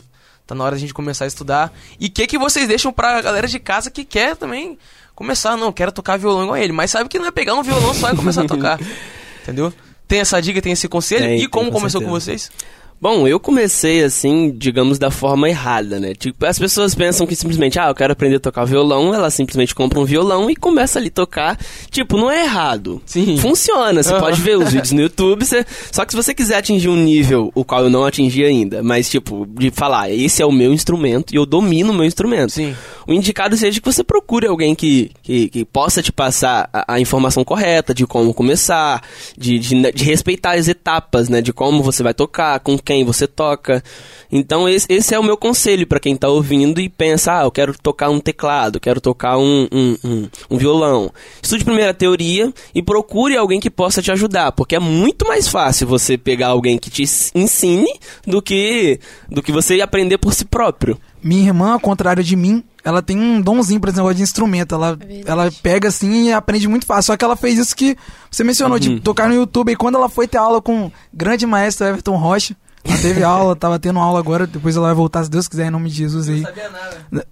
tá 0.48 0.56
na 0.56 0.64
hora 0.64 0.76
da 0.76 0.80
gente 0.80 0.94
começar 0.94 1.26
a 1.26 1.28
estudar. 1.28 1.74
E 2.00 2.08
o 2.08 2.10
que 2.10 2.26
que 2.26 2.38
vocês 2.38 2.68
deixam 2.68 2.92
pra 2.92 3.22
galera 3.22 3.48
de 3.48 3.60
casa 3.60 3.92
que 3.92 4.06
quer 4.06 4.36
também 4.36 4.80
começar? 5.14 5.58
Não, 5.58 5.72
quero 5.74 5.92
tocar 5.92 6.18
violão 6.18 6.44
igual 6.44 6.58
ele, 6.58 6.72
mas 6.72 6.90
sabe 6.90 7.10
que 7.10 7.20
não 7.20 7.28
é 7.28 7.32
pegar 7.32 7.54
um 7.54 7.62
violão 7.62 7.94
só 7.94 8.12
e 8.12 8.16
começar 8.16 8.44
a 8.44 8.48
tocar. 8.48 8.80
Entendeu? 9.44 9.74
Tem 10.08 10.20
essa 10.20 10.42
dica, 10.42 10.62
tem 10.62 10.72
esse 10.72 10.88
conselho. 10.88 11.26
Tem, 11.26 11.42
e 11.42 11.48
como 11.48 11.66
com 11.66 11.80
começou 11.80 12.02
com 12.02 12.20
certeza. 12.20 12.50
vocês? 12.50 12.52
Bom, 13.00 13.28
eu 13.28 13.40
comecei 13.40 14.04
assim, 14.04 14.52
digamos, 14.58 14.98
da 14.98 15.12
forma 15.12 15.48
errada, 15.48 16.00
né? 16.00 16.16
Tipo, 16.16 16.46
as 16.48 16.58
pessoas 16.58 16.96
pensam 16.96 17.28
que 17.28 17.36
simplesmente, 17.36 17.80
ah, 17.80 17.90
eu 17.90 17.96
quero 17.96 18.14
aprender 18.14 18.38
a 18.38 18.40
tocar 18.40 18.66
violão, 18.66 19.14
ela 19.14 19.30
simplesmente 19.30 19.76
compra 19.76 20.00
um 20.00 20.06
violão 20.06 20.50
e 20.50 20.56
começa 20.56 20.98
ali 20.98 21.10
a 21.10 21.12
tocar. 21.12 21.60
Tipo, 21.92 22.18
não 22.18 22.32
é 22.32 22.44
errado. 22.44 23.00
Sim. 23.06 23.38
Funciona, 23.38 24.02
você 24.02 24.12
Aham. 24.12 24.20
pode 24.20 24.42
ver 24.42 24.58
os 24.58 24.72
vídeos 24.72 24.92
no 24.92 25.02
YouTube, 25.02 25.46
você... 25.46 25.64
só 25.92 26.06
que 26.06 26.14
se 26.14 26.18
você 26.18 26.34
quiser 26.34 26.58
atingir 26.58 26.90
um 26.90 26.96
nível 26.96 27.52
o 27.54 27.64
qual 27.64 27.84
eu 27.84 27.90
não 27.90 28.04
atingi 28.04 28.44
ainda, 28.44 28.82
mas 28.82 29.10
tipo, 29.10 29.46
de 29.48 29.70
falar, 29.70 30.10
esse 30.10 30.42
é 30.42 30.46
o 30.46 30.52
meu 30.52 30.74
instrumento 30.74 31.34
e 31.34 31.38
eu 31.38 31.46
domino 31.46 31.92
o 31.92 31.96
meu 31.96 32.06
instrumento. 32.06 32.52
Sim. 32.52 32.76
O 33.08 33.14
indicado 33.14 33.56
seja 33.56 33.80
que 33.80 33.86
você 33.86 34.04
procure 34.04 34.48
alguém 34.48 34.76
que, 34.76 35.12
que, 35.22 35.50
que 35.50 35.64
possa 35.64 36.02
te 36.02 36.12
passar 36.12 36.68
a, 36.74 36.96
a 36.96 37.00
informação 37.00 37.44
correta 37.44 37.94
de 37.94 38.06
como 38.06 38.34
começar, 38.34 39.02
de, 39.38 39.58
de, 39.60 39.92
de 39.92 40.04
respeitar 40.04 40.56
as 40.56 40.68
etapas, 40.68 41.30
né? 41.30 41.42
De 41.42 41.54
como 41.54 41.82
você 41.82 42.04
vai 42.04 42.14
tocar, 42.14 42.60
com 42.60 42.78
quem 42.88 43.04
você 43.04 43.28
toca. 43.28 43.84
Então 44.32 44.68
esse, 44.68 44.88
esse 44.90 45.14
é 45.14 45.20
o 45.20 45.24
meu 45.24 45.36
conselho 45.36 45.86
para 45.86 46.00
quem 46.00 46.16
tá 46.16 46.30
ouvindo 46.30 46.80
e 46.80 46.88
pensa, 46.88 47.42
ah, 47.42 47.44
eu 47.44 47.52
quero 47.52 47.78
tocar 47.78 48.10
um 48.10 48.20
teclado, 48.20 48.80
quero 48.80 49.02
tocar 49.02 49.38
um, 49.38 49.68
um, 49.70 49.98
um, 50.06 50.30
um 50.52 50.58
violão. 50.58 51.12
Estude 51.42 51.66
primeiro 51.66 51.92
a 51.92 51.94
teoria 51.94 52.54
e 52.74 52.82
procure 52.82 53.36
alguém 53.36 53.60
que 53.60 53.70
possa 53.70 54.02
te 54.02 54.10
ajudar, 54.10 54.54
porque 54.54 54.76
é 54.76 54.80
muito 54.80 55.28
mais 55.28 55.50
fácil 55.50 55.86
você 55.86 56.18
pegar 56.18 56.48
alguém 56.48 56.78
que 56.78 56.90
te 56.90 57.04
ensine 57.36 57.94
do 58.26 58.42
que, 58.42 59.02
do 59.30 59.44
que 59.44 59.52
você 59.52 59.82
aprender 59.82 60.18
por 60.18 60.34
si 60.34 60.46
próprio. 60.46 60.98
Minha 61.22 61.48
irmã, 61.48 61.74
ao 61.74 61.80
contrário 61.80 62.24
de 62.24 62.36
mim, 62.38 62.64
ela 62.86 63.02
tem 63.02 63.20
um 63.20 63.42
donzinho 63.42 63.82
pra 63.82 63.90
esse 63.90 63.98
negócio 63.98 64.16
de 64.16 64.24
instrumento. 64.24 64.74
Ela, 64.74 64.96
verdade. 64.96 65.24
ela 65.28 65.52
pega 65.62 65.90
assim 65.90 66.28
e 66.28 66.32
aprende 66.32 66.70
muito 66.70 66.86
fácil. 66.86 67.08
Só 67.08 67.18
que 67.18 67.26
ela 67.26 67.36
fez 67.36 67.58
isso 67.58 67.76
que 67.76 67.98
você 68.32 68.46
mencionou, 68.46 68.80
de 68.80 69.02
tocar 69.02 69.28
no 69.28 69.36
YouTube. 69.36 69.74
E 69.74 69.76
quando 69.76 69.96
ela 69.96 70.08
foi 70.08 70.26
ter 70.26 70.38
aula 70.38 70.62
com 70.62 70.86
o 70.86 70.92
grande 71.14 71.46
maestro 71.46 71.86
Everton 71.86 72.16
Rocha, 72.16 72.56
ela 72.84 72.98
teve 72.98 73.24
aula, 73.24 73.56
tava 73.56 73.78
tendo 73.80 74.00
aula 74.00 74.20
agora, 74.20 74.48
depois 74.48 74.76
ela 74.76 74.88
vai 74.88 74.96
voltar, 74.96 75.24
se 75.24 75.30
Deus 75.30 75.48
quiser, 75.48 75.68
em 75.68 75.72
nome 75.72 75.90
de 75.90 75.96
Jesus 75.98 76.30
aí. 76.30 76.42
sabia 76.42 76.70
nada. 76.70 77.28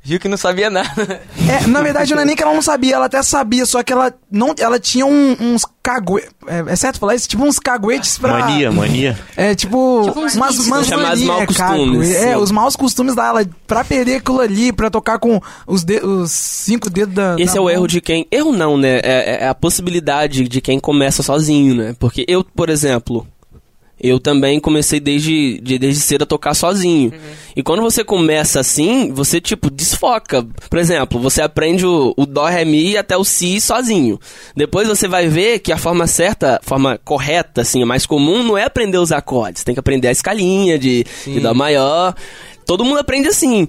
Viu 0.00 0.18
que 0.18 0.28
não 0.28 0.38
sabia 0.38 0.70
nada. 0.70 1.20
É, 1.50 1.66
na 1.66 1.82
verdade, 1.82 2.14
não 2.14 2.22
é 2.22 2.24
nem 2.24 2.34
que 2.34 2.42
ela 2.42 2.54
não 2.54 2.62
sabia, 2.62 2.94
ela 2.94 3.06
até 3.06 3.22
sabia, 3.22 3.66
só 3.66 3.82
que 3.82 3.92
ela 3.92 4.14
não, 4.30 4.54
ela 4.58 4.78
tinha 4.78 5.04
um- 5.04 5.36
uns 5.38 5.66
caguetes. 5.82 6.30
É, 6.46 6.64
é 6.72 6.76
certo 6.76 6.98
falar 6.98 7.14
isso? 7.14 7.28
Tipo 7.28 7.44
uns 7.44 7.58
caguetes 7.58 8.16
pra. 8.16 8.38
Mania, 8.38 8.72
mania. 8.72 9.18
É, 9.36 9.54
tipo, 9.54 10.02
Tipo 10.06 10.20
uns 10.20 10.34
umas, 10.34 10.58
umas 10.60 10.88
manias, 10.88 11.22
maus 11.22 11.42
é, 11.42 11.46
costumes, 11.46 12.12
cague- 12.14 12.26
É, 12.30 12.38
os 12.38 12.50
maus 12.50 12.74
costumes 12.76 13.14
dela, 13.14 13.44
pra 13.66 13.84
perder 13.84 14.16
aquilo 14.16 14.40
ali, 14.40 14.72
pra 14.72 14.88
tocar 14.88 15.18
com 15.18 15.40
os, 15.66 15.84
de- 15.84 16.00
os 16.02 16.30
cinco 16.30 16.88
dedos 16.88 17.14
da. 17.14 17.34
Esse 17.38 17.52
da 17.54 17.58
é 17.58 17.60
o 17.60 17.64
mão. 17.64 17.72
erro 17.72 17.86
de 17.86 18.00
quem. 18.00 18.26
Erro 18.30 18.52
não, 18.52 18.78
né? 18.78 19.00
É, 19.02 19.44
é 19.44 19.48
a 19.48 19.54
possibilidade 19.54 20.48
de 20.48 20.60
quem 20.62 20.78
começa 20.80 21.22
sozinho, 21.22 21.74
né? 21.74 21.94
Porque 21.98 22.24
eu, 22.28 22.42
por 22.42 22.70
exemplo. 22.70 23.26
Eu 24.00 24.20
também 24.20 24.60
comecei 24.60 25.00
desde, 25.00 25.60
de- 25.60 25.78
desde 25.78 26.00
cedo 26.00 26.22
a 26.22 26.26
tocar 26.26 26.54
sozinho. 26.54 27.12
E 27.56 27.62
quando 27.62 27.82
você 27.82 28.04
começa 28.04 28.60
assim, 28.60 29.12
você, 29.12 29.40
tipo, 29.40 29.68
desfoca. 29.70 30.46
Por 30.70 30.78
exemplo, 30.78 31.18
você 31.20 31.42
aprende 31.42 31.84
o, 31.84 32.14
o 32.16 32.24
Dó, 32.24 32.46
Ré, 32.46 32.64
Mi 32.64 32.96
até 32.96 33.16
o 33.16 33.24
Si 33.24 33.60
sozinho. 33.60 34.20
Depois 34.54 34.86
você 34.86 35.08
vai 35.08 35.26
ver 35.28 35.58
que 35.58 35.72
a 35.72 35.76
forma 35.76 36.06
certa, 36.06 36.56
a 36.56 36.60
forma 36.62 37.00
correta, 37.04 37.62
assim, 37.62 37.82
a 37.82 37.86
mais 37.86 38.06
comum, 38.06 38.42
não 38.44 38.56
é 38.56 38.64
aprender 38.64 38.98
os 38.98 39.10
acordes. 39.10 39.64
Tem 39.64 39.74
que 39.74 39.80
aprender 39.80 40.08
a 40.08 40.12
escalinha 40.12 40.78
de, 40.78 41.04
de 41.24 41.40
Dó 41.40 41.52
maior. 41.52 42.14
Todo 42.64 42.84
mundo 42.84 42.98
aprende 43.00 43.26
assim. 43.28 43.66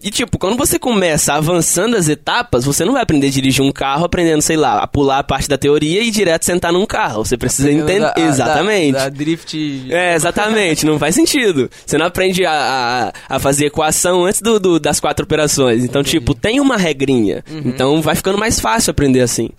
E 0.00 0.12
tipo, 0.12 0.38
quando 0.38 0.56
você 0.56 0.78
começa 0.78 1.34
avançando 1.34 1.96
as 1.96 2.08
etapas, 2.08 2.64
você 2.64 2.84
não 2.84 2.92
vai 2.92 3.02
aprender 3.02 3.26
a 3.26 3.30
dirigir 3.30 3.64
um 3.64 3.72
carro 3.72 4.04
aprendendo, 4.04 4.40
sei 4.40 4.56
lá, 4.56 4.78
a 4.80 4.86
pular 4.86 5.18
a 5.18 5.24
parte 5.24 5.48
da 5.48 5.58
teoria 5.58 6.02
e 6.04 6.10
direto 6.12 6.44
sentar 6.44 6.72
num 6.72 6.86
carro. 6.86 7.24
Você 7.24 7.36
precisa 7.36 7.68
entender. 7.72 7.98
Da- 8.00 8.14
Exatamente. 8.16 8.92
Da, 8.92 8.98
da 9.04 9.08
drift. 9.08 9.88
É, 9.92 10.14
exatamente, 10.14 10.86
não 10.86 11.00
faz 11.00 11.16
sentido. 11.16 11.68
Você 11.84 11.98
não 11.98 12.06
aprende 12.06 12.46
a, 12.46 13.12
a, 13.28 13.36
a 13.36 13.38
fazer 13.40 13.66
equação 13.66 14.24
antes 14.24 14.40
do, 14.40 14.60
do- 14.60 14.78
das 14.78 15.00
quatro 15.00 15.24
operações. 15.24 15.82
Então, 15.82 16.00
tipo, 16.04 16.32
tem 16.32 16.60
uma 16.60 16.76
regrinha. 16.76 17.42
Uhum. 17.50 17.62
Então 17.64 18.00
vai 18.00 18.14
ficando 18.14 18.38
mais 18.38 18.60
fácil 18.60 18.92
aprender 18.92 19.20
assim. 19.22 19.50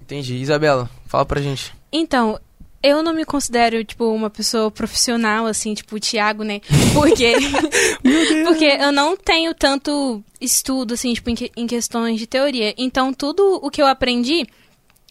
Entendi. 0.00 0.36
Isabela, 0.36 0.88
fala 1.06 1.24
pra 1.24 1.40
gente. 1.40 1.72
Então, 1.92 2.38
eu 2.82 3.02
não 3.02 3.12
me 3.12 3.24
considero, 3.24 3.84
tipo, 3.84 4.06
uma 4.06 4.30
pessoa 4.30 4.70
profissional, 4.70 5.46
assim, 5.46 5.74
tipo 5.74 5.96
o 5.96 6.00
Thiago, 6.00 6.42
né? 6.42 6.60
Porque. 6.94 7.32
porque 8.46 8.64
eu 8.64 8.92
não 8.92 9.16
tenho 9.16 9.54
tanto 9.54 10.22
estudo, 10.40 10.94
assim, 10.94 11.12
tipo, 11.12 11.28
em, 11.30 11.34
que- 11.34 11.52
em 11.56 11.66
questões 11.66 12.18
de 12.18 12.26
teoria. 12.26 12.74
Então, 12.78 13.12
tudo 13.12 13.60
o 13.62 13.70
que 13.70 13.82
eu 13.82 13.86
aprendi 13.86 14.46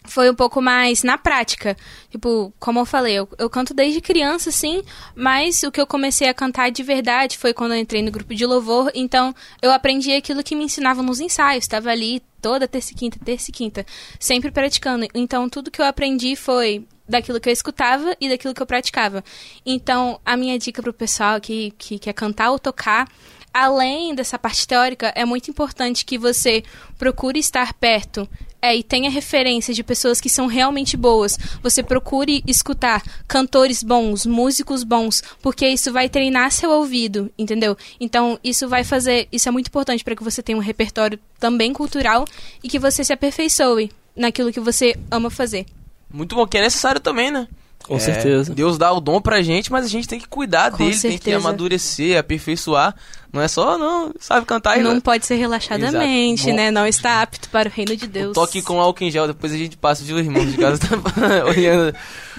foi 0.05 0.29
um 0.31 0.33
pouco 0.33 0.59
mais 0.61 1.03
na 1.03 1.17
prática. 1.17 1.77
Tipo, 2.09 2.51
como 2.59 2.79
eu 2.79 2.85
falei, 2.85 3.15
eu, 3.19 3.29
eu 3.37 3.49
canto 3.49 3.73
desde 3.73 4.01
criança, 4.01 4.49
sim, 4.49 4.81
mas 5.15 5.61
o 5.61 5.71
que 5.71 5.79
eu 5.79 5.85
comecei 5.85 6.27
a 6.27 6.33
cantar 6.33 6.71
de 6.71 6.81
verdade 6.81 7.37
foi 7.37 7.53
quando 7.53 7.73
eu 7.73 7.79
entrei 7.79 8.01
no 8.01 8.09
grupo 8.09 8.33
de 8.33 8.45
louvor. 8.45 8.89
Então, 8.95 9.35
eu 9.61 9.71
aprendi 9.71 10.11
aquilo 10.13 10.43
que 10.43 10.55
me 10.55 10.63
ensinavam 10.63 11.03
nos 11.03 11.19
ensaios. 11.19 11.65
Estava 11.65 11.91
ali 11.91 12.23
toda 12.41 12.67
terça 12.67 12.93
e 12.93 12.95
quinta, 12.95 13.19
terça 13.23 13.51
e 13.51 13.53
quinta, 13.53 13.85
sempre 14.19 14.49
praticando. 14.49 15.05
Então, 15.13 15.47
tudo 15.47 15.69
que 15.69 15.81
eu 15.81 15.85
aprendi 15.85 16.35
foi 16.35 16.87
daquilo 17.09 17.39
que 17.39 17.49
eu 17.49 17.53
escutava 17.53 18.15
e 18.21 18.29
daquilo 18.29 18.53
que 18.53 18.61
eu 18.61 18.67
praticava. 18.67 19.23
Então, 19.65 20.19
a 20.25 20.37
minha 20.37 20.57
dica 20.57 20.81
pro 20.81 20.93
pessoal 20.93 21.41
que, 21.41 21.73
que 21.77 21.97
quer 21.97 22.13
cantar 22.13 22.51
ou 22.51 22.59
tocar, 22.59 23.09
além 23.53 24.13
dessa 24.13 24.37
parte 24.37 24.67
teórica, 24.67 25.11
é 25.15 25.25
muito 25.25 25.49
importante 25.49 26.05
que 26.05 26.17
você 26.17 26.63
procure 26.97 27.39
estar 27.39 27.73
perto 27.73 28.29
é, 28.61 28.75
e 28.75 28.83
tenha 28.83 29.09
referência 29.09 29.73
de 29.73 29.83
pessoas 29.83 30.19
que 30.19 30.29
são 30.29 30.45
realmente 30.45 30.97
boas. 30.97 31.37
Você 31.63 31.81
procure 31.81 32.43
escutar 32.45 33.01
cantores 33.27 33.81
bons, 33.81 34.25
músicos 34.25 34.83
bons, 34.83 35.23
porque 35.41 35.67
isso 35.67 35.91
vai 35.91 36.09
treinar 36.09 36.51
seu 36.51 36.69
ouvido, 36.69 37.31
entendeu? 37.37 37.77
Então, 37.99 38.37
isso 38.43 38.67
vai 38.67 38.83
fazer. 38.83 39.27
Isso 39.31 39.47
é 39.47 39.51
muito 39.51 39.67
importante 39.67 40.03
para 40.03 40.15
que 40.15 40.23
você 40.23 40.43
tenha 40.43 40.57
um 40.57 40.61
repertório 40.61 41.19
também 41.39 41.73
cultural 41.73 42.25
e 42.63 42.67
que 42.67 42.79
você 42.79 43.03
se 43.03 43.13
aperfeiçoe 43.13 43.91
naquilo 44.15 44.51
que 44.51 44.59
você 44.59 44.95
ama 45.09 45.29
fazer. 45.29 45.65
Muito 46.11 46.35
bom, 46.35 46.45
que 46.47 46.57
é 46.57 46.61
necessário 46.61 46.99
também, 46.99 47.29
né? 47.31 47.47
Com 47.87 47.95
É, 47.95 47.99
certeza. 47.99 48.53
Deus 48.53 48.77
dá 48.77 48.91
o 48.91 48.99
dom 48.99 49.19
pra 49.21 49.41
gente, 49.41 49.71
mas 49.71 49.85
a 49.85 49.87
gente 49.87 50.07
tem 50.07 50.19
que 50.19 50.27
cuidar 50.27 50.71
Com 50.71 50.77
dele, 50.77 50.89
tem 50.91 50.97
que 50.97 51.07
certeza. 51.23 51.37
amadurecer, 51.37 52.19
aperfeiçoar. 52.19 52.93
Não 53.31 53.41
é 53.41 53.47
só, 53.47 53.77
não, 53.77 54.11
sabe 54.19 54.45
cantar 54.45 54.77
e 54.79 54.83
não 54.83 54.99
pode 54.99 55.25
ser 55.25 55.35
relaxadamente, 55.35 56.43
Exato. 56.43 56.55
Né? 56.57 56.71
Não 56.71 56.85
está 56.85 57.21
apto 57.21 57.49
para 57.49 57.69
o 57.69 57.71
reino 57.71 57.95
de 57.95 58.07
Deus. 58.07 58.33
Toque 58.33 58.61
com 58.61 58.79
álcool 58.81 59.03
em 59.03 59.11
gel, 59.11 59.27
depois 59.27 59.53
a 59.53 59.57
gente 59.57 59.77
passa, 59.77 60.03
viu, 60.03 60.19
irmão 60.19 60.45
de 60.45 60.57
casa 60.57 60.77
tá 60.81 61.45
olhando. 61.45 61.95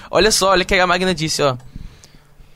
Olha 0.09 0.31
só, 0.31 0.49
olha 0.51 0.63
o 0.63 0.65
que 0.65 0.75
a 0.75 0.85
Magna 0.87 1.13
disse, 1.15 1.41
ó. 1.41 1.55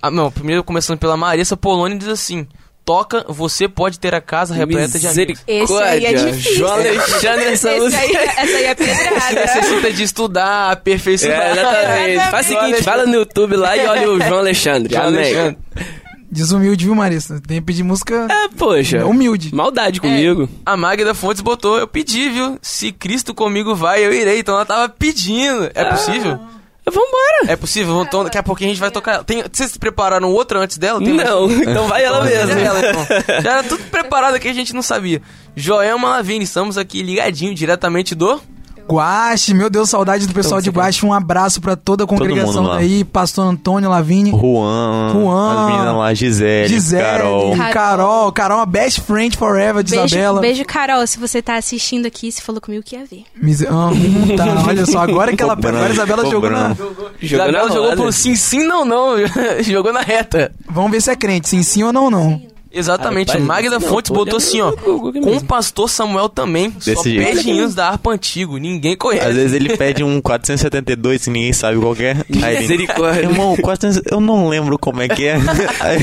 Ah, 0.01 0.11
não, 0.11 0.29
primeiro 0.31 0.63
começando 0.63 0.99
pela 0.99 1.17
Marissa 1.17 1.57
Poloni 1.57 1.97
diz 1.97 2.07
assim: 2.09 2.47
Toca, 2.85 3.25
você 3.27 3.67
pode 3.67 3.99
ter 3.99 4.13
a 4.13 4.21
casa 4.21 4.53
repleta 4.53 4.99
de 4.99 5.07
amigos. 5.07 5.39
Esse 5.47 5.73
aí 5.81 6.05
é 6.05 6.13
difícil. 6.13 6.55
João 6.57 6.73
Alexandre, 6.73 7.45
essa 7.45 7.71
Esse 7.71 7.79
música. 7.81 8.01
aí, 8.03 8.15
essa 8.15 8.57
aí 8.57 8.63
é 8.65 8.75
pedrada. 8.75 9.41
Necessita 9.41 9.91
de 9.91 10.03
estudar, 10.03 10.71
aperfeiçoar. 10.71 11.31
É, 11.33 11.51
exatamente. 11.51 12.29
Faz 12.31 12.45
o 12.45 12.49
seguinte, 12.49 12.83
fala 12.83 13.05
no 13.07 13.15
YouTube 13.15 13.55
lá 13.55 13.75
e 13.75 13.87
olha 13.87 14.11
o 14.11 14.21
João 14.21 14.37
Alexandre. 14.37 14.93
João 14.93 15.07
Amém. 15.07 15.19
Alexandre. 15.19 15.57
Desumilde, 16.31 16.85
viu, 16.85 16.93
Marissa? 16.95 17.41
Tem 17.47 17.59
que 17.59 17.65
pedir 17.65 17.83
música 17.83 18.27
É, 18.29 18.49
poxa. 18.57 19.05
humilde. 19.05 19.53
Maldade 19.55 20.01
comigo. 20.01 20.49
A 20.65 20.75
Magda 20.75 21.13
Fontes 21.15 21.41
botou, 21.41 21.77
eu 21.79 21.87
pedi, 21.87 22.29
viu? 22.29 22.59
Se 22.61 22.91
Cristo 22.91 23.33
comigo 23.33 23.73
vai, 23.73 24.05
eu 24.05 24.13
irei. 24.13 24.39
Então 24.39 24.53
ela 24.55 24.65
tava 24.65 24.89
pedindo. 24.89 25.71
É 25.73 25.85
possível? 25.85 26.39
Vambora. 26.87 27.51
É 27.51 27.55
possível? 27.55 28.01
Então, 28.03 28.23
daqui 28.23 28.37
a 28.37 28.43
pouquinho 28.43 28.69
a 28.69 28.73
gente 28.73 28.79
vai 28.79 28.91
tocar. 28.91 29.23
Tem, 29.23 29.43
vocês 29.51 29.71
se 29.71 29.79
prepararam 29.79 30.31
outra 30.31 30.59
antes 30.59 30.77
dela? 30.77 30.99
Tem 30.99 31.13
Não, 31.13 31.49
então 31.51 31.87
vai 31.87 32.03
ela 32.03 32.23
mesmo. 32.23 32.51
é 32.51 32.63
ela, 32.63 32.79
então. 32.79 33.05
Já 33.41 33.51
era 33.53 33.63
tudo 33.63 33.83
preparado 33.85 34.35
aqui, 34.35 34.47
a 34.47 34.53
gente 34.53 34.73
não 34.73 34.81
sabia. 34.83 35.21
Joelma 35.55 36.09
Lavini, 36.09 36.43
estamos 36.45 36.77
aqui 36.77 37.01
ligadinho 37.01 37.55
diretamente 37.55 38.13
do. 38.13 38.39
Guache, 38.87 39.53
meu 39.53 39.69
Deus, 39.69 39.89
saudade 39.89 40.27
do 40.27 40.33
pessoal 40.33 40.61
de 40.61 40.69
Guache. 40.69 41.05
Um 41.05 41.11
abraço 41.13 41.59
pra 41.59 41.75
toda 41.75 42.03
a 42.03 42.07
congregação 42.07 42.71
aí. 42.71 43.03
Pastor 43.03 43.45
Antônio 43.45 43.89
Lavini. 43.89 44.29
Juan, 44.31 45.11
Juan, 45.13 45.53
as 45.65 45.71
meninas 45.71 45.95
lá, 45.97 46.13
Gisele, 46.13 46.67
Gisele, 46.67 47.01
Carol. 47.03 47.55
Carol. 47.57 47.73
Carol, 47.73 48.31
Carol, 48.31 48.57
uma 48.59 48.65
best 48.65 49.01
friend 49.01 49.35
forever 49.35 49.83
de 49.83 49.91
Beijo, 49.91 50.05
Isabela. 50.05 50.41
beijo, 50.41 50.63
Carol. 50.65 51.05
Se 51.07 51.17
você 51.19 51.41
tá 51.41 51.55
assistindo 51.55 52.05
aqui, 52.05 52.31
você 52.31 52.41
falou 52.41 52.61
comigo 52.61 52.83
que 52.83 52.95
ia 52.95 53.05
ver. 53.05 53.23
Mise- 53.35 53.67
Ah, 53.67 53.89
tá, 54.37 54.45
olha 54.67 54.85
só, 54.85 54.99
agora 54.99 55.35
que 55.35 55.41
ela 55.41 55.53
agora 55.53 55.85
a 55.87 55.89
Isabela 55.89 56.25
jogou 56.29 56.49
na. 56.51 56.73
Jogou 56.73 57.05
na 57.05 57.11
Isabela 57.21 57.67
jogou 57.69 57.89
roda. 57.89 58.01
pro 58.03 58.11
sim, 58.11 58.35
sim, 58.35 58.63
não, 58.67 58.85
não. 58.85 59.15
jogou 59.63 59.91
na 59.91 60.01
reta. 60.01 60.51
Vamos 60.69 60.91
ver 60.91 61.01
se 61.01 61.09
é 61.11 61.15
crente, 61.15 61.49
sim, 61.49 61.63
sim 61.63 61.83
ou 61.83 61.91
não, 61.91 62.09
não. 62.11 62.41
Exatamente. 62.77 63.29
Rapaz, 63.29 63.43
Magda 63.45 63.79
não, 63.79 63.87
Fontes 63.87 64.11
botou 64.11 64.37
assim, 64.37 64.59
ó. 64.61 64.71
Google 64.71 65.13
Com 65.21 65.37
o 65.37 65.43
pastor 65.43 65.89
Samuel 65.89 66.27
também. 66.29 66.71
só 66.79 66.91
Desse 66.91 67.11
jeito. 67.11 67.25
pede 67.37 67.49
hinos 67.49 67.73
da 67.73 67.87
harpa 67.89 68.11
antigo. 68.11 68.57
Ninguém 68.57 68.95
conhece. 68.97 69.27
Às 69.27 69.35
vezes 69.35 69.53
ele 69.53 69.77
pede 69.77 70.03
um 70.03 70.19
472 70.21 71.23
que 71.23 71.29
ninguém 71.29 71.53
sabe 71.53 71.79
qual 71.79 71.95
que 71.95 72.03
é. 72.03 72.17
Aí 72.43 72.53
ele, 72.55 72.59
Misericórdia. 72.61 73.21
Irmão, 73.21 73.55
400, 73.57 74.01
eu 74.11 74.19
não 74.19 74.49
lembro 74.49 74.77
como 74.77 75.01
é 75.01 75.07
que 75.07 75.25
é. 75.25 75.35
Aí, 75.79 75.97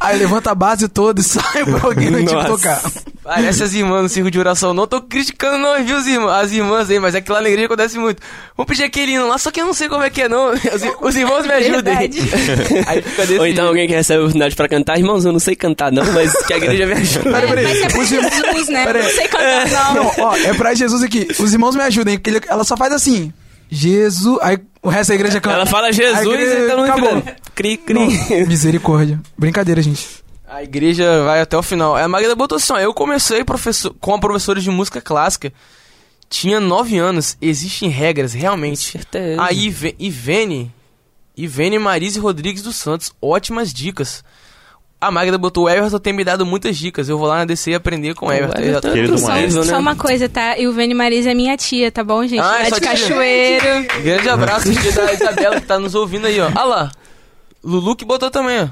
Aí 0.00 0.18
levanta 0.18 0.50
a 0.50 0.54
base 0.54 0.88
toda 0.88 1.20
e 1.20 1.24
sai 1.24 1.64
pra 1.64 1.82
alguém 1.82 2.10
no 2.10 2.24
tipo 2.24 2.44
tocar. 2.44 2.80
Parece 3.22 3.62
as 3.64 3.74
irmãs 3.74 4.02
no 4.02 4.08
circo 4.08 4.30
de 4.30 4.38
oração. 4.38 4.72
Não 4.72 4.86
tô 4.86 5.00
criticando, 5.00 5.58
não, 5.58 5.84
viu, 5.84 5.96
as 5.96 6.06
irmãs, 6.06 6.44
as 6.44 6.52
irmãs 6.52 6.90
aí, 6.90 7.00
mas 7.00 7.14
é 7.16 7.20
que 7.20 7.32
lá 7.32 7.40
na 7.40 7.48
igreja 7.48 7.66
acontece 7.66 7.98
muito. 7.98 8.22
Vamos 8.56 8.68
pedir 8.70 8.84
aquele 8.84 9.12
hino 9.12 9.26
lá, 9.26 9.36
só 9.36 9.50
que 9.50 9.60
eu 9.60 9.66
não 9.66 9.74
sei 9.74 9.88
como 9.88 10.04
é 10.04 10.10
que 10.10 10.22
é, 10.22 10.28
não. 10.28 10.52
Os, 10.52 10.60
os 11.00 11.16
irmãos 11.16 11.44
me 11.44 11.52
ajudem. 11.52 11.96
Aí 12.86 13.02
fica 13.02 13.26
desse 13.26 13.38
Ou 13.38 13.46
então 13.46 13.46
jeito. 13.46 13.60
alguém 13.62 13.88
que 13.88 13.94
recebe 13.94 14.18
a 14.18 14.22
oportunidade 14.22 14.54
pra 14.54 14.68
cantar, 14.68 14.96
irmãos, 14.98 15.24
eu 15.24 15.32
não 15.32 15.40
sei 15.40 15.55
cantar 15.56 15.90
não, 15.90 16.04
mas 16.12 16.32
que 16.46 16.52
a 16.52 16.56
igreja 16.58 16.86
me 16.86 16.92
ajude. 17.00 17.24
Peraí, 17.24 17.48
peraí. 17.48 17.64
Mas 17.64 17.80
é 17.82 17.88
pra 17.88 17.98
Os 18.00 18.12
irmãos- 18.12 18.34
Jesus, 18.34 18.68
né? 18.68 18.84
Peraí. 18.84 19.02
Não 19.02 19.10
sei 19.10 19.28
cantar, 19.28 19.94
não. 19.94 20.04
Não, 20.04 20.12
ó, 20.18 20.36
é 20.36 20.54
pra 20.54 20.74
Jesus 20.74 21.02
aqui. 21.02 21.28
Os 21.38 21.52
irmãos 21.52 21.74
me 21.74 21.82
ajudem, 21.82 22.16
porque 22.18 22.30
ele- 22.30 22.40
ela 22.48 22.64
só 22.64 22.76
faz 22.76 22.92
assim. 22.92 23.32
Jesus. 23.68 24.38
Aí 24.42 24.58
o 24.82 24.88
resto 24.88 25.08
da 25.08 25.14
igreja 25.16 25.40
canta. 25.40 25.56
Ela 25.56 25.66
fala 25.66 25.92
Jesus 25.92 26.16
A 26.18 26.24
igreja- 26.24 26.58
e 26.58 26.68
todo 26.68 26.78
mundo 26.78 26.90
acabou. 26.92 27.22
Cri, 27.54 27.76
cri. 27.76 27.94
Não, 27.94 28.46
misericórdia. 28.46 29.20
Brincadeira, 29.36 29.82
gente. 29.82 30.06
A 30.48 30.62
igreja 30.62 31.24
vai 31.24 31.40
até 31.40 31.56
o 31.56 31.62
final. 31.62 31.96
A 31.96 32.06
Magda 32.06 32.34
botou 32.36 32.56
assim, 32.56 32.72
ó, 32.72 32.78
eu 32.78 32.94
comecei 32.94 33.42
professor, 33.42 33.92
com 34.00 34.14
a 34.14 34.18
professora 34.20 34.60
de 34.60 34.70
música 34.70 35.00
clássica. 35.00 35.52
Tinha 36.30 36.60
nove 36.60 36.96
anos. 36.98 37.36
Existem 37.42 37.88
regras, 37.88 38.32
realmente. 38.32 38.92
Certeza. 38.92 39.42
Aí, 39.42 39.66
Ive- 39.66 39.96
Ivene, 39.98 40.72
Ivene 41.36 41.78
Marise 41.80 42.18
Rodrigues 42.20 42.62
dos 42.62 42.76
Santos, 42.76 43.12
ótimas 43.20 43.72
dicas. 43.72 44.22
A 44.98 45.10
Magda 45.10 45.36
botou, 45.36 45.64
o 45.64 45.68
Everton 45.68 45.98
tem 45.98 46.12
me 46.12 46.24
dado 46.24 46.46
muitas 46.46 46.76
dicas. 46.76 47.08
Eu 47.08 47.18
vou 47.18 47.26
lá 47.28 47.38
na 47.38 47.44
DC 47.44 47.74
aprender 47.74 48.14
com 48.14 48.26
o 48.26 48.32
Everton. 48.32 48.58
Everton. 48.58 48.70
Exato. 48.70 48.92
Querido 48.92 49.18
Só, 49.18 49.26
maestro. 49.28 49.64
né? 49.64 49.70
só 49.70 49.78
uma 49.78 49.94
coisa, 49.94 50.28
tá? 50.28 50.58
E 50.58 50.66
o 50.66 50.72
Vene 50.72 50.94
Marisa 50.94 51.30
é 51.30 51.34
minha 51.34 51.56
tia, 51.56 51.92
tá 51.92 52.02
bom, 52.02 52.26
gente? 52.26 52.40
Ah, 52.40 52.62
é 52.62 52.68
sua 52.68 52.80
de 52.80 52.86
tia? 52.86 52.90
Cachoeiro. 52.96 53.86
Grande 54.02 54.28
abraço, 54.28 54.72
tia 54.72 54.92
da 54.92 55.12
Isabela, 55.12 55.60
que 55.60 55.66
tá 55.66 55.78
nos 55.78 55.94
ouvindo 55.94 56.26
aí, 56.26 56.40
ó. 56.40 56.50
Ah 56.54 56.64
lá, 56.64 56.90
Lulu 57.62 57.94
que 57.94 58.04
botou 58.04 58.30
também, 58.30 58.62
ó. 58.62 58.68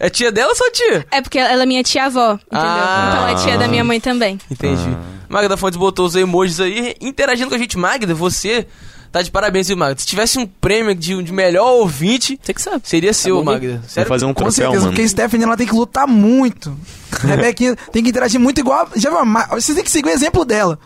É 0.00 0.10
tia 0.10 0.32
dela 0.32 0.48
ou 0.50 0.56
sua 0.56 0.68
tia? 0.72 1.06
É 1.12 1.20
porque 1.22 1.38
ela 1.38 1.62
é 1.62 1.66
minha 1.66 1.82
tia-avó, 1.84 2.32
entendeu? 2.32 2.48
Ah. 2.52 3.10
Então 3.12 3.28
é 3.28 3.34
tia 3.44 3.56
da 3.56 3.68
minha 3.68 3.84
mãe 3.84 4.00
também. 4.00 4.36
Entendi. 4.50 4.82
Magda 5.28 5.56
Fontes 5.56 5.78
botou 5.78 6.06
os 6.06 6.16
emojis 6.16 6.58
aí, 6.58 6.96
interagindo 7.00 7.48
com 7.48 7.54
a 7.54 7.58
gente. 7.58 7.78
Magda, 7.78 8.12
você 8.12 8.66
tá 9.12 9.22
de 9.22 9.30
parabéns, 9.30 9.68
viu, 9.68 9.76
Magda? 9.76 10.00
Se 10.00 10.06
tivesse 10.06 10.38
um 10.38 10.46
prêmio 10.46 10.94
de, 10.94 11.22
de 11.22 11.32
melhor 11.32 11.72
ouvinte, 11.74 12.38
Você 12.42 12.54
que 12.54 12.62
sabe. 12.62 12.80
seria 12.84 13.12
seu, 13.12 13.36
bom, 13.36 13.44
Magda. 13.44 13.78
Vou 13.78 13.88
Sério? 13.88 14.08
fazer 14.08 14.24
um 14.24 14.28
Com 14.34 14.42
troféu, 14.44 14.52
certeza, 14.64 14.80
mano. 14.80 14.92
porque 14.92 15.02
a 15.02 15.08
Stephanie 15.08 15.44
ela 15.46 15.56
tem 15.56 15.66
que 15.66 15.74
lutar 15.74 16.06
muito. 16.08 16.76
Rebequinha 17.22 17.76
tem 17.92 18.02
que 18.02 18.08
interagir 18.10 18.40
muito 18.40 18.58
igual. 18.58 18.88
Já 18.96 19.10
viu? 19.10 19.20
Você 19.60 19.74
tem 19.74 19.84
que 19.84 19.90
seguir 19.90 20.08
o 20.08 20.12
exemplo 20.12 20.44
dela. 20.44 20.78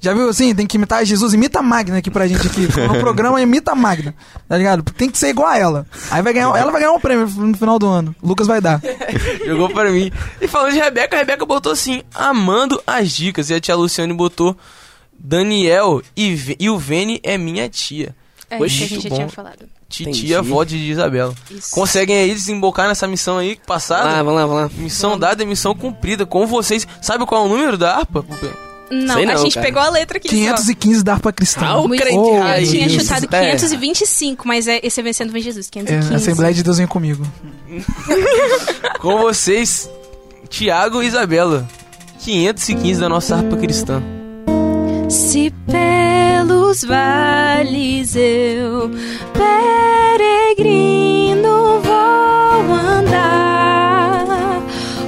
Já 0.00 0.12
viu 0.12 0.28
assim? 0.28 0.54
Tem 0.54 0.66
que 0.66 0.76
imitar 0.76 1.02
Jesus, 1.06 1.32
imita 1.32 1.60
a 1.60 1.62
Magna 1.62 1.96
aqui 1.96 2.10
pra 2.10 2.26
gente 2.26 2.46
aqui. 2.46 2.68
No 2.86 3.00
programa, 3.00 3.40
imita 3.40 3.72
a 3.72 3.74
Magna. 3.74 4.14
Tá 4.46 4.56
ligado? 4.58 4.82
Tem 4.82 5.08
que 5.08 5.16
ser 5.16 5.28
igual 5.28 5.48
a 5.48 5.56
ela. 5.58 5.86
Aí 6.10 6.20
vai 6.20 6.32
ganhar, 6.34 6.54
ela 6.58 6.70
vai 6.70 6.80
ganhar 6.82 6.92
um 6.92 7.00
prêmio 7.00 7.26
no 7.26 7.56
final 7.56 7.78
do 7.78 7.86
ano. 7.86 8.14
O 8.20 8.28
Lucas 8.28 8.46
vai 8.46 8.60
dar. 8.60 8.82
Jogou 9.46 9.70
pra 9.70 9.90
mim. 9.90 10.12
E 10.42 10.46
falando 10.48 10.72
de 10.72 10.78
Rebeca, 10.78 11.16
a 11.16 11.20
Rebeca 11.20 11.46
botou 11.46 11.72
assim, 11.72 12.02
amando 12.14 12.82
as 12.86 13.12
dicas. 13.12 13.48
E 13.48 13.54
a 13.54 13.60
tia 13.60 13.74
Luciane 13.76 14.12
botou, 14.12 14.54
Daniel 15.26 16.02
e, 16.14 16.56
e 16.60 16.68
o 16.68 16.76
Vene 16.78 17.18
é 17.22 17.38
minha 17.38 17.66
tia. 17.66 18.14
É 18.50 18.58
Poxa, 18.58 18.74
isso 18.74 18.78
que 18.78 18.84
a 18.84 18.88
gente 18.96 19.02
já 19.04 19.08
bom. 19.08 19.14
tinha 19.16 19.28
falado. 19.30 19.64
Titia, 19.88 20.40
avó 20.40 20.64
de 20.64 20.76
Isabela. 20.76 21.34
Isso. 21.50 21.70
Conseguem 21.70 22.16
aí 22.16 22.30
desembocar 22.34 22.86
nessa 22.88 23.06
missão 23.06 23.38
aí 23.38 23.58
passada? 23.66 24.02
Vamos 24.02 24.14
lá, 24.16 24.22
vamos 24.22 24.36
lá, 24.36 24.46
vamos 24.46 24.76
lá. 24.76 24.82
Missão 24.82 25.18
dada 25.18 25.42
e 25.42 25.46
missão 25.46 25.74
cumprida 25.74 26.26
com 26.26 26.46
vocês. 26.46 26.86
Sabe 27.00 27.24
qual 27.24 27.42
é 27.42 27.46
o 27.46 27.48
número 27.48 27.78
da 27.78 27.96
harpa? 27.96 28.24
Não, 28.90 29.14
Sei 29.14 29.24
a 29.24 29.32
não, 29.32 29.42
gente 29.42 29.54
cara. 29.54 29.66
pegou 29.66 29.82
a 29.82 29.88
letra 29.88 30.18
aqui. 30.18 30.28
só. 30.28 30.34
515 30.34 31.02
da 31.02 31.12
harpa 31.14 31.32
cristã. 31.32 31.60
Ah, 31.64 31.80
o 31.80 31.88
crente. 31.88 32.16
Oh, 32.16 32.36
Eu 32.44 32.66
tinha 32.68 32.86
Deus. 32.86 33.02
chutado 33.02 33.26
É. 33.34 33.50
525, 33.52 34.46
mas 34.46 34.68
é, 34.68 34.80
esse 34.82 35.00
é 35.00 35.02
vencendo 35.02 35.32
vem 35.32 35.40
Jesus. 35.40 35.68
É, 35.68 35.70
515. 35.70 36.12
a 36.12 36.16
Assembleia 36.16 36.52
de 36.52 36.62
Deus 36.62 36.76
vem 36.76 36.86
comigo. 36.86 37.26
Com 39.00 39.18
vocês, 39.18 39.88
Tiago 40.50 41.02
e 41.02 41.06
Isabela. 41.06 41.66
515 42.20 43.00
da 43.00 43.08
nossa 43.08 43.36
harpa 43.36 43.56
cristã. 43.56 44.02
Se 45.08 45.52
pelos 45.66 46.84
vales 46.84 48.16
eu 48.16 48.90
peregrino 50.54 51.80
vou 51.80 52.74
andar, 52.74 54.62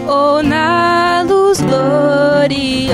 ou 0.07 0.43
na 0.43 1.23
luz 1.23 1.61
gloriosa 1.61 2.87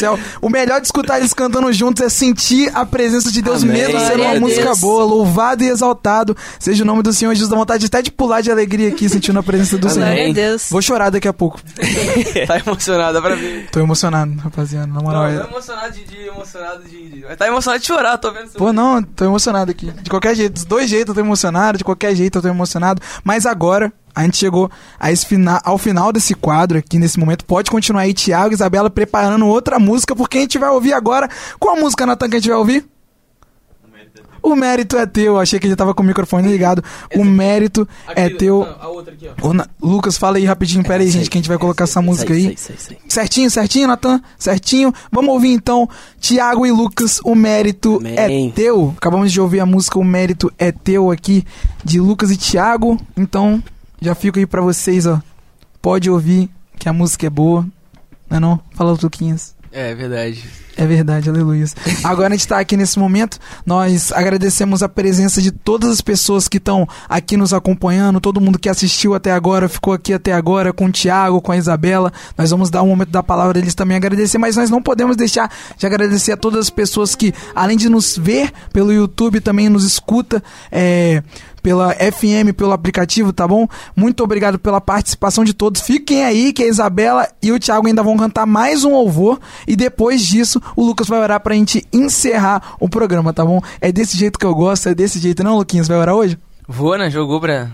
céu. 0.00 0.18
O 0.40 0.48
melhor 0.48 0.80
de 0.80 0.86
escutar 0.86 1.18
eles 1.18 1.32
cantando 1.32 1.72
juntos 1.72 2.02
é 2.04 2.08
sentir 2.08 2.70
a 2.74 2.84
presença 2.84 3.30
de 3.30 3.40
Deus, 3.40 3.62
Amém. 3.62 3.76
mesmo 3.76 4.00
sendo 4.00 4.22
uma 4.22 4.34
música 4.40 4.74
boa. 4.76 5.04
Louvado 5.04 5.62
e 5.62 5.68
exaltado 5.68 6.36
seja 6.58 6.82
o 6.82 6.86
nome 6.86 7.02
do 7.02 7.12
Senhor 7.12 7.32
Jesus. 7.34 7.48
Dá 7.50 7.56
vontade 7.56 7.86
até 7.86 8.02
de 8.02 8.10
pular 8.10 8.40
de 8.40 8.50
alegria 8.50 8.88
aqui, 8.88 9.08
sentindo 9.08 9.38
a 9.38 9.42
presença 9.42 9.78
do 9.78 9.88
Amém. 9.88 10.16
Senhor. 10.32 10.34
Deus. 10.34 10.66
Vou 10.70 10.82
chorar 10.82 11.10
daqui 11.10 11.28
a 11.28 11.32
pouco. 11.32 11.60
Tá 12.46 12.58
emocionado, 12.58 13.12
dá 13.14 13.20
pra 13.22 13.34
ver. 13.34 13.68
Tô 13.70 13.80
emocionado, 13.80 14.34
rapaziada. 14.38 14.86
Na 14.86 15.00
moral. 15.00 15.22
Não, 15.22 15.28
é- 15.30 15.34
não 15.38 15.44
emocionado 15.50 15.92
de, 15.92 16.04
de 16.04 16.26
emocionado 16.26 16.82
de, 16.84 17.08
de- 17.10 17.36
tá 17.36 17.46
emocionado 17.46 17.80
de 17.80 17.86
chorar, 17.86 18.18
tô 18.18 18.32
vendo. 18.32 18.48
Pô, 18.52 18.72
não, 18.72 19.02
tô 19.02 19.24
emocionado 19.24 19.70
aqui. 19.70 19.90
De 20.02 20.08
qualquer 20.10 20.34
jeito, 20.34 20.54
dos 20.54 20.64
dois 20.64 20.88
jeitos 20.88 21.08
eu 21.10 21.14
tô 21.14 21.20
emocionado, 21.20 21.78
de 21.78 21.84
qualquer 21.84 22.14
jeito 22.14 22.38
eu 22.38 22.42
tô 22.42 22.48
emocionado. 22.48 23.00
Mas 23.22 23.46
agora, 23.46 23.92
a 24.14 24.22
gente 24.24 24.36
chegou 24.36 24.70
a 24.98 25.10
esse 25.12 25.24
fina- 25.26 25.60
ao 25.64 25.78
final 25.78 26.12
desse 26.12 26.34
quadro 26.34 26.78
aqui, 26.78 26.98
nesse 26.98 27.18
momento. 27.18 27.44
Pode 27.44 27.70
continuar 27.70 28.02
aí, 28.02 28.14
Thiago 28.14 28.52
e 28.52 28.54
Isabela, 28.54 28.90
preparando 28.90 29.46
outra 29.46 29.78
música, 29.78 30.14
porque 30.16 30.38
a 30.38 30.40
gente 30.42 30.58
vai 30.58 30.70
ouvir 30.70 30.92
agora. 30.92 31.28
Qual 31.58 31.76
música, 31.76 32.04
Natan, 32.06 32.28
que 32.28 32.36
a 32.36 32.38
gente 32.40 32.48
vai 32.48 32.58
ouvir? 32.58 32.86
O 34.42 34.56
mérito 34.56 34.96
é 34.96 35.04
teu. 35.04 35.38
Achei 35.38 35.60
que 35.60 35.66
ele 35.66 35.76
tava 35.76 35.92
com 35.92 36.02
o 36.02 36.06
microfone 36.06 36.48
ligado. 36.48 36.82
O 37.14 37.22
mérito 37.22 37.86
é 38.16 38.24
Aqui, 38.24 38.36
teu. 38.36 38.60
não, 38.64 38.76
A 38.80 38.88
outra 38.88 39.12
aqui, 39.12 39.28
ó. 39.42 39.52
Na- 39.52 39.66
Lucas, 39.82 40.16
fala 40.16 40.38
aí 40.38 40.46
rapidinho. 40.46 40.82
Pera 40.82 41.02
aí, 41.02 41.10
gente, 41.10 41.28
que 41.28 41.36
a 41.36 41.40
gente 41.40 41.48
vai 41.48 41.58
colocar 41.58 41.84
essa 41.84 42.00
música 42.00 42.32
aí. 42.32 42.44
Sei, 42.44 42.56
sei, 42.56 42.76
sei. 42.78 42.98
Certinho, 43.06 43.50
certinho, 43.50 43.86
Natan? 43.86 44.18
Certinho. 44.38 44.94
Vamos 45.12 45.30
ouvir 45.34 45.52
então 45.52 45.86
Tiago 46.18 46.64
e 46.64 46.70
Lucas, 46.72 47.20
O 47.22 47.34
Mérito 47.34 47.96
Amém. 47.98 48.48
é 48.48 48.52
Teu. 48.52 48.94
Acabamos 48.96 49.30
de 49.30 49.38
ouvir 49.38 49.60
a 49.60 49.66
música 49.66 49.98
O 49.98 50.04
Mérito 50.04 50.50
é 50.58 50.72
Teu 50.72 51.10
aqui, 51.10 51.44
de 51.84 52.00
Lucas 52.00 52.30
e 52.30 52.36
Tiago. 52.38 52.98
Então, 53.18 53.62
já 54.00 54.14
fico 54.14 54.38
aí 54.38 54.46
pra 54.46 54.62
vocês, 54.62 55.06
ó. 55.06 55.20
Pode 55.82 56.10
ouvir, 56.10 56.50
que 56.78 56.88
a 56.88 56.92
música 56.92 57.26
é 57.26 57.30
boa. 57.30 57.66
Não 58.28 58.36
é 58.36 58.40
não? 58.40 58.60
Fala, 58.74 58.96
Luquinhas. 59.02 59.54
É 59.72 59.94
verdade. 59.94 60.44
É 60.76 60.86
verdade, 60.86 61.28
aleluia. 61.28 61.66
Agora 62.02 62.28
a 62.28 62.36
gente 62.36 62.48
tá 62.48 62.58
aqui 62.58 62.76
nesse 62.76 62.98
momento, 62.98 63.38
nós 63.66 64.10
agradecemos 64.12 64.82
a 64.82 64.88
presença 64.88 65.42
de 65.42 65.50
todas 65.50 65.90
as 65.90 66.00
pessoas 66.00 66.48
que 66.48 66.56
estão 66.56 66.88
aqui 67.08 67.36
nos 67.36 67.52
acompanhando, 67.52 68.20
todo 68.20 68.40
mundo 68.40 68.58
que 68.58 68.68
assistiu 68.68 69.14
até 69.14 69.30
agora, 69.30 69.68
ficou 69.68 69.92
aqui 69.92 70.12
até 70.14 70.32
agora, 70.32 70.72
com 70.72 70.86
o 70.86 70.92
Thiago, 70.92 71.40
com 71.42 71.52
a 71.52 71.56
Isabela. 71.56 72.10
Nós 72.36 72.50
vamos 72.50 72.70
dar 72.70 72.82
um 72.82 72.88
momento 72.88 73.10
da 73.10 73.22
palavra 73.22 73.54
deles 73.54 73.74
também 73.74 73.96
agradecer, 73.96 74.38
mas 74.38 74.56
nós 74.56 74.70
não 74.70 74.80
podemos 74.80 75.16
deixar 75.16 75.52
de 75.76 75.86
agradecer 75.86 76.32
a 76.32 76.36
todas 76.36 76.60
as 76.60 76.70
pessoas 76.70 77.14
que, 77.14 77.34
além 77.54 77.76
de 77.76 77.88
nos 77.88 78.16
ver 78.16 78.50
pelo 78.72 78.92
YouTube, 78.92 79.40
também 79.40 79.68
nos 79.68 79.84
escuta. 79.84 80.42
É, 80.72 81.22
pela 81.62 81.94
FM, 81.94 82.52
pelo 82.56 82.72
aplicativo, 82.72 83.32
tá 83.32 83.46
bom? 83.46 83.66
Muito 83.94 84.22
obrigado 84.22 84.58
pela 84.58 84.80
participação 84.80 85.44
de 85.44 85.54
todos. 85.54 85.80
Fiquem 85.80 86.24
aí 86.24 86.52
que 86.52 86.62
a 86.62 86.66
Isabela 86.66 87.28
e 87.42 87.52
o 87.52 87.58
Thiago 87.58 87.86
ainda 87.86 88.02
vão 88.02 88.16
cantar 88.16 88.46
mais 88.46 88.84
um 88.84 88.92
louvor 88.92 89.38
e 89.66 89.76
depois 89.76 90.22
disso 90.22 90.60
o 90.76 90.84
Lucas 90.84 91.08
vai 91.08 91.20
orar 91.20 91.40
pra 91.40 91.54
gente 91.54 91.86
encerrar 91.92 92.74
o 92.80 92.88
programa, 92.88 93.32
tá 93.32 93.44
bom? 93.44 93.60
É 93.80 93.92
desse 93.92 94.16
jeito 94.16 94.38
que 94.38 94.46
eu 94.46 94.54
gosto, 94.54 94.88
é 94.88 94.94
desse 94.94 95.18
jeito, 95.18 95.42
não, 95.42 95.56
Luquinhas? 95.56 95.88
Vai 95.88 95.98
orar 95.98 96.14
hoje? 96.14 96.38
Vou, 96.66 96.96
né? 96.96 97.10
Jogou 97.10 97.40
pra. 97.40 97.70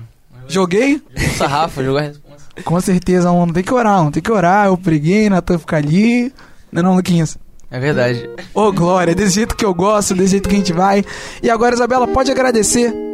Joguei? 0.49 1.03
Jogou 1.15 1.35
sarrafo, 1.37 1.83
jogou 1.83 1.99
a 1.99 2.03
resposta. 2.03 2.47
Com 2.65 2.81
certeza, 2.81 3.31
não 3.31 3.53
tem 3.53 3.63
que 3.63 3.75
orar, 3.75 4.03
não 4.03 4.11
tem 4.11 4.23
que 4.23 4.33
orar. 4.33 4.67
Eu 4.67 4.79
preguei, 4.79 5.29
Natan 5.29 5.59
fica 5.59 5.77
ali. 5.77 6.33
Não 6.73 6.81
é 6.81 6.83
não, 6.83 6.97
Luquinhas? 6.97 7.39
É 7.71 7.79
verdade. 7.79 8.29
Ô, 8.55 8.73
Glória, 8.73 9.13
é 9.13 9.15
desse 9.15 9.35
jeito 9.35 9.57
que 9.57 9.65
eu 9.65 9.75
gosto, 9.75 10.15
desse 10.15 10.33
jeito 10.33 10.49
que 10.49 10.55
a 10.55 10.59
gente 10.59 10.73
vai. 10.73 11.05
E 11.43 11.51
agora, 11.51 11.75
Isabela, 11.75 12.07
pode 12.07 12.31
agradecer. 12.31 13.06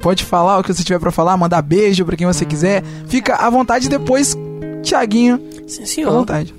Pode 0.00 0.24
falar 0.24 0.58
o 0.58 0.62
que 0.62 0.72
você 0.72 0.84
tiver 0.84 0.98
pra 0.98 1.10
falar, 1.10 1.36
mandar 1.36 1.62
beijo 1.62 2.04
pra 2.04 2.16
quem 2.16 2.26
você 2.26 2.44
quiser. 2.44 2.82
Fica 3.08 3.34
à 3.36 3.50
vontade 3.50 3.88
depois, 3.88 4.36
Tiaguinho, 4.82 5.38
Sim, 5.66 5.68
fica 5.68 5.82
à 5.82 5.86
senhor. 5.86 6.12
vontade. 6.12 6.54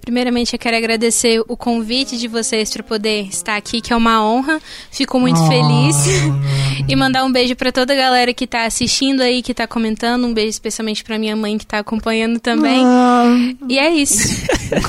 Primeiramente, 0.00 0.54
eu 0.54 0.58
quero 0.58 0.74
agradecer 0.74 1.42
o 1.48 1.54
convite 1.54 2.16
de 2.16 2.28
vocês 2.28 2.70
para 2.72 2.82
poder 2.82 3.26
estar 3.28 3.56
aqui, 3.56 3.82
que 3.82 3.92
é 3.92 3.96
uma 3.96 4.24
honra. 4.24 4.58
Fico 4.90 5.20
muito 5.20 5.38
Ah. 5.38 5.48
feliz. 5.48 5.96
e 6.88 6.96
mandar 6.96 7.26
um 7.26 7.30
beijo 7.30 7.54
para 7.54 7.70
toda 7.70 7.92
a 7.92 7.96
galera 7.96 8.32
que 8.32 8.46
tá 8.46 8.64
assistindo 8.64 9.20
aí, 9.20 9.42
que 9.42 9.52
tá 9.52 9.66
comentando. 9.66 10.24
Um 10.24 10.32
beijo 10.32 10.48
especialmente 10.48 11.04
para 11.04 11.18
minha 11.18 11.36
mãe 11.36 11.58
que 11.58 11.66
tá 11.66 11.80
acompanhando 11.80 12.40
também. 12.40 12.82
E 13.68 13.78
é 13.78 13.90
isso. 13.90 14.46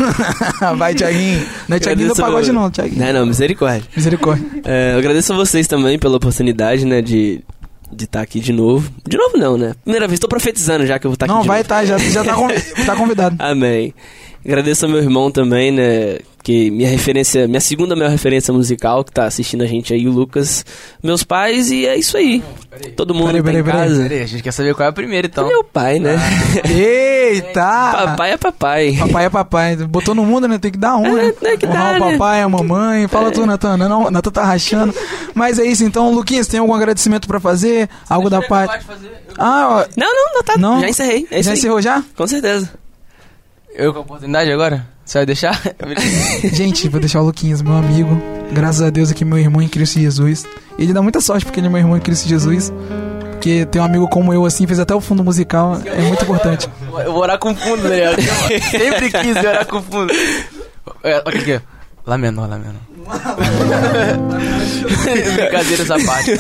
Vai, 0.78 0.96
Tiaguinho. 0.96 1.46
Não 1.68 1.76
é 1.76 1.80
Tiaguinho 1.82 2.08
do 2.10 2.16
pagode, 2.16 2.52
não, 2.54 2.72
Tiaguinho. 2.72 3.06
Não, 3.06 3.14
não, 3.20 3.26
misericórdia. 3.26 3.84
Misericórdia. 3.94 4.46
É, 4.64 4.94
eu 4.94 5.00
agradeço 5.00 5.34
a 5.34 5.36
vocês 5.36 5.68
também 5.68 6.00
pela 6.00 6.16
oportunidade, 6.16 6.86
né, 6.86 7.02
de 7.02 7.42
de 7.92 8.06
estar 8.06 8.22
aqui 8.22 8.40
de 8.40 8.54
novo. 8.54 8.92
De 9.08 9.18
novo 9.18 9.38
não, 9.38 9.58
né? 9.58 9.74
Primeira 9.84 10.08
vez, 10.08 10.20
tô 10.20 10.28
profetizando 10.28 10.86
já 10.86 11.00
que 11.00 11.06
eu 11.08 11.12
vou 11.12 11.16
estar 11.16 11.26
aqui 11.26 11.34
não, 11.34 11.42
de 11.42 11.48
vai, 11.48 11.60
novo. 11.60 11.70
tá, 11.70 11.86
já, 11.86 11.98
já 11.98 12.24
tá, 12.24 12.36
tá 12.86 12.96
convidado. 12.96 13.36
Amém. 13.40 13.94
Agradeço 14.46 14.86
ao 14.86 14.92
meu 14.92 15.02
irmão 15.02 15.30
também, 15.32 15.72
né? 15.72 16.20
Que 16.50 16.72
minha 16.72 16.90
referência, 16.90 17.48
minha 17.48 17.62
segunda 17.62 17.96
maior 17.96 18.10
referência 18.10 18.52
musical, 18.52 19.04
que 19.04 19.12
tá 19.12 19.26
assistindo 19.26 19.62
a 19.64 19.68
gente 19.68 19.94
aí, 19.94 20.08
o 20.08 20.12
Lucas, 20.12 20.66
meus 21.04 21.24
pais, 21.24 21.70
e 21.70 21.86
é 21.86 21.96
isso 21.96 22.18
aí. 22.18 22.44
Todo 22.96 23.14
mundo 23.14 23.28
Peraí, 23.28 23.42
tá 23.42 23.46
peraí, 23.46 23.62
em 23.62 23.64
peraí. 23.64 23.82
casa. 23.82 24.02
Peraí, 24.02 24.22
a 24.24 24.26
gente 24.26 24.42
quer 24.42 24.52
saber 24.52 24.74
qual 24.74 24.88
é 24.88 24.90
a 24.90 24.92
primeira, 24.92 25.28
então. 25.28 25.48
Meu 25.48 25.64
pai, 25.64 26.00
né? 26.00 26.16
Eita! 26.68 27.92
papai 27.94 28.32
é 28.32 28.38
papai. 28.38 28.96
Papai 28.98 29.26
é 29.26 29.30
papai. 29.30 29.76
Botou 29.76 30.16
no 30.16 30.26
mundo, 30.26 30.48
né? 30.48 30.58
Tem 30.58 30.72
que 30.72 30.78
dar 30.80 30.96
um, 30.98 31.14
né? 31.18 31.32
É, 31.40 31.48
é 31.50 31.58
que 31.58 31.68
Honrar 31.68 32.00
dá, 32.00 32.06
o 32.08 32.10
né? 32.10 32.18
papai, 32.18 32.42
a 32.42 32.50
mamãe. 32.50 33.08
Fala 33.08 33.30
tu, 33.30 33.46
Natan. 33.46 33.78
Não, 33.78 33.88
não, 33.88 34.10
Natan 34.10 34.32
tá 34.32 34.44
rachando. 34.44 34.92
Mas 35.36 35.60
é 35.60 35.66
isso, 35.68 35.84
então, 35.84 36.12
Luquinhas, 36.12 36.48
tem 36.48 36.60
algum 36.60 36.74
agradecimento 36.74 37.28
pra 37.28 37.40
fazer? 37.40 37.88
Algo 38.10 38.28
da 38.28 38.42
parte. 38.42 38.88
Ah, 39.38 39.86
ó, 39.86 39.88
Não, 39.96 40.16
não, 40.16 40.34
não 40.34 40.44
tá. 40.44 40.58
Não? 40.58 40.82
Já 40.82 40.90
encerrei. 40.90 41.28
É 41.30 41.44
já 41.44 41.54
encerrou 41.54 41.80
já? 41.80 42.04
Com 42.18 42.26
certeza. 42.26 42.74
Eu 43.76 43.94
com 43.94 44.00
a 44.00 44.02
oportunidade 44.02 44.52
agora? 44.52 44.98
Você 45.10 45.18
vai 45.18 45.26
deixar? 45.26 45.60
Gente, 46.54 46.88
vou 46.88 47.00
deixar 47.00 47.20
o 47.22 47.26
Luquinhas, 47.26 47.64
meu 47.64 47.74
amigo. 47.74 48.22
Graças 48.52 48.84
a 48.84 48.92
Deus 48.92 49.10
aqui, 49.10 49.26
meu 49.26 49.40
irmão 49.40 49.60
em 49.60 49.68
Cristo 49.68 50.00
Jesus. 50.00 50.46
Ele 50.78 50.94
dá 50.94 51.02
muita 51.02 51.20
sorte 51.20 51.44
porque 51.44 51.60
ele 51.60 51.66
é 51.66 51.70
meu 51.70 51.80
irmão 51.80 51.98
em 51.98 52.00
Cristo 52.00 52.30
Jesus. 52.30 52.72
Porque 53.32 53.66
ter 53.66 53.80
um 53.80 53.84
amigo 53.84 54.08
como 54.08 54.32
eu, 54.32 54.46
assim, 54.46 54.68
fez 54.68 54.80
até 54.80 54.94
o 54.94 55.02
fundo 55.02 55.24
musical. 55.24 55.82
É 55.84 56.02
muito 56.02 56.24
importante. 56.24 56.70
Eu 57.04 57.12
vou 57.12 57.24
orar 57.24 57.40
com 57.40 57.56
fundo, 57.56 57.90
né? 57.90 58.16
Sempre 58.70 59.12
quis 59.12 59.36
orar 59.36 59.66
com 59.66 59.82
fundo. 59.82 60.14
É, 61.04 61.24
Olha 61.26 61.40
aqui, 61.40 61.56
ó. 61.56 61.60
Lá 62.06 62.16
menor, 62.16 62.48
lá 62.48 62.60
menor. 62.60 62.82
Brincadeiras 65.36 65.90
à 65.90 66.06
parte. 66.06 66.38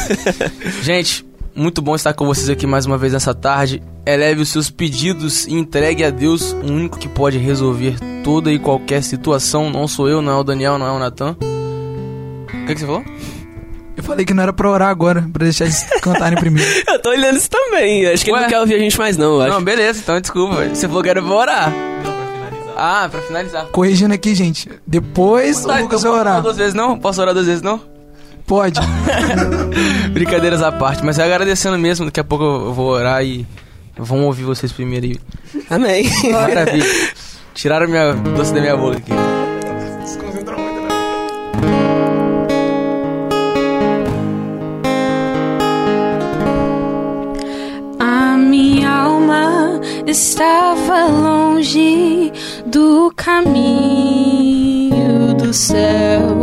Gente, 0.83 1.25
muito 1.55 1.81
bom 1.81 1.95
estar 1.95 2.13
com 2.13 2.25
vocês 2.25 2.49
aqui 2.49 2.65
mais 2.67 2.85
uma 2.85 2.97
vez 2.97 3.13
nessa 3.13 3.33
tarde. 3.33 3.81
Eleve 4.05 4.41
os 4.41 4.49
seus 4.49 4.69
pedidos 4.69 5.45
e 5.45 5.53
entregue 5.53 6.03
a 6.03 6.09
Deus, 6.09 6.51
o 6.53 6.65
único 6.71 6.97
que 6.97 7.07
pode 7.07 7.37
resolver 7.37 7.95
toda 8.23 8.51
e 8.51 8.57
qualquer 8.59 9.03
situação. 9.03 9.69
Não 9.69 9.87
sou 9.87 10.07
eu, 10.09 10.21
não 10.21 10.31
é 10.33 10.35
o 10.35 10.43
Daniel, 10.43 10.77
não 10.77 10.87
é 10.87 10.91
o 10.91 10.99
Natan. 10.99 11.35
O 11.41 12.65
que, 12.65 12.73
que 12.73 12.79
você 12.79 12.85
falou? 12.85 13.03
Eu 13.97 14.03
falei 14.03 14.25
que 14.25 14.33
não 14.33 14.43
era 14.43 14.53
pra 14.53 14.69
orar 14.69 14.87
agora, 14.89 15.27
pra 15.33 15.43
deixar 15.43 15.65
eles 15.65 15.83
cantarem 16.01 16.37
primeiro. 16.39 16.69
Eu 16.87 16.99
tô 17.01 17.09
olhando 17.09 17.35
isso 17.37 17.49
também. 17.49 18.07
Acho 18.07 18.23
que 18.23 18.31
ele 18.31 18.37
Ué? 18.37 18.43
não 18.43 18.49
quer 18.49 18.59
ouvir 18.61 18.75
a 18.75 18.79
gente 18.79 18.97
mais, 18.97 19.17
não, 19.17 19.35
eu 19.35 19.41
acho. 19.41 19.53
Não, 19.53 19.61
beleza, 19.61 19.99
então 20.01 20.19
desculpa. 20.21 20.69
Você 20.69 20.87
falou 20.87 21.03
que 21.03 21.09
era 21.09 21.21
pra 21.21 21.31
orar. 21.33 21.73
Ah, 22.77 23.09
pra 23.11 23.19
finalizar. 23.21 23.65
Corrigindo 23.65 24.13
aqui, 24.13 24.33
gente. 24.33 24.69
Depois 24.87 25.65
Tá, 25.65 25.75
o 25.79 25.81
Lucas 25.81 25.99
então 25.99 26.13
vai 26.13 26.21
orar. 26.21 26.41
duas 26.41 26.55
vezes 26.55 26.73
não? 26.73 26.97
Posso 26.97 27.19
orar 27.21 27.33
duas 27.33 27.45
vezes 27.45 27.61
não? 27.61 27.81
Pode. 28.49 28.79
Brincadeiras 30.11 30.63
à 30.63 30.71
parte, 30.71 31.05
mas 31.05 31.19
é 31.19 31.23
agradecendo 31.23 31.77
mesmo, 31.77 32.07
daqui 32.07 32.19
a 32.19 32.23
pouco 32.23 32.43
eu 32.43 32.73
vou 32.73 32.87
orar 32.87 33.23
e 33.23 33.45
vão 33.95 34.25
ouvir 34.25 34.43
vocês 34.43 34.71
primeiro 34.71 35.05
e 35.05 35.19
Amém. 35.69 36.09
maravilha. 36.31 36.83
Tiraram 37.53 37.87
minha 37.87 38.11
doce 38.13 38.51
da 38.51 38.59
minha 38.59 38.75
boca 38.75 38.97
aqui. 38.97 39.11
A 47.99 48.35
minha 48.35 48.89
alma 48.89 49.79
estava 50.07 51.05
longe 51.05 52.33
do 52.65 53.13
caminho 53.15 53.75
do 55.35 55.53
céu. 55.53 56.38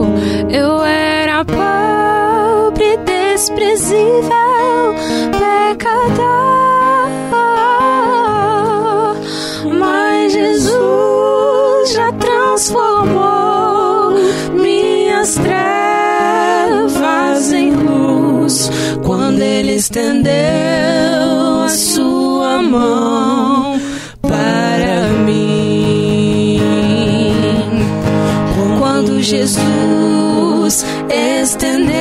Estendeu 19.77 20.33
a 21.65 21.69
sua 21.69 22.63
mão 22.63 23.79
para 24.23 25.09
mim. 25.27 26.61
Quando 28.79 29.23
Jesus 29.23 30.85
estendeu 31.11 31.96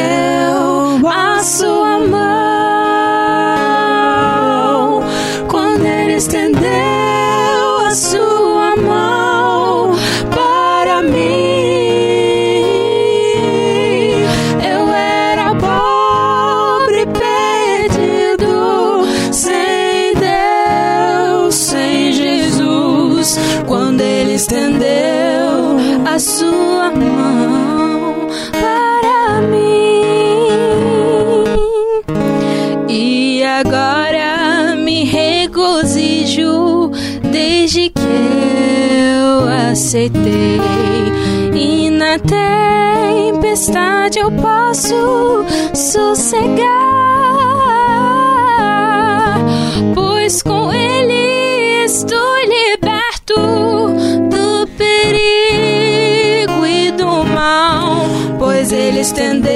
aceitei. 39.96 40.60
E 41.54 41.90
na 41.90 42.20
tempestade 43.32 44.20
eu 44.20 44.30
posso 44.32 45.46
sossegar, 45.74 46.66
pois 49.94 50.44
com 50.44 50.74
Ele 50.74 51.86
estou 51.86 52.36
liberto 52.42 53.36
do 54.30 54.68
perigo 54.78 56.66
e 56.66 56.92
do 56.92 57.24
mal, 57.24 58.06
pois 58.38 58.74
Ele 58.74 59.00
estendeu 59.00 59.55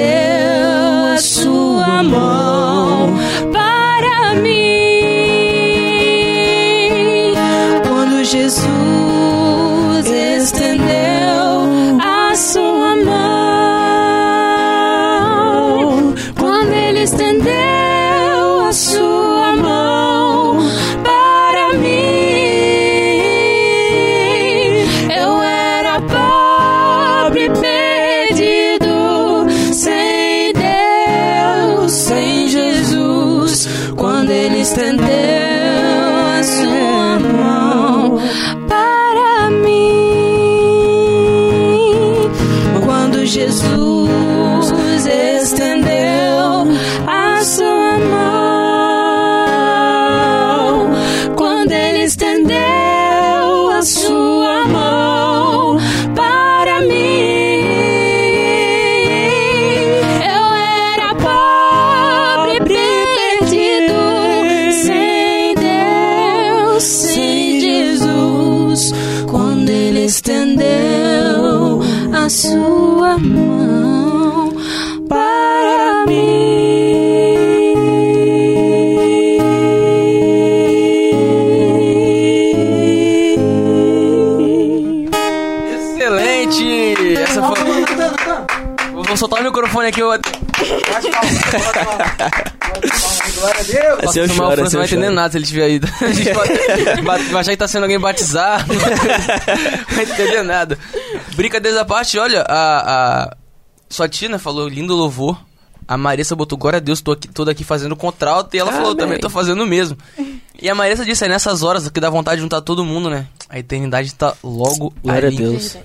Assim 94.70 94.76
não 94.76 94.82
vai 94.82 94.86
entender 94.88 95.10
nada 95.14 95.30
se 95.32 95.38
ele 95.38 95.46
tiver 95.46 95.70
ido. 95.70 95.88
A 96.00 96.12
gente 96.12 96.32
vai, 96.32 97.02
vai- 97.02 97.40
achar 97.40 97.50
que 97.50 97.56
tá 97.56 97.68
sendo 97.68 97.82
alguém 97.84 97.98
batizado. 97.98 98.64
Não 98.72 98.80
vai 99.96 100.04
entender 100.04 100.42
nada. 100.42 100.78
Brincadeiras 101.34 101.80
à 101.80 101.84
parte, 101.84 102.18
olha, 102.18 102.42
a, 102.48 103.24
a 103.30 103.36
sua 103.88 104.08
tia, 104.08 104.28
né, 104.28 104.38
falou 104.38 104.68
lindo 104.68 104.94
louvor. 104.94 105.40
A 105.86 105.96
Marissa 105.96 106.36
botou, 106.36 106.56
glória 106.56 106.76
a 106.76 106.80
Deus, 106.80 107.00
tô 107.00 107.12
aqui, 107.12 107.26
toda 107.26 107.50
aqui 107.50 107.64
fazendo 107.64 107.96
contralto. 107.96 108.54
E 108.54 108.58
ela 108.60 108.70
falou, 108.70 108.92
Amém. 108.92 108.96
também 108.98 109.18
tô 109.18 109.28
fazendo 109.28 109.62
o 109.64 109.66
mesmo. 109.66 109.98
E 110.62 110.68
a 110.70 110.74
Marissa 110.74 111.04
disse, 111.04 111.24
é 111.24 111.28
nessas 111.28 111.62
horas 111.64 111.88
que 111.88 111.98
dá 112.00 112.08
vontade 112.08 112.36
de 112.36 112.42
juntar 112.42 112.60
todo 112.60 112.84
mundo, 112.84 113.10
né? 113.10 113.26
A 113.48 113.58
eternidade 113.58 114.14
tá 114.14 114.34
logo 114.44 114.92
Glória 115.02 115.28
ali. 115.28 115.36
a 115.36 115.40
Deus. 115.40 115.76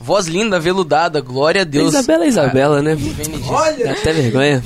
Voz 0.00 0.26
linda, 0.26 0.58
veludada, 0.58 1.20
glória 1.20 1.60
a 1.62 1.64
Deus. 1.64 1.94
Isabela 1.94 2.24
é 2.24 2.28
Isabela, 2.28 2.82
né? 2.82 2.96
Disso. 2.96 3.30
Olha. 3.52 3.84
Dá 3.86 3.92
até 3.92 4.12
vergonha. 4.12 4.62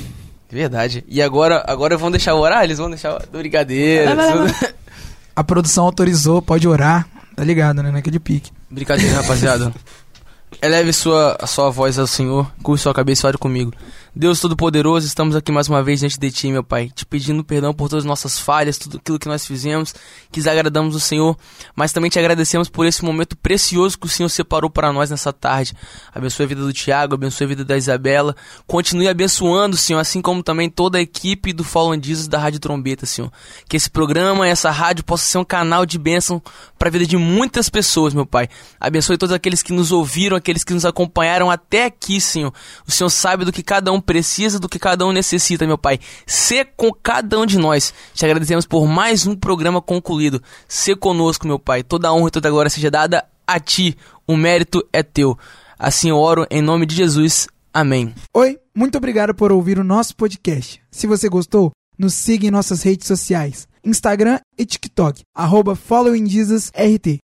Verdade. 0.51 1.03
E 1.07 1.21
agora, 1.21 1.63
agora 1.67 1.97
vão 1.97 2.09
deixar 2.09 2.33
orar? 2.35 2.63
Eles 2.63 2.77
vão 2.77 2.89
deixar 2.89 3.19
do 3.19 3.37
brigadeiro. 3.37 4.15
Vai, 4.15 4.15
vai, 4.15 4.37
vai, 4.37 4.53
tudo. 4.53 4.73
A 5.35 5.43
produção 5.43 5.85
autorizou, 5.85 6.41
pode 6.41 6.67
orar. 6.67 7.07
Tá 7.35 7.43
ligado, 7.43 7.81
né? 7.81 7.91
Naquele 7.91 8.19
pique. 8.19 8.51
Brincadeira, 8.69 9.21
rapaziada. 9.21 9.73
Eleve 10.61 10.91
sua, 10.91 11.37
a 11.39 11.47
sua 11.47 11.69
voz 11.69 11.97
ao 11.97 12.07
Senhor, 12.07 12.51
curve 12.61 12.81
sua 12.81 12.93
cabeça 12.93 13.25
e 13.25 13.29
ore 13.29 13.37
comigo. 13.37 13.71
Deus 14.15 14.39
Todo-Poderoso, 14.39 15.05
estamos 15.05 15.35
aqui 15.35 15.51
mais 15.51 15.69
uma 15.69 15.83
vez 15.83 15.99
diante 15.99 16.19
de 16.19 16.31
Ti, 16.31 16.51
meu 16.51 16.63
Pai, 16.63 16.89
te 16.89 17.05
pedindo 17.05 17.43
perdão 17.43 17.71
por 17.71 17.87
todas 17.87 18.03
as 18.03 18.07
nossas 18.07 18.39
falhas, 18.39 18.75
tudo 18.75 18.97
aquilo 18.97 19.19
que 19.19 19.27
nós 19.27 19.45
fizemos, 19.45 19.93
que 20.31 20.39
desagradamos 20.39 20.95
o 20.95 20.99
Senhor, 20.99 21.37
mas 21.75 21.93
também 21.93 22.09
te 22.09 22.17
agradecemos 22.17 22.67
por 22.69 22.87
esse 22.87 23.05
momento 23.05 23.37
precioso 23.37 23.99
que 23.99 24.07
o 24.07 24.09
Senhor 24.09 24.27
separou 24.29 24.67
para 24.67 24.91
nós 24.91 25.11
nessa 25.11 25.31
tarde. 25.31 25.73
Abençoe 26.13 26.45
a 26.45 26.47
vida 26.47 26.61
do 26.61 26.73
Tiago, 26.73 27.13
abençoe 27.13 27.45
a 27.45 27.47
vida 27.49 27.63
da 27.63 27.77
Isabela, 27.77 28.35
continue 28.65 29.07
abençoando, 29.07 29.77
Senhor, 29.77 29.99
assim 29.99 30.23
como 30.23 30.41
também 30.41 30.71
toda 30.71 30.97
a 30.97 31.01
equipe 31.01 31.53
do 31.53 31.63
Follow 31.63 31.93
Jesus 32.01 32.27
da 32.27 32.39
Rádio 32.39 32.59
Trombeta, 32.59 33.05
Senhor. 33.05 33.31
Que 33.69 33.77
esse 33.77 33.91
programa, 33.91 34.47
essa 34.47 34.71
rádio 34.71 35.03
possa 35.03 35.23
ser 35.23 35.37
um 35.37 35.45
canal 35.45 35.85
de 35.85 35.99
bênção 35.99 36.41
para 36.79 36.89
a 36.89 36.91
vida 36.91 37.05
de 37.05 37.15
muitas 37.15 37.69
pessoas, 37.69 38.15
meu 38.15 38.25
Pai. 38.25 38.49
Abençoe 38.79 39.19
todos 39.19 39.33
aqueles 39.33 39.61
que 39.61 39.71
nos 39.71 39.91
ouviram, 39.91 40.35
aqueles 40.35 40.63
que 40.63 40.73
nos 40.73 40.83
acompanharam 40.83 41.51
até 41.51 41.85
aqui, 41.85 42.19
Senhor. 42.19 42.51
O 42.87 42.91
Senhor 42.91 43.09
sabe 43.09 43.45
do 43.45 43.51
que 43.51 43.61
cada 43.61 43.91
um 43.91 43.98
precisa, 43.99 44.59
do 44.59 44.69
que 44.69 44.79
cada 44.79 45.05
um 45.05 45.11
necessita, 45.11 45.65
meu 45.65 45.77
Pai. 45.77 45.99
Sê 46.25 46.63
com 46.63 46.91
cada 46.91 47.39
um 47.39 47.45
de 47.45 47.57
nós. 47.57 47.93
Te 48.13 48.25
agradecemos 48.25 48.65
por 48.65 48.87
mais 48.87 49.25
um 49.25 49.35
programa 49.35 49.81
concluído. 49.81 50.41
Sê 50.67 50.95
conosco, 50.95 51.47
meu 51.47 51.59
Pai. 51.59 51.83
Toda 51.83 52.13
honra 52.13 52.27
e 52.27 52.31
toda 52.31 52.49
glória 52.49 52.69
seja 52.69 52.91
dada 52.91 53.25
a 53.45 53.59
Ti. 53.59 53.97
O 54.27 54.37
mérito 54.37 54.85
é 54.93 55.03
Teu. 55.03 55.37
Assim 55.77 56.09
eu 56.09 56.17
oro 56.17 56.45
em 56.51 56.61
nome 56.61 56.85
de 56.85 56.95
Jesus. 56.95 57.47
Amém. 57.73 58.13
Oi, 58.35 58.59
muito 58.75 58.97
obrigado 58.97 59.33
por 59.33 59.51
ouvir 59.51 59.79
o 59.79 59.83
nosso 59.83 60.15
podcast. 60.15 60.81
Se 60.91 61.07
você 61.07 61.29
gostou, 61.29 61.71
nos 61.97 62.13
siga 62.13 62.47
em 62.47 62.51
nossas 62.51 62.81
redes 62.83 63.07
sociais, 63.07 63.67
Instagram 63.83 64.39
e 64.57 64.65
TikTok, 64.65 65.21
arroba. 65.35 65.77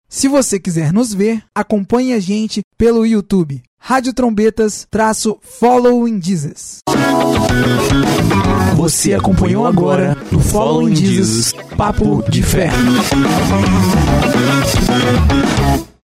Se 0.07 0.27
você 0.27 0.59
quiser 0.59 0.93
nos 0.93 1.13
ver, 1.13 1.43
acompanhe 1.53 2.13
a 2.13 2.19
gente 2.19 2.61
pelo 2.77 3.05
YouTube, 3.05 3.61
Rádio 3.87 4.15
Trombetas, 4.15 4.87
Following 5.59 6.19
Jesus. 6.19 6.79
Você 8.75 9.13
acompanhou 9.13 9.67
agora 9.67 10.17
no 10.31 10.39
Following 10.39 10.95
Jesus, 10.95 11.53
Papo 11.77 12.23
de 12.27 12.41
Fé. 12.41 12.71